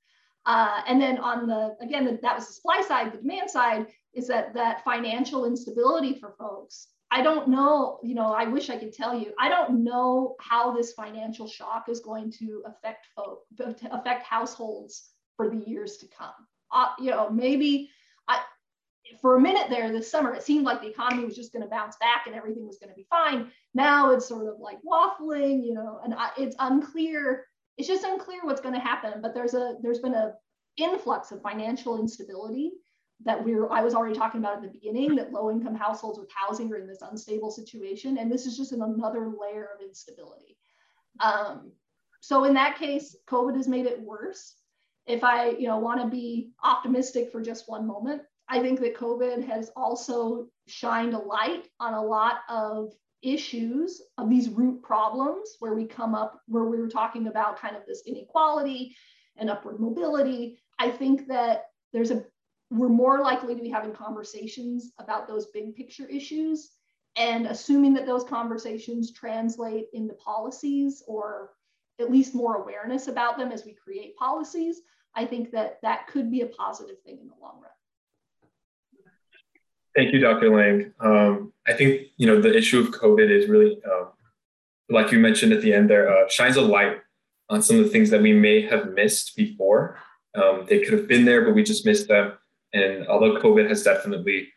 Uh, 0.46 0.80
and 0.86 0.98
then 0.98 1.18
on 1.18 1.46
the 1.46 1.76
again, 1.82 2.06
the, 2.06 2.18
that 2.22 2.36
was 2.36 2.46
the 2.46 2.54
supply 2.54 2.80
side. 2.80 3.12
The 3.12 3.18
demand 3.18 3.50
side 3.50 3.88
is 4.16 4.26
that 4.28 4.54
that 4.54 4.82
financial 4.82 5.44
instability 5.44 6.14
for 6.18 6.34
folks. 6.38 6.88
I 7.10 7.22
don't 7.22 7.48
know. 7.48 8.00
You 8.02 8.14
know, 8.14 8.32
I 8.32 8.44
wish 8.44 8.70
I 8.70 8.78
could 8.78 8.92
tell 8.92 9.16
you. 9.16 9.32
I 9.38 9.48
don't 9.48 9.84
know 9.84 10.34
how 10.40 10.74
this 10.74 10.92
financial 10.94 11.46
shock 11.46 11.88
is 11.88 12.00
going 12.00 12.32
to 12.38 12.64
affect 12.66 13.06
folk, 13.14 13.44
affect 13.92 14.24
households 14.24 15.10
for 15.36 15.48
the 15.48 15.62
years 15.68 15.98
to 15.98 16.06
come. 16.08 16.32
Uh, 16.72 16.88
you 16.98 17.10
know, 17.10 17.30
maybe 17.30 17.90
I, 18.26 18.40
for 19.20 19.36
a 19.36 19.40
minute 19.40 19.68
there 19.68 19.92
this 19.92 20.10
summer, 20.10 20.34
it 20.34 20.42
seemed 20.42 20.64
like 20.64 20.80
the 20.80 20.88
economy 20.88 21.24
was 21.24 21.36
just 21.36 21.52
going 21.52 21.62
to 21.62 21.68
bounce 21.68 21.96
back 21.98 22.26
and 22.26 22.34
everything 22.34 22.66
was 22.66 22.78
going 22.78 22.90
to 22.90 22.96
be 22.96 23.06
fine. 23.08 23.52
Now 23.74 24.10
it's 24.10 24.26
sort 24.26 24.48
of 24.48 24.58
like 24.58 24.78
waffling, 24.82 25.64
you 25.64 25.74
know, 25.74 26.00
and 26.02 26.14
I, 26.14 26.30
it's 26.38 26.56
unclear. 26.58 27.44
It's 27.76 27.86
just 27.86 28.04
unclear 28.04 28.40
what's 28.42 28.62
going 28.62 28.74
to 28.74 28.80
happen. 28.80 29.20
But 29.20 29.34
there's 29.34 29.54
a 29.54 29.74
there's 29.82 30.00
been 30.00 30.14
a 30.14 30.32
influx 30.78 31.30
of 31.30 31.40
financial 31.42 32.00
instability 32.00 32.72
that 33.24 33.42
we're 33.42 33.70
I 33.70 33.82
was 33.82 33.94
already 33.94 34.14
talking 34.14 34.40
about 34.40 34.56
at 34.56 34.62
the 34.62 34.68
beginning 34.68 35.16
that 35.16 35.32
low 35.32 35.50
income 35.50 35.74
households 35.74 36.18
with 36.18 36.30
housing 36.30 36.72
are 36.72 36.76
in 36.76 36.86
this 36.86 37.02
unstable 37.02 37.50
situation, 37.50 38.18
and 38.18 38.30
this 38.30 38.46
is 38.46 38.56
just 38.56 38.72
another 38.72 39.32
layer 39.40 39.68
of 39.74 39.86
instability. 39.86 40.56
Um, 41.20 41.72
so 42.20 42.44
in 42.44 42.54
that 42.54 42.78
case, 42.78 43.16
COVID 43.28 43.56
has 43.56 43.68
made 43.68 43.86
it 43.86 44.00
worse. 44.00 44.54
If 45.06 45.24
I 45.24 45.50
you 45.50 45.68
know 45.68 45.78
want 45.78 46.00
to 46.02 46.08
be 46.08 46.50
optimistic 46.62 47.32
for 47.32 47.40
just 47.40 47.68
one 47.68 47.86
moment, 47.86 48.22
I 48.48 48.60
think 48.60 48.80
that 48.80 48.96
COVID 48.96 49.46
has 49.46 49.70
also 49.76 50.48
shined 50.66 51.14
a 51.14 51.18
light 51.18 51.68
on 51.80 51.94
a 51.94 52.02
lot 52.02 52.40
of 52.48 52.92
issues 53.22 54.02
of 54.18 54.28
these 54.28 54.50
root 54.50 54.82
problems 54.82 55.56
where 55.58 55.74
we 55.74 55.86
come 55.86 56.14
up 56.14 56.40
where 56.46 56.64
we 56.64 56.78
were 56.78 56.88
talking 56.88 57.28
about 57.28 57.58
kind 57.58 57.76
of 57.76 57.82
this 57.86 58.02
inequality 58.06 58.94
and 59.36 59.50
upward 59.50 59.80
mobility. 59.80 60.58
I 60.78 60.90
think 60.90 61.26
that 61.28 61.66
there's 61.92 62.10
a 62.10 62.24
we're 62.70 62.88
more 62.88 63.20
likely 63.20 63.54
to 63.54 63.62
be 63.62 63.68
having 63.68 63.92
conversations 63.92 64.92
about 64.98 65.28
those 65.28 65.46
big 65.46 65.74
picture 65.74 66.06
issues 66.06 66.70
and 67.16 67.46
assuming 67.46 67.94
that 67.94 68.06
those 68.06 68.24
conversations 68.24 69.12
translate 69.12 69.86
into 69.92 70.14
policies 70.14 71.02
or 71.06 71.52
at 72.00 72.10
least 72.10 72.34
more 72.34 72.56
awareness 72.56 73.08
about 73.08 73.38
them 73.38 73.52
as 73.52 73.64
we 73.64 73.72
create 73.72 74.16
policies 74.16 74.80
i 75.14 75.24
think 75.24 75.50
that 75.50 75.78
that 75.82 76.06
could 76.08 76.30
be 76.30 76.40
a 76.42 76.46
positive 76.46 77.00
thing 77.02 77.18
in 77.20 77.28
the 77.28 77.34
long 77.40 77.60
run 77.62 77.70
Thank 79.96 80.12
you, 80.12 80.20
Dr. 80.20 80.54
Lang. 80.54 80.92
Um, 81.00 81.54
I 81.66 81.72
think 81.72 82.08
you 82.18 82.26
know 82.26 82.38
the 82.38 82.54
issue 82.54 82.78
of 82.78 82.88
COVID 82.88 83.30
is 83.30 83.48
really, 83.48 83.80
uh, 83.90 84.08
like 84.90 85.10
you 85.10 85.18
mentioned 85.18 85.54
at 85.54 85.62
the 85.62 85.72
end 85.72 85.88
there, 85.88 86.10
uh, 86.14 86.28
shines 86.28 86.56
a 86.56 86.60
light 86.60 86.98
on 87.48 87.62
some 87.62 87.78
of 87.78 87.84
the 87.84 87.90
things 87.90 88.10
that 88.10 88.20
we 88.20 88.34
may 88.34 88.60
have 88.60 88.92
missed 88.92 89.34
before. 89.36 89.98
Um, 90.34 90.66
they 90.68 90.80
could 90.80 90.92
have 90.92 91.08
been 91.08 91.24
there, 91.24 91.46
but 91.46 91.54
we 91.54 91.62
just 91.62 91.86
missed 91.86 92.08
them. 92.08 92.34
And 92.76 93.06
although 93.08 93.40
COVID 93.40 93.68
has 93.68 93.82
definitely 93.82 94.48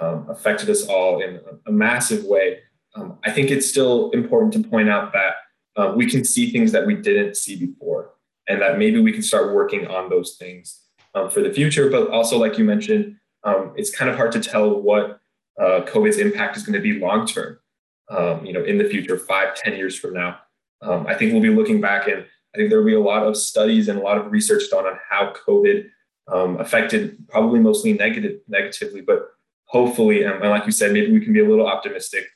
um, 0.00 0.26
affected 0.30 0.70
us 0.70 0.86
all 0.86 1.22
in 1.22 1.36
a, 1.36 1.70
a 1.70 1.72
massive 1.72 2.24
way, 2.24 2.60
um, 2.94 3.18
I 3.24 3.30
think 3.30 3.50
it's 3.50 3.68
still 3.68 4.10
important 4.10 4.52
to 4.54 4.68
point 4.68 4.88
out 4.88 5.12
that 5.12 5.34
uh, 5.76 5.92
we 5.94 6.08
can 6.08 6.24
see 6.24 6.50
things 6.50 6.72
that 6.72 6.86
we 6.86 6.94
didn't 6.94 7.36
see 7.36 7.56
before, 7.56 8.14
and 8.48 8.62
that 8.62 8.78
maybe 8.78 8.98
we 8.98 9.12
can 9.12 9.22
start 9.22 9.54
working 9.54 9.86
on 9.86 10.08
those 10.08 10.36
things 10.36 10.80
um, 11.14 11.28
for 11.28 11.42
the 11.42 11.52
future. 11.52 11.90
But 11.90 12.08
also, 12.10 12.38
like 12.38 12.56
you 12.56 12.64
mentioned 12.64 13.16
um, 13.44 13.72
it's 13.76 13.94
kind 13.94 14.10
of 14.10 14.16
hard 14.16 14.32
to 14.32 14.40
tell 14.40 14.80
what 14.80 15.20
uh, 15.60 15.80
COVID's 15.86 16.18
impact 16.18 16.56
is 16.56 16.62
going 16.62 16.74
to 16.74 16.80
be 16.80 16.98
long 16.98 17.26
term. 17.26 17.58
Um, 18.08 18.46
you 18.46 18.52
know, 18.52 18.62
in 18.62 18.78
the 18.78 18.88
future, 18.88 19.18
five, 19.18 19.54
ten 19.56 19.76
years 19.76 19.98
from 19.98 20.14
now, 20.14 20.38
I 20.80 21.14
think 21.14 21.32
we'll 21.32 21.42
be 21.42 21.50
looking 21.50 21.80
back, 21.80 22.06
and 22.08 22.24
I 22.54 22.54
think 22.56 22.70
there 22.70 22.78
will 22.78 22.86
be 22.86 22.94
a 22.94 23.00
lot 23.00 23.24
of 23.26 23.36
studies 23.36 23.88
and 23.88 23.98
a 23.98 24.02
lot 24.02 24.16
of 24.16 24.30
research 24.30 24.70
done 24.70 24.86
on 24.86 24.96
how 25.10 25.34
COVID 25.46 25.90
um, 26.32 26.58
affected, 26.60 27.16
probably 27.28 27.60
mostly 27.60 27.92
negative, 27.92 28.40
negatively, 28.48 29.00
but 29.00 29.28
hopefully, 29.66 30.24
and 30.24 30.40
like 30.40 30.66
you 30.66 30.72
said, 30.72 30.92
maybe 30.92 31.12
we 31.12 31.20
can 31.20 31.32
be 31.32 31.40
a 31.40 31.48
little 31.48 31.66
optimistic. 31.66 32.26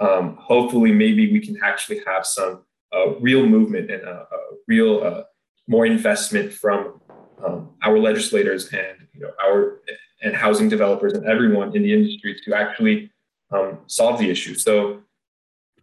Um, 0.00 0.36
hopefully, 0.36 0.92
maybe 0.92 1.32
we 1.32 1.40
can 1.40 1.58
actually 1.62 2.00
have 2.06 2.26
some 2.26 2.64
uh, 2.94 3.14
real 3.16 3.46
movement 3.46 3.90
and 3.90 4.02
a, 4.02 4.26
a 4.30 4.38
real 4.66 5.02
uh, 5.02 5.22
more 5.66 5.86
investment 5.86 6.52
from 6.52 7.00
um, 7.44 7.70
our 7.82 7.98
legislators 7.98 8.72
and 8.72 9.06
you 9.12 9.20
know 9.20 9.30
our 9.44 9.80
and 10.22 10.34
housing 10.34 10.68
developers 10.68 11.12
and 11.12 11.24
everyone 11.26 11.74
in 11.76 11.82
the 11.82 11.92
industry 11.92 12.36
to 12.44 12.54
actually 12.54 13.10
um, 13.52 13.78
solve 13.86 14.18
the 14.18 14.28
issue. 14.28 14.54
So, 14.54 15.02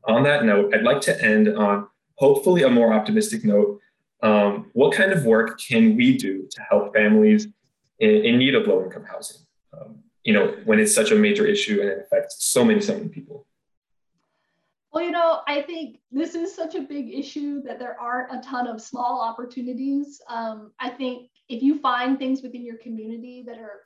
on 0.03 0.23
that 0.23 0.43
note, 0.43 0.73
I'd 0.73 0.83
like 0.83 1.01
to 1.01 1.23
end 1.23 1.49
on 1.49 1.87
hopefully 2.17 2.63
a 2.63 2.69
more 2.69 2.93
optimistic 2.93 3.43
note. 3.43 3.79
Um, 4.21 4.71
what 4.73 4.95
kind 4.95 5.11
of 5.11 5.25
work 5.25 5.59
can 5.59 5.95
we 5.95 6.17
do 6.17 6.47
to 6.49 6.61
help 6.69 6.93
families 6.95 7.47
in, 7.99 8.09
in 8.09 8.37
need 8.37 8.55
of 8.55 8.67
low 8.67 8.83
income 8.83 9.05
housing? 9.05 9.41
Um, 9.73 9.99
you 10.23 10.33
know, 10.33 10.55
when 10.65 10.79
it's 10.79 10.93
such 10.93 11.11
a 11.11 11.15
major 11.15 11.45
issue 11.45 11.79
and 11.81 11.89
it 11.89 11.99
affects 11.99 12.43
so 12.45 12.65
many, 12.65 12.81
so 12.81 12.93
many 12.93 13.09
people. 13.09 13.45
Well, 14.91 15.03
you 15.03 15.11
know, 15.11 15.41
I 15.45 15.61
think 15.61 15.99
this 16.09 16.35
is 16.35 16.55
such 16.55 16.73
a 16.75 16.81
big 16.81 17.13
issue 17.13 17.61
that 17.63 17.79
there 17.79 17.99
aren't 17.99 18.31
a 18.31 18.47
ton 18.47 18.65
of 18.65 18.81
small 18.81 19.21
opportunities. 19.21 20.21
Um, 20.29 20.71
I 20.79 20.89
think 20.89 21.29
if 21.49 21.61
you 21.61 21.79
find 21.79 22.17
things 22.17 22.41
within 22.41 22.65
your 22.65 22.77
community 22.77 23.43
that 23.45 23.57
are 23.57 23.81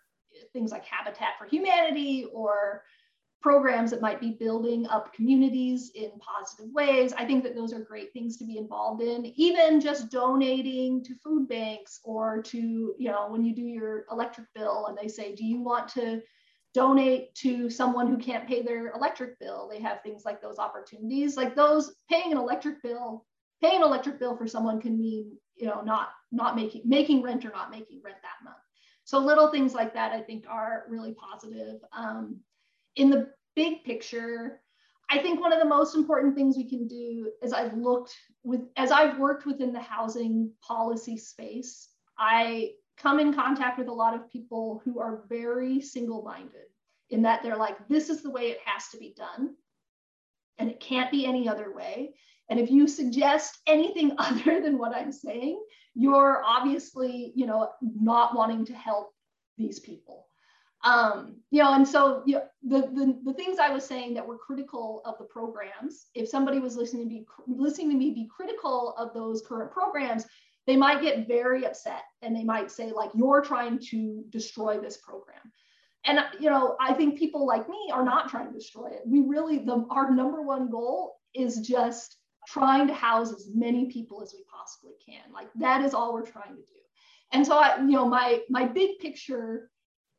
things 0.54 0.72
like 0.72 0.86
Habitat 0.86 1.30
for 1.40 1.46
Humanity 1.46 2.28
or 2.32 2.84
programs 3.42 3.92
that 3.92 4.02
might 4.02 4.20
be 4.20 4.32
building 4.32 4.86
up 4.88 5.14
communities 5.14 5.92
in 5.96 6.12
positive 6.20 6.72
ways. 6.74 7.14
I 7.14 7.26
think 7.26 7.44
that 7.44 7.56
those 7.56 7.74
are 7.74 7.80
great 7.80 8.12
things 8.12 8.36
to 8.38 8.46
be 8.46 8.58
involved 8.58 9.02
in. 9.02 9.26
Even 9.36 9.80
just 9.80 10.12
donating 10.12 11.04
to 11.06 11.16
food 11.16 11.48
banks 11.48 12.02
or 12.04 12.42
to, 12.44 12.58
you 12.98 13.10
know, 13.10 13.28
when 13.30 13.46
you 13.46 13.56
do 13.56 13.62
your 13.62 14.06
electric 14.12 14.48
bill 14.54 14.88
and 14.88 14.98
they 14.98 15.08
say, 15.08 15.36
do 15.36 15.46
you 15.46 15.62
want 15.62 15.88
to 15.90 16.22
donate 16.74 17.34
to 17.36 17.70
someone 17.70 18.08
who 18.08 18.18
can't 18.18 18.48
pay 18.48 18.62
their 18.62 18.92
electric 18.92 19.40
bill? 19.40 19.70
They 19.72 19.80
have 19.80 20.04
things 20.04 20.24
like 20.26 20.42
those 20.42 20.60
opportunities. 20.60 21.38
Like 21.38 21.56
those 21.56 21.94
paying 22.10 22.34
an 22.34 22.38
electric 22.38 22.84
bill, 22.84 23.26
paying 23.62 23.78
an 23.78 23.84
electric 23.84 24.20
bill 24.20 24.36
for 24.36 24.48
someone 24.48 24.82
can 24.82 25.00
mean, 25.00 25.32
you 25.56 25.66
know, 25.66 25.82
not 25.82 26.10
not 26.32 26.56
making 26.56 26.82
making 26.86 27.22
rent 27.22 27.46
or 27.46 27.50
not 27.50 27.72
making 27.72 28.02
rent 28.04 28.18
that 28.22 28.44
month. 28.44 28.58
So 29.06 29.18
little 29.18 29.50
things 29.50 29.74
like 29.74 29.94
that, 29.96 30.12
I 30.12 30.22
think, 30.22 30.46
are 30.48 30.86
really 30.88 31.14
positive. 31.14 31.80
Um, 31.94 32.42
in 33.00 33.10
the 33.10 33.30
big 33.56 33.84
picture, 33.84 34.62
I 35.10 35.18
think 35.20 35.40
one 35.40 35.54
of 35.54 35.60
the 35.60 35.66
most 35.66 35.96
important 35.96 36.36
things 36.36 36.56
we 36.56 36.70
can 36.70 36.88
do 36.88 37.32
is 37.42 37.54
I've 37.54 37.74
looked 37.74 38.16
with, 38.44 38.62
as 38.78 38.92
I've 38.92 39.18
worked 39.18 39.46
within 39.46 39.74
the 39.74 39.80
housing 39.80 40.52
policy 40.62 41.18
space, 41.18 41.90
I 42.18 42.72
come 42.98 43.20
in 43.20 43.34
contact 43.34 43.80
with 43.80 43.88
a 43.88 43.94
lot 43.94 44.14
of 44.14 44.30
people 44.30 44.82
who 44.84 45.00
are 45.00 45.24
very 45.30 45.82
single 45.82 46.22
minded 46.22 46.68
in 47.10 47.22
that 47.24 47.42
they're 47.42 47.58
like, 47.58 47.88
this 47.88 48.10
is 48.10 48.22
the 48.22 48.30
way 48.30 48.52
it 48.52 48.60
has 48.66 48.90
to 48.90 48.98
be 48.98 49.16
done. 49.18 49.56
And 50.60 50.70
it 50.70 50.80
can't 50.80 51.10
be 51.10 51.26
any 51.26 51.48
other 51.48 51.74
way. 51.74 52.14
And 52.50 52.60
if 52.60 52.70
you 52.70 52.88
suggest 52.88 53.58
anything 53.66 54.12
other 54.18 54.62
than 54.62 54.78
what 54.78 54.96
I'm 54.96 55.14
saying, 55.14 55.60
you're 55.96 56.44
obviously, 56.46 57.32
you 57.34 57.48
know, 57.48 57.70
not 57.82 58.36
wanting 58.36 58.66
to 58.66 58.74
help 58.74 59.12
these 59.58 59.80
people. 59.80 60.29
Um, 60.84 61.36
you 61.52 61.62
know, 61.62 61.74
and 61.74 61.88
so 61.88 62.24
you 62.26 62.36
know, 62.36 62.44
the, 62.64 62.88
the 62.88 63.20
the 63.26 63.34
things 63.34 63.60
I 63.60 63.70
was 63.70 63.86
saying 63.86 64.14
that 64.14 64.26
were 64.26 64.38
critical 64.38 65.02
of 65.04 65.18
the 65.18 65.26
programs, 65.26 66.08
if 66.16 66.30
somebody 66.30 66.60
was 66.60 66.78
listening 66.78 67.04
to 67.04 67.10
be 67.10 67.26
listening 67.48 67.90
to 67.92 67.98
me 67.98 68.12
be 68.12 68.30
critical 68.34 68.96
of 68.98 69.14
those 69.14 69.42
current 69.42 69.72
programs, 69.72 70.26
they 70.68 70.78
might 70.78 71.02
get 71.02 71.28
very 71.28 71.66
upset 71.66 72.04
and 72.22 72.36
they 72.36 72.44
might 72.44 72.72
say 72.72 72.92
like 72.92 73.10
you're 73.14 73.42
trying 73.42 73.78
to 73.78 74.24
destroy 74.30 74.80
this 74.80 74.98
program 74.98 75.52
and 76.06 76.20
you 76.40 76.50
know 76.50 76.78
i 76.80 76.94
think 76.94 77.18
people 77.18 77.46
like 77.46 77.68
me 77.68 77.90
are 77.92 78.06
not 78.06 78.30
trying 78.30 78.48
to 78.48 78.54
destroy 78.54 78.88
it 78.88 79.02
we 79.06 79.20
really 79.20 79.58
the 79.60 79.86
our 79.90 80.12
number 80.12 80.42
one 80.42 80.70
goal 80.70 81.20
is 81.34 81.60
just 81.60 82.20
trying 82.50 82.88
to 82.88 82.94
house 82.94 83.32
as 83.32 83.48
many 83.54 83.86
people 83.86 84.22
as 84.22 84.34
we 84.34 84.44
possibly 84.52 84.94
can. 85.06 85.32
Like 85.34 85.50
that 85.60 85.84
is 85.84 85.94
all 85.94 86.14
we're 86.14 86.26
trying 86.26 86.56
to 86.56 86.62
do. 86.62 86.80
And 87.32 87.46
so 87.46 87.58
I, 87.58 87.78
you 87.78 87.92
know, 87.92 88.08
my 88.08 88.42
my 88.50 88.66
big 88.66 89.00
picture 89.00 89.70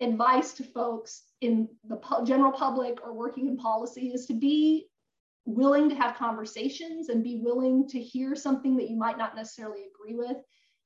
advice 0.00 0.52
to 0.54 0.64
folks 0.64 1.22
in 1.40 1.68
the 1.86 2.00
general 2.24 2.52
public 2.52 2.98
or 3.04 3.12
working 3.12 3.48
in 3.48 3.56
policy 3.56 4.08
is 4.08 4.26
to 4.26 4.34
be 4.34 4.86
willing 5.46 5.88
to 5.88 5.94
have 5.94 6.16
conversations 6.16 7.08
and 7.08 7.24
be 7.24 7.40
willing 7.42 7.88
to 7.88 8.00
hear 8.00 8.34
something 8.34 8.76
that 8.76 8.88
you 8.88 8.96
might 8.96 9.18
not 9.18 9.36
necessarily 9.36 9.84
agree 9.84 10.14
with 10.14 10.36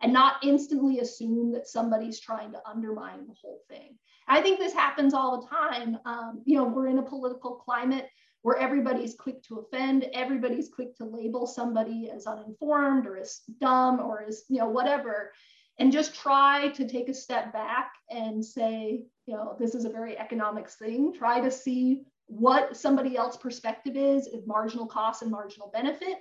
and 0.00 0.12
not 0.12 0.36
instantly 0.42 1.00
assume 1.00 1.52
that 1.52 1.68
somebody's 1.68 2.20
trying 2.20 2.52
to 2.52 2.68
undermine 2.68 3.26
the 3.26 3.34
whole 3.40 3.60
thing. 3.68 3.96
I 4.26 4.40
think 4.40 4.58
this 4.58 4.72
happens 4.72 5.14
all 5.14 5.40
the 5.40 5.48
time. 5.48 5.98
Um, 6.04 6.42
you 6.44 6.56
know, 6.56 6.64
we're 6.64 6.88
in 6.88 6.98
a 6.98 7.02
political 7.02 7.56
climate 7.56 8.08
where 8.42 8.58
everybody's 8.58 9.14
quick 9.14 9.42
to 9.44 9.58
offend, 9.58 10.06
everybody's 10.12 10.68
quick 10.68 10.94
to 10.96 11.04
label 11.04 11.46
somebody 11.46 12.10
as 12.14 12.26
uninformed 12.26 13.06
or 13.06 13.16
as 13.16 13.40
dumb 13.60 14.00
or 14.00 14.22
as, 14.22 14.44
you 14.48 14.58
know, 14.58 14.68
whatever. 14.68 15.32
And 15.78 15.92
just 15.92 16.14
try 16.14 16.68
to 16.68 16.86
take 16.86 17.08
a 17.08 17.14
step 17.14 17.52
back 17.52 17.92
and 18.08 18.44
say, 18.44 19.04
you 19.26 19.34
know, 19.34 19.56
this 19.58 19.74
is 19.74 19.84
a 19.84 19.90
very 19.90 20.16
economic 20.16 20.68
thing. 20.68 21.12
Try 21.12 21.40
to 21.40 21.50
see 21.50 22.04
what 22.26 22.76
somebody 22.76 23.16
else's 23.16 23.40
perspective 23.40 23.96
is, 23.96 24.26
is 24.26 24.46
marginal 24.46 24.86
cost 24.86 25.22
and 25.22 25.30
marginal 25.30 25.70
benefit, 25.72 26.18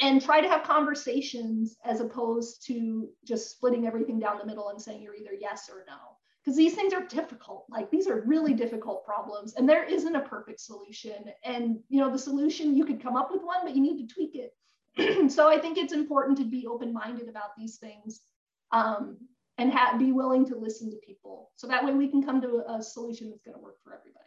and 0.00 0.22
try 0.22 0.40
to 0.40 0.48
have 0.48 0.62
conversations 0.62 1.76
as 1.84 2.00
opposed 2.00 2.66
to 2.66 3.08
just 3.24 3.50
splitting 3.50 3.86
everything 3.86 4.18
down 4.18 4.38
the 4.38 4.46
middle 4.46 4.68
and 4.68 4.80
saying 4.80 5.02
you're 5.02 5.14
either 5.14 5.34
yes 5.38 5.70
or 5.72 5.84
no. 5.88 5.96
Because 6.44 6.56
these 6.56 6.74
things 6.74 6.92
are 6.92 7.04
difficult. 7.06 7.64
Like 7.68 7.90
these 7.90 8.06
are 8.06 8.20
really 8.20 8.54
difficult 8.54 9.04
problems 9.04 9.54
and 9.54 9.68
there 9.68 9.82
isn't 9.82 10.14
a 10.14 10.20
perfect 10.20 10.60
solution. 10.60 11.32
And 11.44 11.80
you 11.88 12.00
know 12.00 12.10
the 12.10 12.18
solution 12.18 12.76
you 12.76 12.84
could 12.84 13.02
come 13.02 13.16
up 13.16 13.32
with 13.32 13.42
one 13.42 13.60
but 13.64 13.74
you 13.74 13.82
need 13.82 14.06
to 14.06 14.14
tweak 14.14 14.36
it. 14.36 14.52
So 15.30 15.48
i 15.48 15.58
think 15.58 15.76
it's 15.76 15.92
important 15.92 16.38
to 16.38 16.44
be 16.44 16.66
open-minded 16.66 17.28
about 17.28 17.56
these 17.58 17.76
things 17.76 18.20
um, 18.72 19.16
and 19.58 19.72
ha- 19.72 19.96
be 19.98 20.12
willing 20.12 20.46
to 20.46 20.56
listen 20.56 20.90
to 20.90 20.96
people 20.96 21.50
so 21.56 21.66
that 21.66 21.84
way 21.84 21.92
we 21.92 22.08
can 22.08 22.22
come 22.22 22.40
to 22.40 22.62
a, 22.68 22.82
solution 22.82 23.30
that's 23.30 23.42
going 23.42 23.56
to 23.56 23.62
work 23.62 23.76
for 23.82 23.94
everybody 23.94 24.22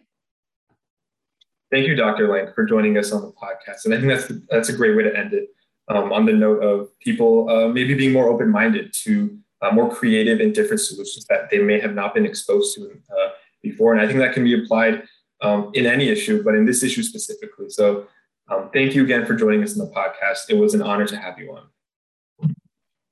Thank 1.71 1.85
you, 1.85 1.95
Dr. 1.95 2.27
Lang, 2.27 2.51
for 2.55 2.65
joining 2.65 2.97
us 2.97 3.11
on 3.11 3.21
the 3.21 3.31
podcast. 3.31 3.85
And 3.85 3.93
I 3.93 3.99
think 3.99 4.07
that's 4.07 4.41
that's 4.49 4.69
a 4.69 4.73
great 4.73 4.97
way 4.97 5.03
to 5.03 5.15
end 5.15 5.33
it 5.33 5.49
um, 5.87 6.11
on 6.11 6.25
the 6.25 6.33
note 6.33 6.63
of 6.63 6.87
people 6.99 7.47
uh, 7.47 7.67
maybe 7.67 7.93
being 7.93 8.11
more 8.11 8.27
open-minded 8.27 8.91
to 9.03 9.37
uh, 9.61 9.71
more 9.71 9.93
creative 9.93 10.39
and 10.39 10.53
different 10.53 10.81
solutions 10.81 11.25
that 11.29 11.49
they 11.51 11.59
may 11.59 11.79
have 11.79 11.93
not 11.93 12.15
been 12.15 12.25
exposed 12.25 12.75
to 12.75 12.89
uh, 12.89 13.29
before. 13.61 13.93
And 13.93 14.01
I 14.01 14.07
think 14.07 14.19
that 14.19 14.33
can 14.33 14.43
be 14.43 14.63
applied 14.63 15.03
um, 15.41 15.71
in 15.73 15.85
any 15.85 16.09
issue, 16.09 16.43
but 16.43 16.55
in 16.55 16.65
this 16.65 16.83
issue 16.83 17.03
specifically. 17.03 17.69
So 17.69 18.07
um, 18.49 18.69
thank 18.73 18.95
you 18.95 19.03
again 19.03 19.25
for 19.25 19.35
joining 19.35 19.63
us 19.63 19.73
in 19.73 19.79
the 19.79 19.91
podcast. 19.91 20.49
It 20.49 20.57
was 20.57 20.73
an 20.73 20.81
honor 20.81 21.05
to 21.07 21.17
have 21.17 21.37
you 21.37 21.55
on. 21.55 21.67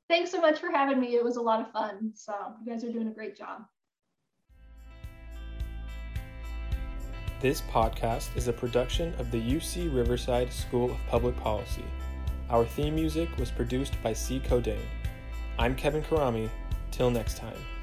Thanks 0.10 0.32
so 0.32 0.40
much 0.40 0.60
for 0.60 0.72
having 0.72 1.00
me. 1.00 1.16
It 1.16 1.24
was 1.24 1.36
a 1.36 1.42
lot 1.42 1.60
of 1.60 1.72
fun. 1.72 2.12
So 2.16 2.34
you 2.64 2.72
guys 2.72 2.84
are 2.84 2.92
doing 2.92 3.08
a 3.08 3.12
great 3.12 3.38
job. 3.38 3.66
This 7.40 7.62
podcast 7.62 8.36
is 8.36 8.48
a 8.48 8.54
production 8.54 9.14
of 9.20 9.30
the 9.30 9.40
UC 9.40 9.94
Riverside 9.94 10.52
School 10.52 10.92
of 10.92 10.98
Public 11.08 11.38
Policy. 11.38 11.84
Our 12.50 12.66
theme 12.66 12.96
music 12.96 13.30
was 13.38 13.52
produced 13.52 14.02
by 14.02 14.14
C. 14.14 14.40
Codain. 14.40 14.82
I'm 15.60 15.76
Kevin 15.76 16.02
Karami. 16.02 16.50
Till 16.90 17.12
next 17.12 17.38
time. 17.38 17.77